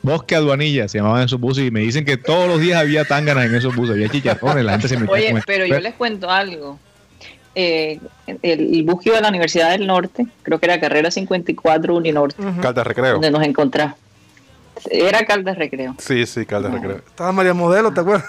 Bosque 0.03 0.37
Aduanilla 0.37 0.87
se 0.89 0.99
llamaban 0.99 1.25
esos 1.25 1.41
buses 1.41 1.67
y 1.67 1.71
me 1.71 1.81
dicen 1.81 2.05
que 2.05 2.17
todos 2.17 2.47
los 2.49 2.61
días 2.61 2.79
había 2.81 3.05
tánganas 3.05 3.47
en 3.47 3.55
esos 3.55 3.75
buses, 3.75 3.95
había 3.95 4.09
chicharrones, 4.09 4.65
la 4.65 4.73
gente 4.73 4.89
se 4.89 4.97
metía 4.99 5.13
Oye, 5.15 5.43
pero 5.47 5.67
yo 5.67 5.79
les 5.81 5.95
cuento 5.95 6.31
algo. 6.31 6.79
Eh, 7.59 7.99
el, 8.27 8.39
el 8.43 8.83
bus 8.85 9.05
a 9.17 9.21
la 9.21 9.29
Universidad 9.29 9.71
del 9.71 9.87
Norte, 9.87 10.27
creo 10.43 10.59
que 10.61 10.67
era 10.67 10.79
carrera 10.79 11.11
54 11.11 11.95
Uninorte, 11.97 12.43
Caldas 12.61 12.87
Recreo. 12.87 13.13
donde 13.15 13.31
nos 13.31 13.43
encontramos. 13.43 13.97
Era 14.91 15.25
Caldas 15.25 15.57
Recreo. 15.57 15.95
Sí, 15.99 16.27
sí, 16.27 16.45
Caldas 16.45 16.73
Recreo. 16.73 16.99
Estaba 16.99 17.33
María 17.33 17.55
Modelo, 17.55 17.93
¿te 17.93 18.01
acuerdas? 18.01 18.27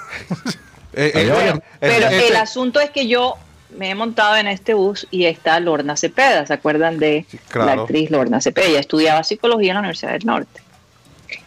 Eh, 0.94 1.12
eh, 1.14 1.32
eh, 1.54 1.60
Pero 1.82 2.08
ese- 2.08 2.28
el 2.30 2.36
asunto 2.38 2.80
es 2.80 2.90
que 2.90 3.08
yo 3.08 3.36
me 3.78 3.90
he 3.92 3.96
montado 3.96 4.36
en 4.38 4.48
este 4.48 4.74
bus 4.74 5.06
y 5.12 5.26
está 5.26 5.60
Lorna 5.60 5.96
Cepeda, 5.98 6.46
¿se 6.48 6.54
acuerdan 6.54 6.98
de 6.98 7.26
Sí, 7.30 7.38
claro. 7.50 7.76
la 7.76 7.82
actriz 7.84 8.10
Lorna 8.10 8.40
Cepeda? 8.42 8.66
Ella 8.66 8.80
estudiaba 8.80 9.24
psicología 9.24 9.72
en 9.72 9.76
la 9.76 9.80
Universidad 9.82 10.14
del 10.14 10.26
Norte. 10.26 10.62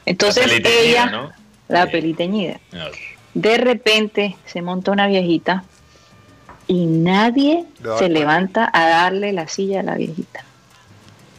Entonces 0.07 0.47
La 0.47 0.53
peliteñida, 0.53 0.81
ella, 0.83 1.07
¿no? 1.07 1.31
la 1.69 1.85
Sí. 1.87 1.93
peliteñida, 1.93 2.61
Ah, 2.73 2.89
de 3.35 3.59
repente 3.59 4.37
se 4.47 4.61
monta 4.63 4.91
una 4.91 5.07
viejita 5.07 5.65
y 6.67 6.87
nadie 6.87 7.65
se 7.99 8.09
levanta 8.09 8.71
a 8.73 8.89
darle 8.89 9.33
la 9.33 9.49
silla 9.49 9.81
a 9.81 9.83
la 9.83 9.95
viejita. 9.97 10.45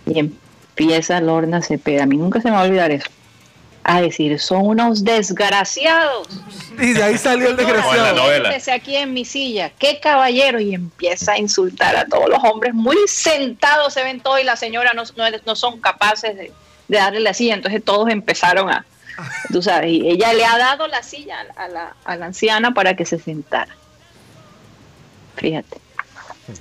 Y 0.06 0.20
empieza 0.20 1.20
Lorna 1.22 1.62
Cepeda, 1.62 2.04
a 2.04 2.06
mí 2.06 2.18
nunca 2.18 2.42
se 2.42 2.50
me 2.50 2.56
va 2.56 2.62
a 2.62 2.66
olvidar 2.66 2.92
eso, 2.92 3.08
a 3.84 4.02
decir, 4.02 4.40
son 4.40 4.66
unos 4.68 5.04
desgraciados. 5.04 6.28
Y 6.80 6.94
de 6.94 7.04
ahí 7.04 7.18
salió 7.18 7.50
el 7.50 7.58
desgraciado. 7.58 8.16
novela. 8.16 8.50
Siéntese 8.50 8.72
aquí 8.72 8.96
en 8.96 9.14
mi 9.14 9.26
silla, 9.26 9.72
qué 9.78 10.00
caballero, 10.02 10.60
y 10.60 10.74
empieza 10.74 11.34
a 11.34 11.38
insultar 11.38 11.96
a 11.96 12.06
todos 12.06 12.30
los 12.30 12.40
hombres, 12.44 12.74
muy 12.74 12.98
sentados 13.08 13.94
se 13.94 14.04
ven 14.04 14.20
todos 14.22 14.40
y 14.42 14.44
la 14.44 14.56
señora 14.56 14.94
no, 14.94 15.04
no, 15.16 15.26
no 15.46 15.56
son 15.56 15.80
capaces 15.82 16.36
de, 16.36 16.52
de 16.92 16.98
darle 16.98 17.22
la 17.22 17.34
silla, 17.34 17.54
entonces 17.54 17.82
todos 17.84 18.10
empezaron 18.10 18.70
a, 18.70 18.86
tú 19.50 19.62
sabes, 19.62 19.92
y 19.92 20.10
ella 20.10 20.34
le 20.34 20.44
ha 20.44 20.58
dado 20.58 20.88
la 20.90 21.02
silla 21.04 21.38
a 21.56 21.70
la, 21.70 21.96
a 22.04 22.16
la 22.18 22.26
anciana 22.26 22.74
para 22.74 22.98
que 22.98 23.06
se 23.06 23.18
sentara. 23.18 23.74
Fíjate, 25.38 25.78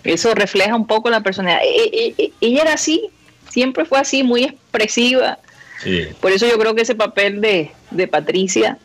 eso 0.05 0.33
refleja 0.37 0.77
un 0.77 0.87
poco 0.87 1.11
la 1.11 1.21
personalidad. 1.21 1.63
E- 1.65 1.91
e- 1.93 2.15
e- 2.17 2.33
ella 2.41 2.63
era 2.63 2.75
así, 2.75 3.11
siempre 3.51 3.85
fue 3.85 3.99
así, 3.99 4.23
muy 4.23 4.45
expresiva, 4.45 5.39
Sí. 5.83 6.07
por 6.21 6.31
eso 6.31 6.47
yo 6.47 6.59
creo 6.59 6.75
que 6.77 6.83
ese 6.83 6.95
papel 6.95 7.41
de, 7.41 7.73
de 7.91 8.07
Patricia, 8.07 8.79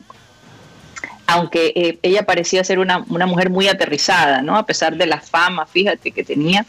aunque 1.28 1.74
eh, 1.76 2.00
ella 2.02 2.24
parecía 2.26 2.64
ser 2.64 2.80
una, 2.80 3.04
una 3.10 3.26
mujer 3.28 3.52
muy 3.52 3.68
aterrizada, 3.68 4.42
¿no? 4.42 4.58
A 4.58 4.66
pesar 4.66 4.96
de 4.96 5.06
la 5.06 5.20
fama, 5.22 5.68
fíjate, 5.68 6.12
que 6.12 6.24
tenía, 6.24 6.66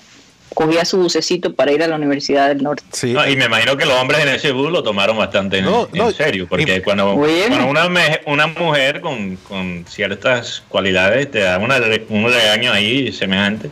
cogía 0.54 0.84
su 0.84 0.98
bucecito 0.98 1.54
para 1.54 1.72
ir 1.72 1.82
a 1.82 1.88
la 1.88 1.96
Universidad 1.96 2.48
del 2.48 2.62
Norte. 2.62 2.82
sí, 2.92 3.12
No, 3.12 3.28
y 3.28 3.36
me 3.36 3.44
imagino 3.46 3.76
que 3.76 3.84
los 3.84 3.94
hombres 3.94 4.20
en 4.22 4.28
ese 4.28 4.52
bus 4.52 4.70
lo 4.70 4.82
tomaron 4.82 5.18
bastante 5.18 5.58
en, 5.58 5.64
No, 5.66 5.88
en 5.92 5.98
no, 5.98 6.10
serio, 6.10 6.46
porque 6.48 6.76
y- 6.76 6.80
cuando, 6.80 7.14
cuando 7.48 7.66
una, 7.66 7.88
me- 7.88 8.20
una 8.26 8.46
mujer 8.46 9.00
con, 9.00 9.36
con 9.36 9.84
ciertas 9.88 10.62
cualidades 10.68 11.30
te 11.30 11.40
da 11.40 11.58
una, 11.58 11.76
un 12.08 12.24
regaño 12.32 12.72
ahí 12.72 13.12
semejante, 13.12 13.70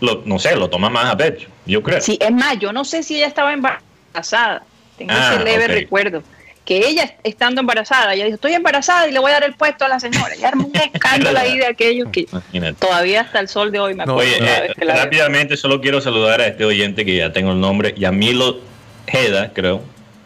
lo, 0.00 0.22
no 0.24 0.38
sé, 0.38 0.54
lo 0.56 0.68
toma 0.70 0.90
más 0.90 1.06
a 1.12 1.16
pecho, 1.16 1.48
yo 1.66 1.82
creo. 1.82 2.00
Sí, 2.00 2.18
es 2.20 2.30
más, 2.32 2.58
yo 2.58 2.72
no 2.72 2.84
sé 2.84 3.02
si 3.02 3.16
ella 3.16 3.26
estaba 3.26 3.52
embarazada, 3.52 4.62
tengo 4.98 5.12
Ah, 5.14 5.32
ese 5.34 5.44
leve 5.44 5.64
ok. 5.64 5.70
recuerdo, 5.70 6.22
que 6.66 6.88
ella 6.88 7.14
estando 7.22 7.60
embarazada, 7.60 8.12
ella 8.12 8.24
dijo, 8.24 8.34
estoy 8.34 8.52
embarazada 8.52 9.08
y 9.08 9.12
le 9.12 9.20
voy 9.20 9.30
a 9.30 9.34
dar 9.34 9.44
el 9.44 9.54
puesto 9.54 9.84
a 9.84 9.88
la 9.88 10.00
señora. 10.00 10.34
Y 10.36 10.44
armó 10.44 10.66
un 10.66 10.76
escándalo 10.92 11.38
ahí 11.38 11.56
de 11.56 11.66
aquello 11.66 12.10
que 12.10 12.26
Imagínate. 12.30 12.74
todavía 12.74 13.22
hasta 13.22 13.38
el 13.40 13.48
sol 13.48 13.70
de 13.70 13.78
hoy 13.78 13.94
me 13.94 14.02
acuerdo. 14.02 14.22
Eh, 14.22 14.74
veo. 14.76 14.94
rápidamente 14.94 15.56
solo 15.56 15.80
quiero 15.80 16.00
saludar 16.00 16.40
a 16.40 16.48
este 16.48 16.64
oyente 16.64 17.04
que 17.06 17.16
ya 17.16 17.32
tengo 17.32 17.52
el 17.52 17.60
nombre, 17.60 17.94
Yamilo 17.96 18.60
Jeda, 19.06 19.52
creo, 19.54 19.80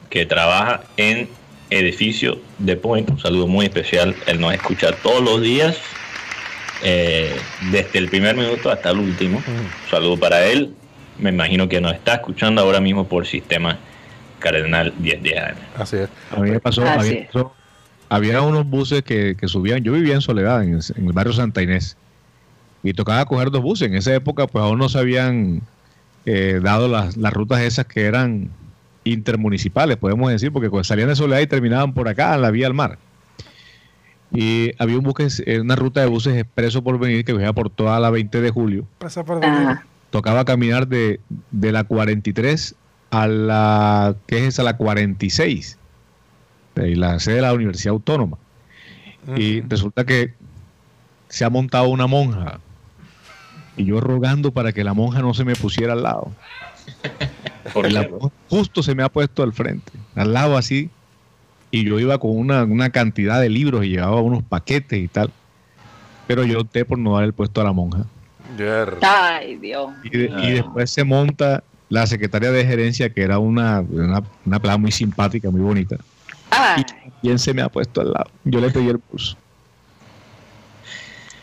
que 0.08 0.24
trabaja 0.24 0.82
en 0.96 1.28
edificio 1.68 2.40
de 2.58 2.74
Point. 2.76 3.10
Un 3.10 3.20
saludo 3.20 3.46
muy 3.46 3.66
especial. 3.66 4.16
Él 4.26 4.40
nos 4.40 4.54
escucha 4.54 4.92
todos 4.92 5.22
los 5.22 5.42
días, 5.42 5.76
eh, 6.82 7.36
desde 7.70 7.98
el 7.98 8.08
primer 8.08 8.34
minuto 8.34 8.70
hasta 8.70 8.90
el 8.90 8.98
último. 8.98 9.42
Un 9.46 9.90
saludo 9.90 10.16
para 10.16 10.46
él. 10.46 10.74
Me 11.18 11.28
imagino 11.28 11.68
que 11.68 11.82
nos 11.82 11.92
está 11.92 12.14
escuchando 12.14 12.62
ahora 12.62 12.80
mismo 12.80 13.06
por 13.06 13.26
sistema 13.26 13.78
Cardenal 14.40 14.92
1010 14.98 15.38
AM. 15.42 15.56
así 15.78 15.96
es. 15.96 16.08
A 16.36 16.40
mí 16.40 16.50
me 16.50 16.58
pasó, 16.60 16.82
Así 16.82 17.08
había, 17.08 17.20
es. 17.20 17.26
pasó- 17.28 17.52
había 18.08 18.42
unos 18.42 18.66
buses 18.68 19.02
que, 19.04 19.36
que 19.38 19.46
subían, 19.46 19.84
yo 19.84 19.92
vivía 19.92 20.14
en 20.14 20.20
Soledad, 20.20 20.64
en 20.64 20.74
el, 20.74 20.80
en 20.96 21.06
el 21.06 21.12
barrio 21.12 21.32
Santa 21.32 21.62
Inés, 21.62 21.96
y 22.82 22.92
tocaba 22.94 23.24
coger 23.26 23.50
dos 23.50 23.62
buses. 23.62 23.88
En 23.88 23.94
esa 23.94 24.12
época, 24.14 24.46
pues 24.48 24.64
aún 24.64 24.78
no 24.78 24.88
se 24.88 24.98
habían 24.98 25.60
eh, 26.26 26.60
dado 26.62 26.88
las, 26.88 27.16
las 27.16 27.32
rutas 27.32 27.60
esas 27.60 27.86
que 27.86 28.04
eran 28.06 28.50
intermunicipales, 29.04 29.96
podemos 29.96 30.30
decir, 30.30 30.52
porque 30.52 30.68
pues, 30.70 30.86
salían 30.86 31.08
de 31.08 31.16
Soledad 31.16 31.40
y 31.40 31.46
terminaban 31.46 31.94
por 31.94 32.08
acá, 32.08 32.34
en 32.34 32.42
la 32.42 32.50
vía 32.50 32.66
al 32.66 32.74
mar. 32.74 32.98
Y 34.32 34.72
había 34.78 34.96
un 34.98 35.04
bus 35.04 35.14
que 35.14 35.24
es- 35.24 35.42
eh, 35.46 35.60
una 35.60 35.74
ruta 35.76 36.00
de 36.00 36.06
buses 36.06 36.36
expreso 36.36 36.82
por 36.82 36.98
venir 36.98 37.24
que 37.24 37.32
viajaba 37.32 37.52
por 37.52 37.70
toda 37.70 37.98
la 38.00 38.10
20 38.10 38.40
de 38.40 38.50
julio. 38.50 38.86
Pasa 38.98 39.24
por 39.24 39.40
venir. 39.40 39.58
Ajá. 39.58 39.86
Tocaba 40.10 40.44
caminar 40.44 40.86
de, 40.88 41.20
de 41.50 41.72
la 41.72 41.84
43 41.84 42.74
a 43.10 43.26
la, 43.26 44.16
¿qué 44.26 44.38
es 44.38 44.44
esa? 44.44 44.62
La 44.62 44.76
46 44.76 45.78
y 46.76 46.94
la 46.94 47.18
sede 47.18 47.36
de 47.36 47.42
la 47.42 47.52
Universidad 47.52 47.92
Autónoma. 47.92 48.38
Y 49.36 49.60
resulta 49.62 50.04
que 50.04 50.34
se 51.28 51.44
ha 51.44 51.50
montado 51.50 51.88
una 51.88 52.06
monja 52.06 52.58
y 53.76 53.84
yo 53.84 54.00
rogando 54.00 54.50
para 54.50 54.72
que 54.72 54.82
la 54.82 54.94
monja 54.94 55.20
no 55.20 55.34
se 55.34 55.44
me 55.44 55.54
pusiera 55.54 55.92
al 55.92 56.02
lado. 56.02 56.32
Por 57.74 57.86
Y 57.86 57.90
la 57.92 58.08
justo 58.48 58.82
se 58.82 58.94
me 58.94 59.02
ha 59.02 59.08
puesto 59.08 59.42
al 59.42 59.52
frente, 59.52 59.92
al 60.14 60.32
lado 60.32 60.56
así. 60.56 60.90
Y 61.70 61.84
yo 61.84 62.00
iba 62.00 62.18
con 62.18 62.36
una, 62.36 62.64
una 62.64 62.90
cantidad 62.90 63.40
de 63.40 63.48
libros 63.48 63.84
y 63.84 63.90
llevaba 63.90 64.20
unos 64.20 64.42
paquetes 64.42 64.98
y 64.98 65.06
tal. 65.06 65.30
Pero 66.26 66.44
yo 66.44 66.60
opté 66.60 66.84
por 66.84 66.98
no 66.98 67.14
dar 67.14 67.24
el 67.24 67.32
puesto 67.32 67.60
a 67.60 67.64
la 67.64 67.72
monja. 67.72 68.04
Yer. 68.56 68.96
Ay, 69.02 69.56
Dios. 69.56 69.90
Y, 70.02 70.10
de- 70.10 70.32
y 70.42 70.50
después 70.52 70.90
se 70.90 71.04
monta 71.04 71.62
la 71.90 72.06
secretaria 72.06 72.50
de 72.52 72.64
gerencia, 72.64 73.10
que 73.10 73.20
era 73.20 73.38
una, 73.38 73.80
una, 73.80 74.22
una 74.44 74.76
muy 74.78 74.92
simpática, 74.92 75.50
muy 75.50 75.60
bonita. 75.60 75.96
Ay, 76.50 76.84
¿Quién 77.20 77.38
se 77.38 77.52
me 77.52 77.62
ha 77.62 77.68
puesto 77.68 78.00
al 78.00 78.12
lado? 78.12 78.30
Yo 78.44 78.60
le 78.60 78.70
pedí 78.70 78.88
el 78.88 79.00
bus. 79.10 79.36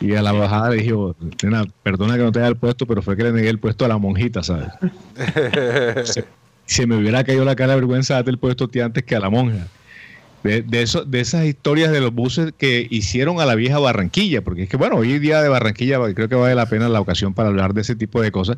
Y 0.00 0.14
a 0.14 0.22
la 0.22 0.32
bajada 0.32 0.70
le 0.70 0.76
dije, 0.76 0.92
"Oh, 0.92 1.14
nena, 1.42 1.64
perdona 1.82 2.16
que 2.16 2.22
no 2.22 2.32
te 2.32 2.38
haya 2.38 2.48
el 2.48 2.56
puesto, 2.56 2.86
pero 2.86 3.02
fue 3.02 3.16
que 3.16 3.24
le 3.24 3.32
negué 3.32 3.48
el 3.48 3.58
puesto 3.58 3.84
a 3.84 3.88
la 3.88 3.98
monjita, 3.98 4.42
¿sabes? 4.42 4.68
se, 6.04 6.24
se 6.64 6.86
me 6.86 6.96
hubiera 6.96 7.24
caído 7.24 7.44
la 7.44 7.56
cara 7.56 7.72
de 7.72 7.80
vergüenza 7.80 8.14
darte 8.14 8.30
el 8.30 8.38
puesto 8.38 8.64
a 8.64 8.68
ti 8.68 8.80
antes 8.80 9.04
que 9.04 9.16
a 9.16 9.20
la 9.20 9.30
monja. 9.30 9.66
De, 10.44 10.62
de, 10.62 10.82
eso, 10.82 11.04
de 11.04 11.20
esas 11.20 11.44
historias 11.46 11.90
de 11.90 12.00
los 12.00 12.14
buses 12.14 12.52
que 12.56 12.86
hicieron 12.90 13.40
a 13.40 13.44
la 13.44 13.56
vieja 13.56 13.80
Barranquilla, 13.80 14.42
porque 14.42 14.62
es 14.62 14.68
que, 14.68 14.76
bueno, 14.76 14.96
hoy 14.96 15.18
día 15.18 15.42
de 15.42 15.48
Barranquilla 15.48 15.98
creo 16.14 16.28
que 16.28 16.36
vale 16.36 16.54
la 16.54 16.66
pena 16.66 16.88
la 16.88 17.00
ocasión 17.00 17.34
para 17.34 17.48
hablar 17.48 17.74
de 17.74 17.80
ese 17.80 17.96
tipo 17.96 18.22
de 18.22 18.30
cosas, 18.30 18.56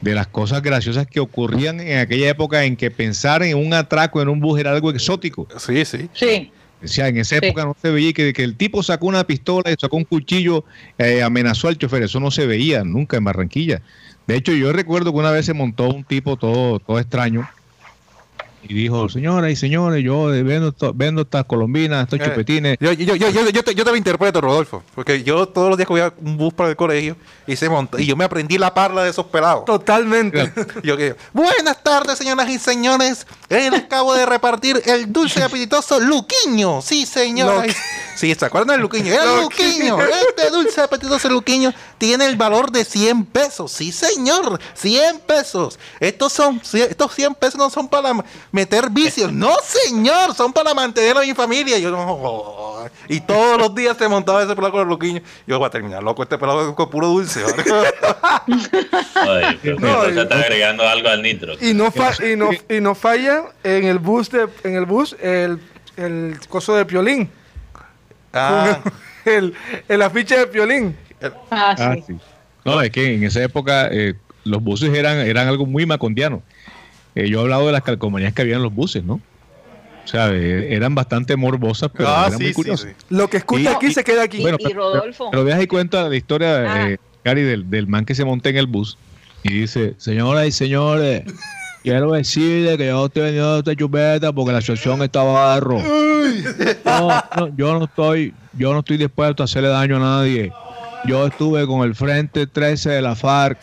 de 0.00 0.14
las 0.14 0.26
cosas 0.26 0.62
graciosas 0.62 1.06
que 1.06 1.20
ocurrían 1.20 1.80
en 1.80 1.98
aquella 1.98 2.28
época 2.30 2.64
en 2.64 2.76
que 2.76 2.90
pensar 2.90 3.42
en 3.42 3.56
un 3.58 3.74
atraco 3.74 4.22
en 4.22 4.28
un 4.28 4.40
bus 4.40 4.58
era 4.58 4.72
algo 4.72 4.90
exótico. 4.90 5.46
Sí, 5.58 5.84
sí. 5.84 6.08
sí. 6.14 6.50
O 6.82 6.88
sea, 6.88 7.08
en 7.08 7.18
esa 7.18 7.38
Sí. 7.38 7.44
época 7.46 7.64
no 7.66 7.76
se 7.80 7.90
veía 7.90 8.12
que, 8.14 8.32
que 8.32 8.42
el 8.42 8.56
tipo 8.56 8.82
sacó 8.82 9.06
una 9.06 9.24
pistola 9.26 9.70
y 9.70 9.74
sacó 9.78 9.98
un 9.98 10.04
cuchillo, 10.04 10.64
eh, 10.96 11.22
amenazó 11.22 11.68
al 11.68 11.76
chofer. 11.76 12.02
Eso 12.04 12.18
no 12.20 12.30
se 12.30 12.46
veía 12.46 12.82
nunca 12.84 13.18
en 13.18 13.24
Barranquilla. 13.24 13.82
De 14.26 14.36
hecho, 14.36 14.52
yo 14.52 14.72
recuerdo 14.72 15.12
que 15.12 15.18
una 15.18 15.30
vez 15.30 15.44
se 15.44 15.52
montó 15.52 15.88
un 15.90 16.04
tipo 16.04 16.36
todo, 16.36 16.78
todo 16.78 16.98
extraño 16.98 17.46
y 18.62 18.74
dijo, 18.74 19.08
señoras 19.08 19.50
y 19.50 19.56
señores, 19.56 20.04
yo 20.04 20.32
eh, 20.34 20.42
vendo, 20.42 20.74
vendo 20.94 21.22
estas 21.22 21.44
colombinas, 21.46 22.04
estos 22.04 22.20
Eh, 22.20 22.24
chupetines. 22.24 22.76
Yo, 22.80 22.92
yo, 22.92 23.14
yo, 23.14 23.28
yo, 23.30 23.48
yo 23.50 23.64
te, 23.64 23.74
yo 23.74 23.84
te 23.84 23.90
lo 23.90 23.96
interpreto, 23.96 24.40
Rodolfo. 24.40 24.82
Porque 24.94 25.22
yo 25.22 25.46
todos 25.48 25.68
los 25.70 25.78
días 25.78 25.88
cogía 25.88 26.12
un 26.20 26.36
bus 26.36 26.52
para 26.52 26.70
el 26.70 26.76
colegio 26.76 27.16
y 27.46 27.56
se 27.56 27.68
montó, 27.68 27.98
y 27.98 28.06
yo 28.06 28.16
me 28.16 28.24
aprendí 28.24 28.58
la 28.58 28.72
parla 28.74 29.02
de 29.04 29.10
esos 29.10 29.26
pelados. 29.26 29.64
Totalmente. 29.64 30.52
Yo 30.84 30.96
que, 30.96 31.16
buenas 31.32 31.82
tardes, 31.82 32.18
señoras 32.18 32.48
y 32.48 32.58
señores. 32.58 33.26
Eh, 33.48 33.70
Les 33.70 33.80
acabo 33.84 34.14
de 34.14 34.24
repartir 34.26 34.80
el 34.84 35.12
dulce 35.12 35.40
y 35.40 35.42
apetitoso 35.42 35.98
Luquiño. 35.98 36.80
Sí, 36.82 37.06
señora. 37.06 37.66
Lo- 37.66 37.72
Sí, 38.16 38.34
¿se 38.34 38.44
acuerdan 38.44 38.68
del 38.76 38.82
Luquiño? 38.82 39.14
El 39.14 39.40
Luquiño. 39.42 39.96
Este 40.02 40.50
dulce 40.50 40.82
apetitoso 40.82 41.28
Luquiño 41.30 41.72
tiene 41.96 42.26
el 42.26 42.36
valor 42.36 42.70
de 42.70 42.84
100 42.84 43.24
pesos. 43.24 43.72
Sí, 43.72 43.92
señor. 43.92 44.60
100 44.74 45.20
pesos. 45.20 45.78
Estos 46.00 46.32
son 46.34 46.60
estos 46.74 47.14
100 47.14 47.34
pesos 47.36 47.56
no 47.56 47.70
son 47.70 47.88
para 47.88 48.12
meter 48.52 48.90
vicios. 48.90 49.32
No, 49.40 49.52
señor. 49.64 50.34
Son 50.34 50.52
para 50.52 50.74
mantener 50.74 51.16
a 51.16 51.20
mi 51.20 51.34
familia. 51.34 51.78
Yo 51.78 51.90
no. 51.90 52.04
oh, 52.08 52.86
y 53.08 53.20
todos 53.20 53.58
los 53.58 53.74
días 53.74 53.96
se 53.96 54.08
montaba 54.08 54.42
ese 54.42 54.54
pelado 54.54 54.72
con 54.72 54.82
el 54.82 54.88
Luquiño. 54.88 55.20
Yo 55.46 55.58
voy 55.58 55.66
a 55.66 55.70
terminar 55.70 56.02
loco 56.02 56.22
este 56.22 56.38
pelado 56.38 56.74
con 56.74 56.88
puro 56.90 57.08
dulce. 57.08 57.42
¿vale? 57.42 57.64
Ay, 59.14 59.58
pero 59.62 59.78
No, 59.78 60.08
y- 60.10 60.18
está 60.18 60.38
agregando 60.40 60.86
algo 60.88 61.08
al 61.08 61.22
nitro. 61.22 61.54
Y 61.60 61.74
no, 61.74 61.90
fa- 61.90 62.14
y 62.24 62.36
no, 62.36 62.50
y 62.68 62.80
no 62.80 62.94
falla 62.94 63.44
en 63.64 63.84
el 63.84 63.98
bus 63.98 64.30
de, 64.30 64.48
en 64.64 64.74
el 64.76 64.86
bus 64.86 65.14
el, 65.20 65.60
el 65.96 66.38
coso 66.48 66.74
de 66.74 66.84
piolín. 66.84 67.30
Ah. 68.32 68.80
El, 69.26 69.52
el 69.86 70.00
afiche 70.00 70.34
de 70.34 70.46
piolín. 70.46 70.96
Ah, 71.50 71.74
Ah, 71.78 71.94
sí. 71.94 72.04
sí. 72.06 72.14
No, 72.64 72.80
es 72.80 72.90
que 72.90 73.14
en 73.14 73.22
esa 73.24 73.42
época 73.42 73.88
eh, 73.92 74.14
los 74.44 74.62
buses 74.62 74.94
eran, 74.94 75.18
eran 75.18 75.46
algo 75.46 75.66
muy 75.66 75.84
macondiano. 75.84 76.42
Eh, 77.14 77.28
yo 77.28 77.40
he 77.40 77.42
hablado 77.42 77.66
de 77.66 77.72
las 77.72 77.82
calcomanías 77.82 78.32
que 78.32 78.42
había 78.42 78.56
en 78.56 78.62
los 78.62 78.74
buses, 78.74 79.02
¿no? 79.04 79.20
O 80.04 80.08
sea, 80.08 80.30
eh, 80.32 80.74
eran 80.74 80.94
bastante 80.94 81.36
morbosas, 81.36 81.90
pero 81.94 82.08
Ah, 82.08 82.24
eran 82.26 82.38
sí, 82.38 82.44
muy 82.44 82.48
sí, 82.48 82.54
curiosas. 82.54 82.90
sí. 82.98 83.04
Lo 83.10 83.28
que 83.28 83.36
escucha 83.38 83.62
Y- 83.62 83.66
aquí 83.74 83.86
y- 83.86 83.92
se 83.94 84.02
queda 84.04 84.22
aquí. 84.24 84.40
Bueno, 84.40 84.56
y 84.60 84.64
pero- 84.64 84.80
Rodolfo. 84.94 85.30
Pero 85.30 85.44
veas 85.44 85.62
y 85.62 85.66
cuenta 85.66 86.08
la 86.08 86.16
historia, 86.16 86.64
Ah. 86.66 86.90
eh, 86.90 86.98
Cari, 87.22 87.42
del, 87.42 87.68
del 87.68 87.86
man 87.86 88.04
que 88.04 88.14
se 88.14 88.24
monta 88.24 88.48
en 88.48 88.56
el 88.56 88.66
bus 88.66 88.96
y 89.42 89.52
dice, 89.52 89.94
señoras 89.98 90.46
y 90.46 90.52
señores, 90.52 91.22
quiero 91.82 92.12
decirle 92.12 92.78
que 92.78 92.86
yo 92.86 93.06
estoy 93.06 93.22
vendiendo 93.24 93.58
esta 93.58 93.76
chupeta 93.76 94.32
porque 94.32 94.52
la 94.52 94.60
situación 94.62 95.02
está 95.02 95.22
barro. 95.22 95.78
No, 96.84 97.08
no, 97.36 97.56
yo 97.56 97.78
no 97.78 97.84
estoy, 97.84 98.34
yo 98.54 98.72
no 98.72 98.78
estoy 98.80 98.96
dispuesto 98.96 99.42
a 99.42 99.44
hacerle 99.44 99.68
daño 99.68 99.96
a 99.96 100.00
nadie. 100.00 100.52
Yo 101.06 101.26
estuve 101.26 101.66
con 101.66 101.82
el 101.82 101.94
frente 101.94 102.46
13 102.46 102.90
de 102.90 103.02
la 103.02 103.14
FARC. 103.14 103.58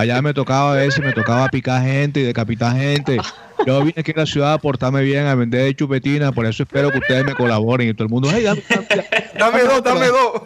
Allá 0.00 0.22
me 0.22 0.32
tocaba 0.32 0.72
a 0.72 0.76
veces, 0.76 1.04
me 1.04 1.12
tocaba 1.12 1.46
picar 1.48 1.82
gente 1.82 2.20
y 2.20 2.22
decapitar 2.22 2.74
gente. 2.74 3.18
Yo 3.66 3.80
vine 3.80 3.96
aquí 3.98 4.12
a 4.16 4.20
la 4.20 4.26
ciudad 4.26 4.54
a 4.54 4.58
portarme 4.58 5.02
bien, 5.02 5.26
a 5.26 5.34
vender 5.34 5.76
chupetina, 5.76 6.32
por 6.32 6.46
eso 6.46 6.62
espero 6.62 6.90
que 6.90 6.98
ustedes 6.98 7.22
me 7.26 7.34
colaboren. 7.34 7.90
Y 7.90 7.92
todo 7.92 8.04
el 8.04 8.10
mundo, 8.10 8.30
hey, 8.32 8.42
dame, 8.42 8.62
dame, 8.70 9.04
Dame 9.38 9.62
dos, 9.62 9.82
dame 9.84 10.06
dos. 10.06 10.42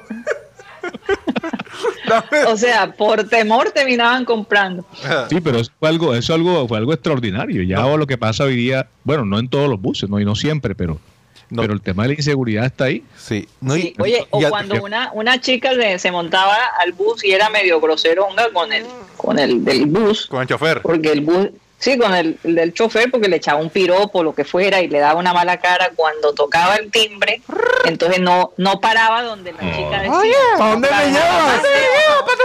O 2.48 2.56
sea, 2.56 2.92
por 2.92 3.22
temor 3.28 3.70
terminaban 3.70 4.24
comprando. 4.24 4.84
Sí, 5.28 5.40
pero 5.40 5.58
eso 5.58 5.70
fue 5.78 5.88
algo, 5.88 6.16
eso 6.16 6.34
algo, 6.34 6.66
fue 6.66 6.78
algo 6.78 6.92
extraordinario. 6.92 7.62
Ya 7.62 7.86
lo 7.86 8.06
que 8.08 8.18
pasa 8.18 8.42
hoy 8.42 8.56
día, 8.56 8.88
bueno, 9.04 9.24
no 9.24 9.38
en 9.38 9.48
todos 9.48 9.68
los 9.68 9.80
buses, 9.80 10.10
no, 10.10 10.18
y 10.18 10.24
no 10.24 10.34
siempre, 10.34 10.74
pero, 10.74 10.98
No. 11.50 11.62
pero 11.62 11.74
el 11.74 11.80
tema 11.80 12.02
de 12.04 12.08
la 12.10 12.14
inseguridad 12.14 12.64
está 12.66 12.84
ahí. 12.84 13.02
Sí. 13.16 13.46
No, 13.60 13.76
y- 13.76 13.82
Sí, 13.82 13.94
Oye, 13.98 14.26
o 14.30 14.40
cuando 14.48 14.82
una, 14.82 15.10
una 15.12 15.40
chica 15.40 15.74
se, 15.74 15.98
se 15.98 16.10
montaba 16.10 16.56
al 16.80 16.92
bus 16.92 17.24
y 17.24 17.32
era 17.32 17.48
medio 17.50 17.80
groseronga 17.80 18.50
con 18.52 18.72
el, 18.72 18.84
con 19.16 19.38
el 19.38 19.64
del 19.64 19.86
bus, 19.86 20.26
Con 20.26 20.42
el 20.42 20.48
chofer. 20.48 20.80
porque 20.82 21.10
el 21.12 21.20
bus, 21.20 21.48
sí, 21.78 21.98
con 21.98 22.14
el, 22.14 22.38
el 22.44 22.54
del 22.54 22.72
chofer, 22.74 23.10
porque 23.10 23.28
le 23.28 23.36
echaba 23.36 23.60
un 23.60 23.70
piropo, 23.70 24.22
lo 24.22 24.34
que 24.34 24.44
fuera, 24.44 24.80
y 24.80 24.88
le 24.88 24.98
daba 25.00 25.18
una 25.20 25.32
mala 25.32 25.58
cara 25.58 25.90
cuando 25.94 26.32
tocaba 26.32 26.76
el 26.76 26.90
timbre, 26.90 27.40
entonces 27.84 28.20
no, 28.20 28.52
no 28.56 28.80
paraba 28.80 29.22
donde 29.22 29.52
la 29.52 29.60
chica 29.60 29.98
decía. 30.00 30.10
Oye, 30.18 30.34
¿pa' 30.58 30.70
dónde 30.70 30.88
me 30.88 30.94
"Para 30.94 31.06
llevas?" 31.08 31.62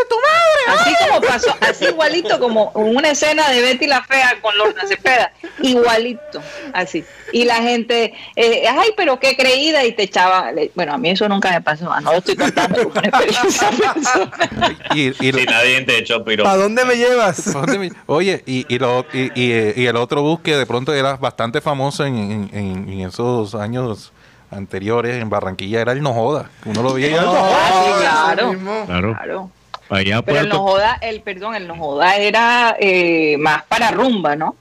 tu 0.09 0.15
madre! 0.15 0.79
Así 0.81 0.95
como 1.07 1.21
pasó, 1.21 1.55
así 1.61 1.85
igualito 1.85 2.39
como 2.39 2.69
una 2.75 3.09
escena 3.11 3.49
de 3.49 3.61
Betty 3.61 3.87
la 3.87 4.03
Fea 4.03 4.37
con 4.41 4.57
Lorna 4.57 4.85
Cepeda, 4.87 5.31
igualito, 5.61 6.41
así. 6.73 7.03
Y 7.31 7.45
la 7.45 7.55
gente, 7.57 8.13
eh, 8.35 8.63
ay, 8.67 8.89
pero 8.97 9.19
qué 9.19 9.35
creída, 9.37 9.83
y 9.85 9.91
te 9.93 10.03
echaba, 10.03 10.51
le- 10.51 10.71
bueno, 10.73 10.93
a 10.93 10.97
mí 10.97 11.11
eso 11.11 11.27
nunca 11.29 11.51
me 11.51 11.61
pasó, 11.61 11.85
no 12.01 12.11
lo 12.11 12.17
estoy 12.17 12.35
contando 12.35 12.87
una 12.87 13.01
experiencia 13.01 13.69
personal. 13.69 14.77
Y, 14.95 15.07
y- 15.09 15.13
Si 15.13 15.31
nadie 15.45 15.81
te 15.81 15.97
echó 15.99 16.23
piro. 16.23 16.43
¿Para 16.43 16.57
dónde 16.57 16.85
me 16.85 16.95
llevas? 16.95 17.41
¿Pa' 17.53 17.59
dónde 17.61 17.77
me- 17.77 17.91
Oye, 18.07 18.41
y, 18.47 18.65
y, 18.73 18.79
lo- 18.79 19.05
y, 19.13 19.18
y- 19.35 19.73
y 19.81 19.85
el 19.85 19.95
otro 19.95 20.21
bus 20.21 20.39
que 20.41 20.55
de 20.55 20.65
pronto 20.65 20.93
era 20.93 21.15
bastante 21.17 21.61
famoso 21.61 22.05
en, 22.05 22.15
en- 22.17 22.49
en- 22.53 22.89
en 22.89 22.99
esos 23.07 23.55
años 23.55 24.11
anteriores 24.51 25.21
en 25.21 25.29
Barranquilla 25.29 25.81
era 25.81 25.91
el 25.91 26.01
No 26.01 26.13
Joda. 26.13 26.49
Uno 26.65 26.81
lo 26.83 26.93
veía. 26.93 27.07
y 27.09 27.13
era, 27.13 27.21
"No 27.23 27.31
Joda". 27.31 27.49
Ah, 27.51 27.83
sí, 27.85 27.91
claro. 28.01 28.85
Claro. 28.85 29.13
Claro. 29.15 29.51
Allá 29.91 30.21
Pero 30.21 30.37
el 30.39 30.47
Puerto- 30.49 30.55
no 30.57 30.63
joda, 30.63 30.97
el 31.01 31.21
perdón, 31.21 31.55
el 31.55 31.67
no 31.67 31.75
joda 31.75 32.15
era 32.17 32.75
eh, 32.79 33.37
más 33.39 33.63
para 33.63 33.89
rumba, 33.91 34.35
¿no? 34.35 34.55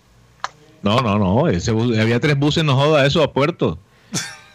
No, 0.82 1.00
no, 1.02 1.18
no. 1.18 1.48
Ese 1.48 1.70
bus- 1.72 1.98
había 1.98 2.18
tres 2.18 2.38
buses, 2.38 2.64
no 2.64 2.76
joda 2.76 3.04
eso, 3.04 3.22
a 3.22 3.32
puerto. 3.32 3.78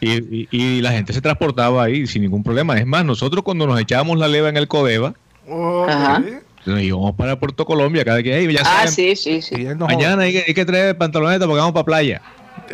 Y, 0.02 0.42
y- 0.42 0.48
y 0.52 0.82
la 0.82 0.92
gente 0.92 1.14
se 1.14 1.22
transportaba 1.22 1.84
ahí 1.84 2.08
sin 2.08 2.24
ningún 2.24 2.44
problema. 2.44 2.78
Es 2.78 2.86
más, 2.88 3.06
nosotros 3.06 3.44
cuando 3.44 3.68
nos 3.68 3.80
echábamos 3.80 4.18
la 4.18 4.28
leva 4.28 4.50
en 4.50 4.58
el 4.58 4.68
Codeva, 4.68 5.14
Ok. 5.48 5.90
Nos 6.66 6.82
íbamos 6.82 7.16
para 7.16 7.38
Puerto 7.40 7.66
Colombia 7.66 8.06
cada 8.06 8.22
que 8.24 8.36
"Ey, 8.38 8.52
ya 8.54 8.62
Ah, 8.62 8.88
saben, 8.88 8.92
sí, 8.94 9.16
sí, 9.16 9.42
sí. 9.42 9.56
Y 9.56 9.64
No 9.76 9.86
mañana 9.88 10.24
hay 10.24 10.32
que, 10.34 10.44
hay 10.48 10.54
que 10.54 10.66
traer 10.66 10.98
pantaloneta 10.98 11.46
porque 11.46 11.60
vamos 11.60 11.74
para 11.74 11.86
playa. 11.86 12.22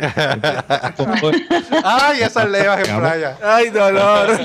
Ay, 1.84 2.20
esas 2.22 2.48
levas 2.48 2.88
en 2.88 2.98
playa. 3.00 3.36
Ay, 3.42 3.70
dolor. 3.70 4.38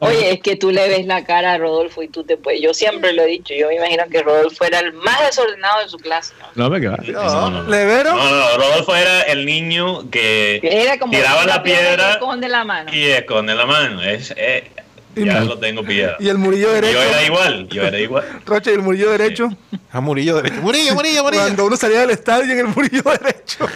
Oye, 0.00 0.32
es 0.32 0.40
que 0.40 0.56
tú 0.56 0.70
le 0.70 0.88
ves 0.88 1.06
la 1.06 1.24
cara 1.24 1.54
a 1.54 1.58
Rodolfo 1.58 2.02
y 2.02 2.08
tú 2.08 2.24
te 2.24 2.36
puedes. 2.36 2.60
Yo 2.60 2.74
siempre 2.74 3.12
lo 3.12 3.22
he 3.22 3.26
dicho, 3.26 3.54
yo 3.54 3.68
me 3.68 3.76
imagino 3.76 4.04
que 4.10 4.22
Rodolfo 4.22 4.64
era 4.64 4.80
el 4.80 4.92
más 4.92 5.20
desordenado 5.26 5.80
de 5.82 5.88
su 5.88 5.96
clase. 5.98 6.34
No, 6.54 6.68
me 6.70 6.80
queda. 6.80 6.98
No, 7.12 7.50
no. 7.50 7.62
¿Levero? 7.64 8.14
No, 8.14 8.30
no, 8.30 8.56
Rodolfo 8.58 8.94
era 8.94 9.22
el 9.22 9.46
niño 9.46 10.10
que 10.10 10.60
Era 10.62 10.98
como 10.98 11.12
tiraba 11.12 11.44
la 11.46 11.62
piedra 11.62 12.12
Esconde 12.12 12.48
la 12.48 12.64
mano. 12.64 12.92
y 12.94 13.04
esconde 13.04 13.54
la 13.54 13.66
mano. 13.66 14.02
Es, 14.02 14.32
eh, 14.36 14.70
ya 15.16 15.40
lo 15.40 15.58
tengo 15.58 15.82
pillado. 15.82 16.16
Y 16.20 16.28
el 16.28 16.38
murillo 16.38 16.68
Yo 16.68 16.74
derecho. 16.74 17.02
era 17.02 17.22
igual, 17.24 17.68
yo 17.68 17.82
era 17.84 17.98
igual. 17.98 18.24
Rocha, 18.46 18.70
y 18.70 18.74
el 18.74 18.82
murillo 18.82 19.10
derecho. 19.10 19.48
A 19.92 20.00
Murillo 20.00 20.36
derecho. 20.36 20.60
Murillo, 20.62 20.94
Murillo, 20.94 21.24
Murillo. 21.24 21.42
Cuando 21.42 21.66
uno 21.66 21.76
salía 21.76 22.00
del 22.00 22.10
estadio 22.10 22.52
en 22.52 22.58
el 22.60 22.66
murillo 22.68 23.02
derecho. 23.02 23.66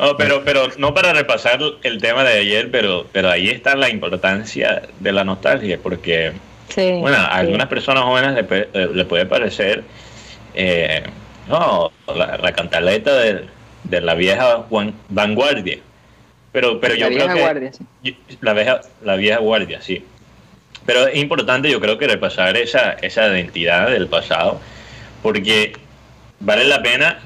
No, 0.00 0.16
pero, 0.18 0.42
pero 0.44 0.68
no 0.78 0.94
para 0.94 1.12
repasar 1.12 1.60
el 1.82 2.00
tema 2.00 2.24
de 2.24 2.38
ayer, 2.40 2.70
pero, 2.70 3.06
pero 3.12 3.30
ahí 3.30 3.48
está 3.50 3.74
la 3.76 3.88
importancia 3.88 4.82
de 4.98 5.12
la 5.12 5.24
nostalgia, 5.24 5.78
porque 5.82 6.32
Sí, 6.68 6.98
Bueno, 7.00 7.16
a 7.16 7.20
sí. 7.20 7.26
algunas 7.40 7.66
personas 7.68 8.04
jóvenes 8.04 8.34
le, 8.34 8.44
puede- 8.44 8.68
eh, 8.74 8.88
le 8.92 9.04
puede 9.06 9.24
parecer, 9.26 9.84
eh, 10.54 11.02
no, 11.48 11.90
la, 12.14 12.36
la 12.36 12.52
cantaleta 12.52 13.14
de, 13.14 13.46
de 13.84 14.00
la 14.02 14.14
vieja 14.14 14.66
vanguardia. 15.08 15.78
Pero, 16.58 16.80
pero 16.80 16.94
La 16.94 17.00
yo 17.00 17.08
vieja 17.08 17.24
creo 17.24 17.36
que 17.36 17.40
guardia, 17.40 17.72
sí. 17.72 18.16
la 18.40 18.52
vieja, 18.52 18.80
la 19.04 19.14
vieja 19.14 19.38
guardia, 19.38 19.80
sí. 19.80 20.04
Pero 20.86 21.06
es 21.06 21.16
importante, 21.16 21.70
yo 21.70 21.80
creo 21.80 21.98
que 21.98 22.08
repasar 22.08 22.56
esa, 22.56 22.94
esa 22.94 23.28
identidad 23.28 23.88
del 23.88 24.08
pasado, 24.08 24.60
porque 25.22 25.74
vale 26.40 26.64
la 26.64 26.82
pena 26.82 27.20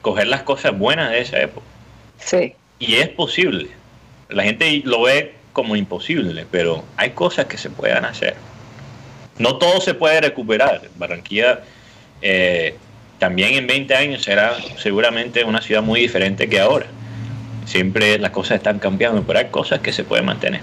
coger 0.00 0.28
las 0.28 0.42
cosas 0.42 0.78
buenas 0.78 1.10
de 1.10 1.20
esa 1.20 1.38
época. 1.38 1.66
Sí. 2.16 2.54
Y 2.78 2.94
es 2.94 3.10
posible. 3.10 3.68
La 4.30 4.44
gente 4.44 4.80
lo 4.86 5.02
ve 5.02 5.34
como 5.52 5.76
imposible, 5.76 6.46
pero 6.50 6.82
hay 6.96 7.10
cosas 7.10 7.44
que 7.44 7.58
se 7.58 7.68
puedan 7.68 8.06
hacer. 8.06 8.36
No 9.36 9.58
todo 9.58 9.82
se 9.82 9.92
puede 9.92 10.22
recuperar. 10.22 10.80
Barranquilla 10.96 11.60
eh, 12.22 12.74
también 13.18 13.52
en 13.52 13.66
20 13.66 13.94
años 13.94 14.22
será 14.22 14.56
seguramente 14.78 15.44
una 15.44 15.60
ciudad 15.60 15.82
muy 15.82 16.00
diferente 16.00 16.48
que 16.48 16.58
ahora. 16.58 16.86
Siempre 17.68 18.18
las 18.18 18.30
cosas 18.30 18.56
están 18.56 18.78
cambiando, 18.78 19.22
pero 19.24 19.40
hay 19.40 19.48
cosas 19.50 19.80
que 19.80 19.92
se 19.92 20.02
pueden 20.02 20.24
mantener 20.24 20.62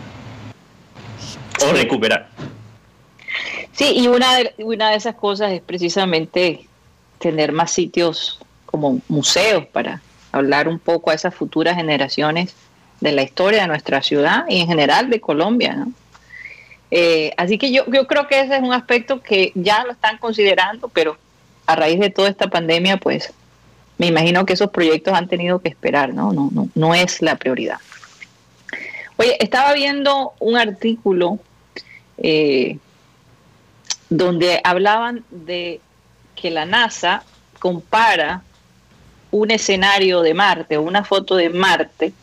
o 1.63 1.71
recuperar. 1.71 2.29
Sí, 3.73 3.93
y 3.95 4.07
una 4.07 4.35
de, 4.37 4.55
una 4.57 4.89
de 4.89 4.95
esas 4.95 5.13
cosas 5.13 5.51
es 5.51 5.61
precisamente 5.61 6.65
tener 7.19 7.51
más 7.51 7.71
sitios 7.71 8.39
como 8.65 9.01
museos 9.07 9.67
para 9.67 10.01
hablar 10.31 10.67
un 10.67 10.79
poco 10.79 11.11
a 11.11 11.13
esas 11.13 11.35
futuras 11.35 11.75
generaciones 11.75 12.55
de 13.01 13.11
la 13.11 13.21
historia 13.21 13.61
de 13.61 13.67
nuestra 13.67 14.01
ciudad 14.01 14.45
y 14.49 14.61
en 14.61 14.67
general 14.67 15.11
de 15.11 15.21
Colombia. 15.21 15.75
¿no? 15.75 15.91
Eh, 16.89 17.33
así 17.37 17.59
que 17.59 17.71
yo, 17.71 17.83
yo 17.85 18.07
creo 18.07 18.27
que 18.27 18.39
ese 18.39 18.55
es 18.55 18.63
un 18.63 18.73
aspecto 18.73 19.21
que 19.21 19.51
ya 19.53 19.83
lo 19.83 19.91
están 19.91 20.17
considerando, 20.17 20.87
pero 20.89 21.17
a 21.67 21.75
raíz 21.75 21.99
de 21.99 22.09
toda 22.09 22.29
esta 22.29 22.47
pandemia, 22.47 22.97
pues 22.97 23.31
me 23.97 24.07
imagino 24.07 24.45
que 24.45 24.53
esos 24.53 24.69
proyectos 24.71 25.13
han 25.13 25.27
tenido 25.27 25.59
que 25.59 25.69
esperar, 25.69 26.13
¿no? 26.13 26.51
No, 26.73 26.95
es 26.95 27.21
la 27.21 27.37
prioridad. 27.37 27.77
Oye, 29.17 29.37
estaba 29.39 29.73
viendo 29.73 30.33
un 30.39 30.57
artículo 30.57 31.39
eh, 32.17 32.77
donde 34.09 34.59
hablaban 34.63 35.23
de 35.29 35.79
que 36.35 36.51
la 36.51 36.65
NASA 36.65 37.23
compara 37.59 38.43
un 39.31 39.51
escenario 39.51 40.21
de 40.21 40.33
Marte 40.33 40.77
o 40.77 40.81
una 40.81 41.03
foto 41.03 41.35
de 41.35 41.49
Marte 41.49 42.13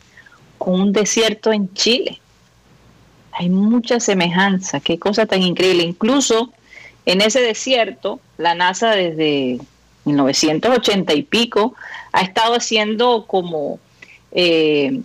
con 0.57 0.79
un 0.79 0.93
desierto 0.93 1.51
en 1.51 1.73
Chile. 1.73 2.19
Hay 3.31 3.49
mucha 3.49 3.99
semejanza, 3.99 4.79
qué 4.79 4.99
cosa 4.99 5.25
tan 5.25 5.41
increíble. 5.41 5.83
Incluso 5.83 6.53
en 7.05 7.21
ese 7.21 7.41
desierto, 7.41 8.19
la 8.37 8.53
NASA 8.53 8.91
desde 8.91 9.59
1980 10.05 11.13
y 11.13 11.23
pico 11.23 11.75
ha 12.11 12.21
estado 12.21 12.55
haciendo 12.55 13.25
como 13.27 13.79
eh, 14.31 15.01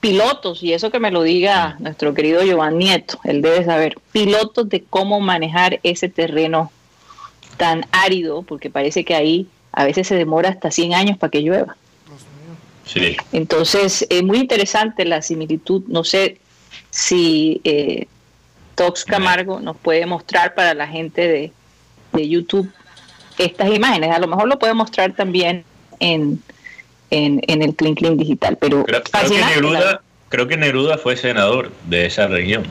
pilotos, 0.00 0.62
y 0.62 0.72
eso 0.72 0.90
que 0.90 0.98
me 0.98 1.10
lo 1.10 1.22
diga 1.22 1.76
nuestro 1.78 2.14
querido 2.14 2.42
Giovanni 2.42 2.86
Nieto, 2.86 3.20
él 3.24 3.42
debe 3.42 3.64
saber, 3.64 3.98
pilotos 4.12 4.68
de 4.68 4.82
cómo 4.82 5.20
manejar 5.20 5.80
ese 5.82 6.08
terreno 6.08 6.72
tan 7.56 7.84
árido, 7.92 8.42
porque 8.42 8.70
parece 8.70 9.04
que 9.04 9.14
ahí 9.14 9.46
a 9.72 9.84
veces 9.84 10.06
se 10.06 10.14
demora 10.14 10.48
hasta 10.48 10.70
100 10.70 10.94
años 10.94 11.18
para 11.18 11.30
que 11.30 11.42
llueva. 11.42 11.76
Sí. 12.86 13.16
Entonces, 13.32 14.06
es 14.08 14.22
muy 14.24 14.38
interesante 14.38 15.04
la 15.04 15.22
similitud. 15.22 15.82
No 15.86 16.02
sé 16.02 16.38
si 16.90 17.60
eh, 17.62 18.08
Tox 18.74 19.04
Camargo 19.04 19.60
nos 19.60 19.76
puede 19.76 20.06
mostrar 20.06 20.54
para 20.54 20.74
la 20.74 20.88
gente 20.88 21.28
de, 21.28 21.52
de 22.12 22.28
YouTube 22.28 22.72
estas 23.44 23.68
imágenes. 23.74 24.10
A 24.10 24.18
lo 24.18 24.26
mejor 24.26 24.48
lo 24.48 24.58
puede 24.58 24.74
mostrar 24.74 25.12
también 25.14 25.64
en, 25.98 26.42
en, 27.10 27.40
en 27.46 27.62
el 27.62 27.74
Clean 27.74 27.94
Clean 27.94 28.16
Digital. 28.16 28.56
Pero 28.60 28.84
Creo, 28.84 29.02
creo 29.02 29.28
que 29.30 29.38
Neruda, 29.44 30.02
creo 30.28 30.48
que 30.48 30.56
Neruda 30.56 30.98
fue 30.98 31.16
senador 31.16 31.72
de 31.86 32.06
esa 32.06 32.26
región, 32.26 32.64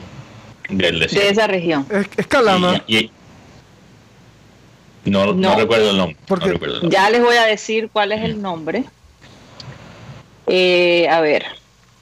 del 0.68 1.00
de 1.00 1.28
esa 1.28 1.46
región. 1.46 1.86
Es, 1.90 2.06
es 2.16 2.26
Calama. 2.26 2.82
Y- 2.86 2.96
y- 2.98 3.10
no, 5.06 5.26
no 5.26 5.32
No. 5.34 5.56
recuerdo 5.56 5.90
el 5.90 5.96
nombre. 5.96 6.16
no 6.20 6.26
Porque- 6.26 6.48
recuerdo 6.52 6.74
el 6.76 6.80
nombre. 6.82 6.96
Ya 6.98 7.10
les 7.10 7.22
voy 7.22 7.36
a 7.36 7.44
decir 7.44 7.88
cuál 7.92 8.12
es 8.12 8.22
el 8.22 8.40
nombre. 8.40 8.84
Eh, 10.46 11.08
a 11.08 11.20
ver. 11.20 11.44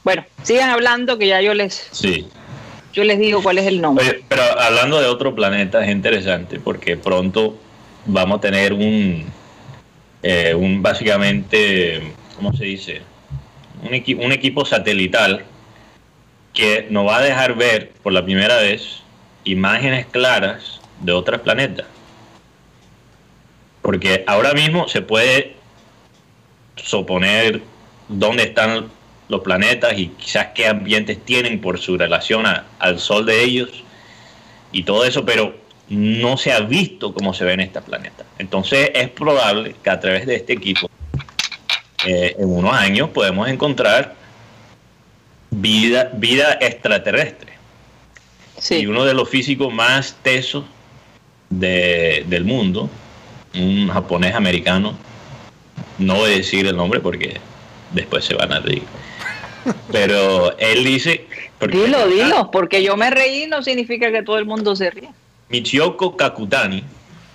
Bueno, 0.04 0.24
sigan 0.42 0.70
hablando 0.70 1.18
que 1.18 1.26
ya 1.26 1.40
yo 1.40 1.54
les, 1.54 1.88
Sí. 1.92 2.26
yo 2.92 3.04
les 3.04 3.18
digo 3.18 3.42
cuál 3.42 3.58
es 3.58 3.66
el 3.66 3.80
nombre. 3.80 4.04
Oye, 4.08 4.24
pero 4.28 4.42
hablando 4.60 5.00
de 5.00 5.06
otro 5.06 5.34
planeta 5.34 5.84
es 5.84 5.90
interesante 5.90 6.58
porque 6.58 6.96
pronto 6.96 7.56
vamos 8.06 8.38
a 8.38 8.40
tener 8.40 8.72
un, 8.72 9.24
eh, 10.22 10.54
un 10.54 10.82
básicamente, 10.82 12.12
¿cómo 12.36 12.52
se 12.54 12.64
dice? 12.64 13.02
Un, 13.82 14.24
un 14.24 14.32
equipo 14.32 14.64
satelital 14.64 15.44
que 16.52 16.86
nos 16.90 17.06
va 17.06 17.18
a 17.18 17.22
dejar 17.22 17.54
ver 17.54 17.90
por 18.02 18.12
la 18.12 18.24
primera 18.24 18.56
vez 18.56 19.02
imágenes 19.44 20.06
claras 20.06 20.80
de 21.00 21.12
otros 21.12 21.40
planetas. 21.42 21.86
Porque 23.82 24.24
ahora 24.26 24.52
mismo 24.54 24.88
se 24.88 25.00
puede 25.02 25.54
suponer 26.76 27.62
dónde 28.08 28.44
están 28.44 28.86
los 29.28 29.40
planetas 29.42 29.98
y 29.98 30.08
quizás 30.08 30.48
qué 30.54 30.66
ambientes 30.66 31.22
tienen 31.24 31.60
por 31.60 31.78
su 31.78 31.96
relación 31.98 32.46
a- 32.46 32.64
al 32.78 32.98
Sol 32.98 33.26
de 33.26 33.42
ellos 33.44 33.70
y 34.72 34.82
todo 34.82 35.04
eso, 35.04 35.24
pero 35.24 35.54
no 35.90 36.36
se 36.36 36.52
ha 36.52 36.60
visto 36.60 37.12
cómo 37.14 37.32
se 37.34 37.44
ven 37.44 37.60
estos 37.60 37.82
planetas. 37.84 38.26
Entonces 38.38 38.90
es 38.94 39.08
probable 39.08 39.74
que 39.82 39.90
a 39.90 39.98
través 40.00 40.26
de 40.26 40.36
este 40.36 40.52
equipo, 40.52 40.88
eh, 42.06 42.34
en 42.38 42.48
unos 42.48 42.74
años, 42.74 43.10
podemos 43.10 43.48
encontrar 43.48 44.14
vida, 45.50 46.10
vida 46.14 46.58
extraterrestre. 46.60 47.52
Y 48.58 48.60
Sí. 48.62 48.86
uno 48.86 49.04
de 49.04 49.14
los 49.14 49.28
físicos 49.28 49.72
más 49.72 50.16
tesos 50.22 50.64
de- 51.48 52.24
del 52.26 52.44
mundo, 52.44 52.90
un 53.54 53.88
japonés 53.88 54.34
americano, 54.34 54.96
no 55.98 56.16
voy 56.16 56.32
a 56.32 56.36
decir 56.36 56.66
el 56.66 56.76
nombre 56.76 57.00
porque 57.00 57.40
después 57.92 58.24
se 58.24 58.34
van 58.34 58.52
a 58.52 58.60
reír. 58.60 58.82
Pero 59.92 60.56
él 60.58 60.84
dice... 60.84 61.26
porque- 61.58 61.78
Dilo, 61.78 62.06
dilo, 62.08 62.50
porque 62.50 62.82
yo 62.82 62.96
me 62.96 63.10
reí 63.10 63.46
no 63.46 63.62
significa 63.62 64.10
que 64.12 64.22
todo 64.22 64.38
el 64.38 64.44
mundo 64.44 64.76
se 64.76 64.90
ríe. 64.90 65.08
Michio 65.48 65.96
Kakutani 66.16 66.84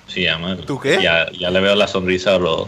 se 0.07 0.21
llama. 0.21 0.57
¿Tú 0.57 0.79
qué? 0.79 1.01
Ya, 1.01 1.31
ya 1.31 1.49
le 1.49 1.59
veo 1.59 1.75
la 1.75 1.87
sonrisa 1.87 2.35
a 2.35 2.37
Rodo. 2.37 2.67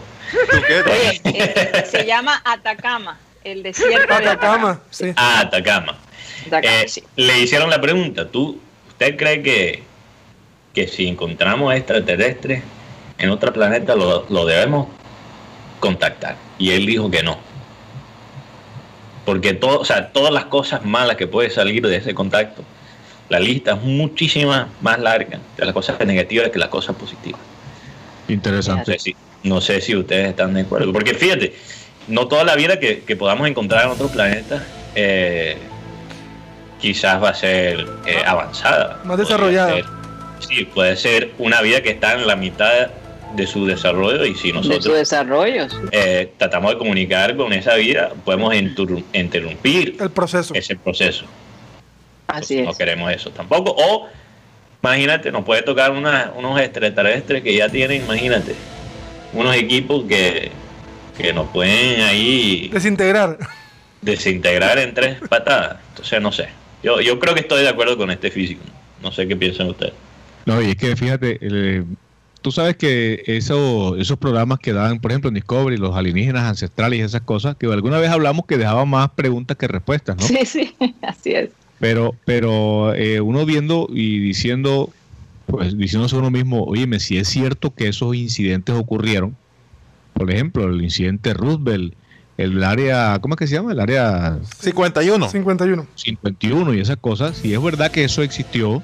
¿Tú 0.52 0.58
qué? 0.68 0.82
Oye, 0.82 1.22
eh, 1.24 1.84
se 1.90 2.06
llama 2.06 2.42
Atacama, 2.44 3.18
el 3.44 3.62
desierto 3.64 4.08
de 4.08 4.14
Atacama. 4.30 4.32
Atacama, 4.32 4.82
sí. 4.90 5.14
Ah, 5.16 5.42
Atacama. 5.42 5.98
Atacama, 6.48 6.74
Eh, 6.82 6.88
sí. 6.88 7.04
Le 7.16 7.40
hicieron 7.40 7.70
la 7.70 7.80
pregunta, 7.80 8.28
¿tú, 8.30 8.60
¿usted 8.88 9.16
cree 9.18 9.44
que, 9.44 9.84
que 10.74 10.88
si 10.88 11.08
encontramos 11.08 11.74
extraterrestres 11.76 12.64
en 13.18 13.30
otro 13.30 13.54
planeta 13.54 13.96
lo, 13.96 14.26
lo 14.30 14.46
debemos 14.46 14.88
contactar? 15.80 16.38
Y 16.58 16.72
él 16.72 16.86
dijo 16.86 17.12
que 17.12 17.22
no. 17.22 17.38
Porque 19.26 19.54
todo, 19.54 19.80
o 19.80 19.86
sea, 19.86 20.12
todas 20.12 20.32
las 20.34 20.46
cosas 20.46 20.84
malas 20.86 21.18
que 21.18 21.28
puede 21.28 21.50
salir 21.50 21.86
de 21.86 21.98
ese 21.98 22.14
contacto, 22.14 22.64
la 23.30 23.40
lista 23.40 23.74
es 23.74 23.82
muchísima 23.82 24.70
más 24.82 25.00
larga 25.00 25.40
de 25.58 25.66
las 25.66 25.74
cosas 25.74 26.00
negativas 26.06 26.50
que 26.50 26.60
las 26.60 26.70
cosas 26.70 26.96
positivas. 26.96 27.42
No 28.28 28.34
Interesante. 28.34 28.94
sé 28.94 29.00
si, 29.00 29.16
no 29.44 29.62
sé 29.62 29.82
si 29.82 29.96
ustedes 29.96 30.30
están 30.30 30.54
de 30.54 30.62
acuerdo. 30.62 30.92
Porque 30.94 31.14
fíjate, 31.14 31.54
no 32.08 32.28
toda 32.28 32.44
la 32.44 32.56
vida 32.56 32.80
que, 32.80 33.02
que 33.02 33.16
podamos 33.16 33.48
encontrar 33.48 33.86
en 33.86 33.92
otros 33.92 34.12
planetas 34.12 34.64
eh, 34.96 35.58
quizás 36.80 37.22
va 37.22 37.30
a 37.30 37.34
ser 37.34 37.86
eh, 38.06 38.18
avanzada. 38.26 39.00
Más 39.06 39.18
desarrollada. 39.18 39.76
sí, 40.40 40.66
puede 40.66 40.96
ser 40.96 41.32
una 41.38 41.62
vida 41.62 41.82
que 41.82 41.90
está 41.92 42.14
en 42.14 42.28
la 42.28 42.36
mitad 42.36 42.90
de 43.36 43.48
su 43.48 43.66
desarrollo 43.66 44.24
y 44.26 44.36
si 44.36 44.52
De 44.52 44.62
su 44.62 44.70
nosotros 44.70 44.96
desarrollo. 44.98 45.70
sí. 45.70 45.76
eh, 45.92 46.32
tratamos 46.38 46.72
de 46.72 46.78
comunicar 46.78 47.36
con 47.36 47.52
esa 47.54 47.76
vida, 47.76 48.12
podemos 48.24 48.54
interru- 48.54 49.04
interrumpir 49.14 49.98
El 50.00 50.10
proceso. 50.12 50.54
ese 50.54 50.76
proceso. 50.76 51.26
Así 52.28 52.62
No 52.62 52.72
es. 52.72 52.78
queremos 52.78 53.12
eso 53.12 53.30
tampoco. 53.32 53.76
O, 53.78 54.08
imagínate, 54.84 55.32
nos 55.32 55.44
puede 55.46 55.62
tocar 55.62 55.92
una- 55.92 56.32
unos 56.36 56.60
extraterrestres 56.60 57.42
que 57.44 57.56
ya 57.56 57.70
tienen, 57.70 58.04
imagínate, 58.04 58.56
unos 59.34 59.56
equipos 59.56 60.04
que, 60.06 60.52
que 61.18 61.34
nos 61.34 61.50
pueden 61.50 62.02
ahí 62.02 62.70
Desintegrar. 62.72 63.38
desintegrar 64.02 64.78
en 64.80 64.94
tres 64.94 65.18
patadas. 65.30 65.78
Entonces, 65.90 66.22
no 66.22 66.32
sé. 66.32 66.50
Yo, 66.84 67.02
yo 67.02 67.20
creo 67.20 67.34
que 67.34 67.42
estoy 67.42 67.64
de 67.64 67.70
acuerdo 67.70 67.98
con 67.98 68.12
este 68.12 68.30
físico. 68.32 68.62
No 69.02 69.12
sé 69.12 69.28
qué 69.28 69.36
piensan 69.36 69.70
ustedes. 69.70 69.94
No, 70.46 70.62
y 70.62 70.70
es 70.72 70.76
que 70.76 70.96
fíjate, 70.96 71.40
el- 71.46 71.86
tú 72.42 72.52
sabes 72.52 72.78
que 72.78 73.24
eso, 73.26 73.96
esos 73.98 74.18
programas 74.20 74.60
que 74.60 74.72
dan, 74.74 75.00
por 75.00 75.12
ejemplo, 75.12 75.30
en 75.30 75.34
Discovery, 75.34 75.78
los 75.78 75.96
alienígenas 75.96 76.44
ancestrales 76.44 77.00
y 77.00 77.02
esas 77.02 77.22
cosas, 77.22 77.56
que 77.56 77.66
alguna 77.66 77.98
vez 77.98 78.10
hablamos 78.12 78.46
que 78.46 78.58
dejaban 78.58 78.88
más 78.88 79.10
preguntas 79.12 79.58
que 79.58 79.68
respuestas, 79.68 80.16
¿no? 80.18 80.24
Sí, 80.28 80.46
sí, 80.46 80.76
así 81.02 81.32
es. 81.34 81.50
Pero, 81.80 82.16
pero 82.26 82.94
eh, 82.96 83.22
uno 83.22 83.46
viendo 83.46 83.88
y 83.90 84.20
diciendo, 84.20 84.90
pues 85.46 85.78
diciéndose 85.78 86.16
uno 86.16 86.32
mismo, 86.32 86.64
oye, 86.64 87.00
si 87.00 87.18
es 87.18 87.28
cierto 87.28 87.74
que 87.74 87.88
esos 87.88 88.16
incidentes 88.16 88.76
ocurrieron, 88.76 89.36
por 90.14 90.32
ejemplo, 90.32 90.66
el 90.66 90.82
incidente 90.82 91.34
Roosevelt, 91.34 91.94
el 92.38 92.64
área, 92.64 93.20
¿cómo 93.22 93.36
es 93.36 93.40
que 93.40 93.48
se 93.48 93.56
llama? 93.56 93.72
El 93.72 93.80
área 93.80 94.40
51. 94.60 95.30
51. 95.30 95.88
51 95.96 96.74
y 96.74 96.80
esas 96.80 96.98
cosas, 96.98 97.38
si 97.38 97.54
es 97.54 97.62
verdad 97.62 97.92
que 97.92 98.04
eso 98.04 98.22
existió, 98.24 98.84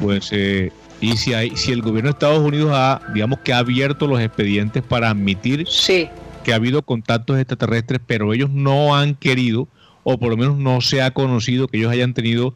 pues 0.00 0.30
eh, 0.32 0.72
y 1.00 1.16
si 1.16 1.34
hay, 1.34 1.56
si 1.56 1.72
el 1.72 1.82
gobierno 1.82 2.08
de 2.08 2.12
Estados 2.12 2.40
Unidos 2.40 2.72
ha, 2.74 3.00
digamos 3.14 3.40
que 3.40 3.52
ha 3.52 3.58
abierto 3.58 4.06
los 4.06 4.20
expedientes 4.20 4.82
para 4.82 5.10
admitir 5.10 5.66
Sí, 5.68 6.08
que 6.42 6.52
ha 6.52 6.56
habido 6.56 6.82
contactos 6.82 7.38
extraterrestres, 7.38 8.00
pero 8.04 8.32
ellos 8.32 8.50
no 8.50 8.96
han 8.96 9.14
querido, 9.14 9.68
o 10.10 10.16
por 10.16 10.30
lo 10.30 10.38
menos 10.38 10.56
no 10.56 10.80
se 10.80 11.02
ha 11.02 11.10
conocido 11.10 11.68
que 11.68 11.76
ellos 11.76 11.92
hayan 11.92 12.14
tenido, 12.14 12.54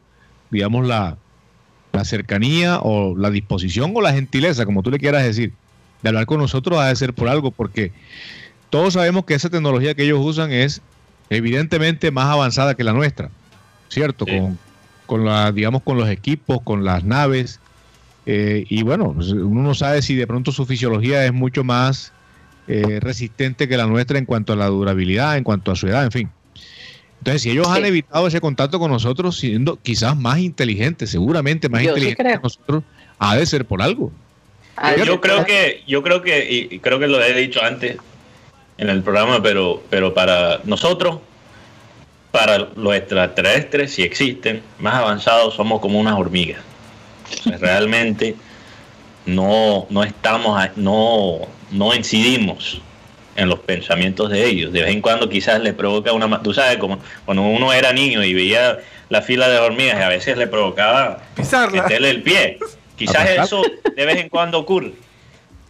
digamos, 0.49 0.87
la, 0.87 1.17
la 1.91 2.03
cercanía 2.03 2.79
o 2.79 3.15
la 3.15 3.29
disposición 3.29 3.93
o 3.93 4.01
la 4.01 4.11
gentileza, 4.11 4.65
como 4.65 4.81
tú 4.81 4.89
le 4.89 4.97
quieras 4.97 5.23
decir, 5.23 5.53
de 6.01 6.09
hablar 6.09 6.25
con 6.25 6.39
nosotros 6.39 6.79
ha 6.79 6.87
de 6.87 6.95
ser 6.95 7.13
por 7.13 7.29
algo, 7.29 7.51
porque 7.51 7.91
todos 8.71 8.95
sabemos 8.95 9.25
que 9.25 9.35
esa 9.35 9.51
tecnología 9.51 9.93
que 9.93 10.03
ellos 10.03 10.17
usan 10.19 10.51
es 10.51 10.81
evidentemente 11.29 12.09
más 12.09 12.25
avanzada 12.25 12.73
que 12.73 12.83
la 12.83 12.91
nuestra, 12.91 13.29
¿cierto? 13.87 14.25
Sí. 14.27 14.35
Con, 14.35 14.57
con 15.05 15.23
la, 15.23 15.51
digamos, 15.51 15.83
con 15.83 15.95
los 15.95 16.09
equipos, 16.09 16.59
con 16.63 16.83
las 16.83 17.03
naves, 17.03 17.59
eh, 18.25 18.65
y 18.67 18.81
bueno, 18.81 19.13
pues, 19.13 19.29
uno 19.29 19.61
no 19.61 19.75
sabe 19.75 20.01
si 20.01 20.15
de 20.15 20.25
pronto 20.25 20.51
su 20.51 20.65
fisiología 20.65 21.23
es 21.23 21.33
mucho 21.33 21.63
más 21.63 22.13
eh, 22.67 22.99
resistente 22.99 23.67
que 23.67 23.77
la 23.77 23.85
nuestra 23.85 24.17
en 24.17 24.25
cuanto 24.25 24.53
a 24.53 24.55
la 24.55 24.65
durabilidad, 24.65 25.37
en 25.37 25.43
cuanto 25.43 25.71
a 25.71 25.75
su 25.75 25.87
edad, 25.87 26.03
en 26.03 26.11
fin. 26.11 26.29
Entonces, 27.23 27.43
si 27.43 27.51
ellos 27.51 27.69
han 27.69 27.85
evitado 27.85 28.27
ese 28.27 28.41
contacto 28.41 28.79
con 28.79 28.91
nosotros, 28.91 29.39
siendo 29.39 29.77
quizás 29.77 30.13
más 30.17 30.39
inteligentes, 30.39 31.09
seguramente 31.09 31.69
más 31.69 31.81
Yo 31.81 31.91
inteligentes 31.91 32.35
que 32.35 32.43
nosotros, 32.43 32.83
ha 33.17 33.37
de 33.37 33.45
ser 33.45 33.63
por 33.63 33.81
algo. 33.81 34.11
Ah, 34.75 34.93
Yo 34.97 35.21
creo 35.21 35.45
que, 35.45 35.83
yo 35.87 36.03
creo 36.03 36.21
que, 36.21 36.51
y 36.51 36.75
y 36.75 36.79
creo 36.79 36.99
que 36.99 37.07
lo 37.07 37.23
he 37.23 37.33
dicho 37.33 37.63
antes 37.63 37.95
en 38.77 38.89
el 38.89 39.01
programa, 39.03 39.41
pero, 39.41 39.81
pero 39.89 40.13
para 40.13 40.59
nosotros, 40.65 41.19
para 42.31 42.57
los 42.57 42.93
extraterrestres, 42.93 43.93
si 43.93 44.03
existen, 44.03 44.61
más 44.79 44.95
avanzados, 44.95 45.53
somos 45.53 45.79
como 45.79 46.01
unas 46.01 46.19
hormigas. 46.19 46.59
O 47.39 47.43
sea, 47.43 47.57
realmente 47.57 48.35
no, 49.25 49.87
no 49.89 50.03
estamos, 50.03 50.61
no, 50.75 51.39
no 51.71 51.95
incidimos 51.95 52.81
en 53.35 53.49
los 53.49 53.59
pensamientos 53.59 54.29
de 54.29 54.45
ellos. 54.45 54.71
De 54.73 54.81
vez 54.81 54.91
en 54.91 55.01
cuando 55.01 55.29
quizás 55.29 55.61
le 55.61 55.73
provoca 55.73 56.13
una... 56.13 56.27
ma- 56.27 56.41
Tú 56.43 56.53
sabes, 56.53 56.77
como 56.77 56.99
cuando 57.25 57.43
uno 57.43 57.73
era 57.73 57.91
niño 57.93 58.23
y 58.23 58.33
veía 58.33 58.77
la 59.09 59.21
fila 59.21 59.47
de 59.49 59.57
hormigas, 59.57 60.01
a 60.01 60.09
veces 60.09 60.37
le 60.37 60.47
provocaba 60.47 61.19
Pisarla. 61.35 61.83
meterle 61.83 62.09
el 62.09 62.21
pie. 62.23 62.59
Quizás 62.95 63.29
eso 63.31 63.61
de 63.95 64.05
vez 64.05 64.17
en 64.17 64.29
cuando 64.29 64.59
ocurre. 64.59 64.93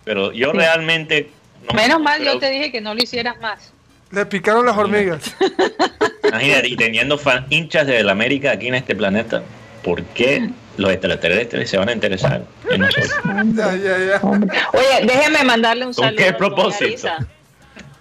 Pero 0.04 0.32
yo 0.34 0.52
Sí. 0.52 0.58
realmente... 0.58 1.30
no- 1.68 1.74
Menos 1.76 2.00
no 2.00 2.04
mal 2.04 2.20
creo 2.20 2.34
yo 2.34 2.40
te 2.40 2.50
dije 2.52 2.72
que 2.72 2.82
no 2.82 2.94
lo 2.94 3.02
hicieras 3.02 3.40
más. 3.40 3.72
Le 4.12 4.26
picaron 4.26 4.66
las 4.66 4.78
hormigas. 4.78 5.36
Imagínate, 6.28 6.68
y 6.68 6.76
teniendo 6.76 7.18
fan, 7.18 7.46
hinchas 7.50 7.88
de 7.88 8.04
la 8.04 8.12
América 8.12 8.52
aquí 8.52 8.68
en 8.68 8.76
este 8.76 8.96
planeta, 8.96 9.42
¿por 9.84 10.04
qué 10.04 10.50
los 10.78 10.92
extraterrestres 10.92 11.70
se 11.70 11.78
van 11.78 11.90
a 11.90 11.94
interesar 11.94 12.44
en 12.70 12.82
nosotros? 12.82 13.12
Ya, 13.56 13.76
ya, 13.76 13.98
ya. 13.98 14.20
Hombre. 14.22 14.56
Oye, 14.74 15.06
déjeme 15.06 15.44
mandarle 15.44 15.86
un 15.88 15.94
¿Con 15.94 16.04
saludo. 16.06 16.18
qué 16.18 16.24
a 16.30 16.38
Tony 16.38 16.38
propósito? 16.38 17.08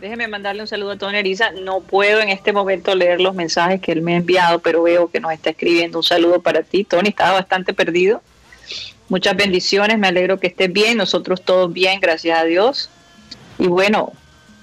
Déjeme 0.03 0.27
mandarle 0.27 0.63
un 0.63 0.67
saludo 0.67 0.91
a 0.91 0.99
Tony 0.99 1.19
Ariza. 1.19 1.53
No 1.53 1.79
puedo 1.79 2.21
en 2.21 2.29
este 2.29 2.53
momento 2.53 2.93
leer 2.97 3.21
los 3.21 3.37
mensajes 3.37 3.81
que 3.81 3.93
él 3.93 4.03
me 4.03 4.15
ha 4.15 4.17
enviado, 4.17 4.59
pero 4.59 4.83
veo 4.83 5.09
que 5.09 5.21
nos 5.21 5.33
está 5.33 5.51
escribiendo. 5.51 5.99
Un 5.99 6.03
saludo 6.03 6.43
para 6.43 6.65
ti. 6.65 6.83
Tony 6.83 7.11
estaba 7.11 7.35
bastante 7.35 7.73
perdido. 7.73 8.21
Muchas 9.09 9.37
bendiciones. 9.37 10.01
Me 10.01 10.09
alegro 10.09 10.41
que 10.41 10.49
estés 10.49 10.73
bien. 10.73 10.99
Nosotros 10.99 11.43
todos 11.43 11.73
bien, 11.73 12.01
gracias 12.01 12.37
a 12.37 12.43
Dios. 12.43 12.91
Y 13.61 13.69
bueno, 13.69 14.11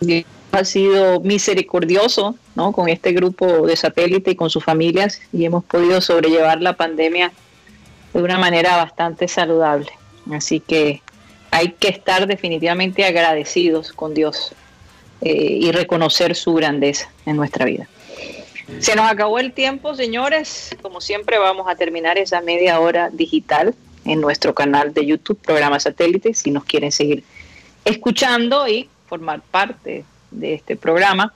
Dios 0.01 0.25
ha 0.51 0.65
sido 0.65 1.21
misericordioso 1.21 2.35
¿no? 2.55 2.73
con 2.73 2.89
este 2.89 3.13
grupo 3.13 3.65
de 3.65 3.77
satélite 3.77 4.31
y 4.31 4.35
con 4.35 4.49
sus 4.49 4.65
familias 4.65 5.21
y 5.31 5.45
hemos 5.45 5.63
podido 5.63 6.01
sobrellevar 6.01 6.61
la 6.61 6.73
pandemia 6.73 7.31
de 8.13 8.21
una 8.21 8.37
manera 8.37 8.75
bastante 8.75 9.29
saludable. 9.29 9.89
Así 10.33 10.59
que 10.59 11.01
hay 11.49 11.71
que 11.79 11.87
estar 11.87 12.27
definitivamente 12.27 13.05
agradecidos 13.05 13.93
con 13.93 14.13
Dios 14.13 14.53
eh, 15.21 15.57
y 15.61 15.71
reconocer 15.71 16.35
su 16.35 16.53
grandeza 16.53 17.09
en 17.25 17.35
nuestra 17.35 17.65
vida. 17.65 17.87
Se 18.79 18.95
nos 18.95 19.09
acabó 19.09 19.39
el 19.39 19.51
tiempo, 19.51 19.95
señores. 19.95 20.75
Como 20.81 21.01
siempre, 21.01 21.39
vamos 21.39 21.67
a 21.67 21.75
terminar 21.75 22.17
esa 22.17 22.41
media 22.41 22.79
hora 22.79 23.09
digital 23.09 23.73
en 24.05 24.21
nuestro 24.21 24.53
canal 24.53 24.93
de 24.93 25.05
YouTube, 25.05 25.39
Programa 25.39 25.79
Satélite, 25.79 26.33
si 26.33 26.51
nos 26.51 26.63
quieren 26.63 26.91
seguir 26.91 27.23
escuchando 27.85 28.67
y 28.67 28.89
formar 29.07 29.41
parte 29.41 30.05
de 30.31 30.53
este 30.53 30.75
programa, 30.75 31.33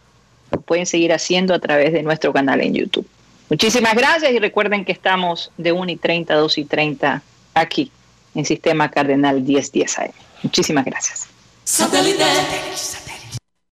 lo 0.51 0.61
pueden 0.61 0.85
seguir 0.85 1.13
haciendo 1.13 1.53
a 1.53 1.59
través 1.59 1.93
de 1.93 2.03
nuestro 2.03 2.31
canal 2.31 2.61
en 2.61 2.73
YouTube. 2.73 3.07
Muchísimas 3.49 3.95
gracias 3.95 4.31
y 4.31 4.39
recuerden 4.39 4.85
que 4.85 4.91
estamos 4.91 5.51
de 5.57 5.71
1 5.71 5.91
y 5.91 5.95
30 5.97 6.33
a 6.33 6.37
2 6.37 6.57
y 6.59 6.65
30 6.65 7.21
aquí 7.53 7.91
en 8.35 8.45
Sistema 8.45 8.89
Cardenal 8.89 9.41
1010 9.41 9.99
AM. 9.99 10.11
Muchísimas 10.43 10.85
gracias. 10.85 11.27
Satellite. 11.63 12.23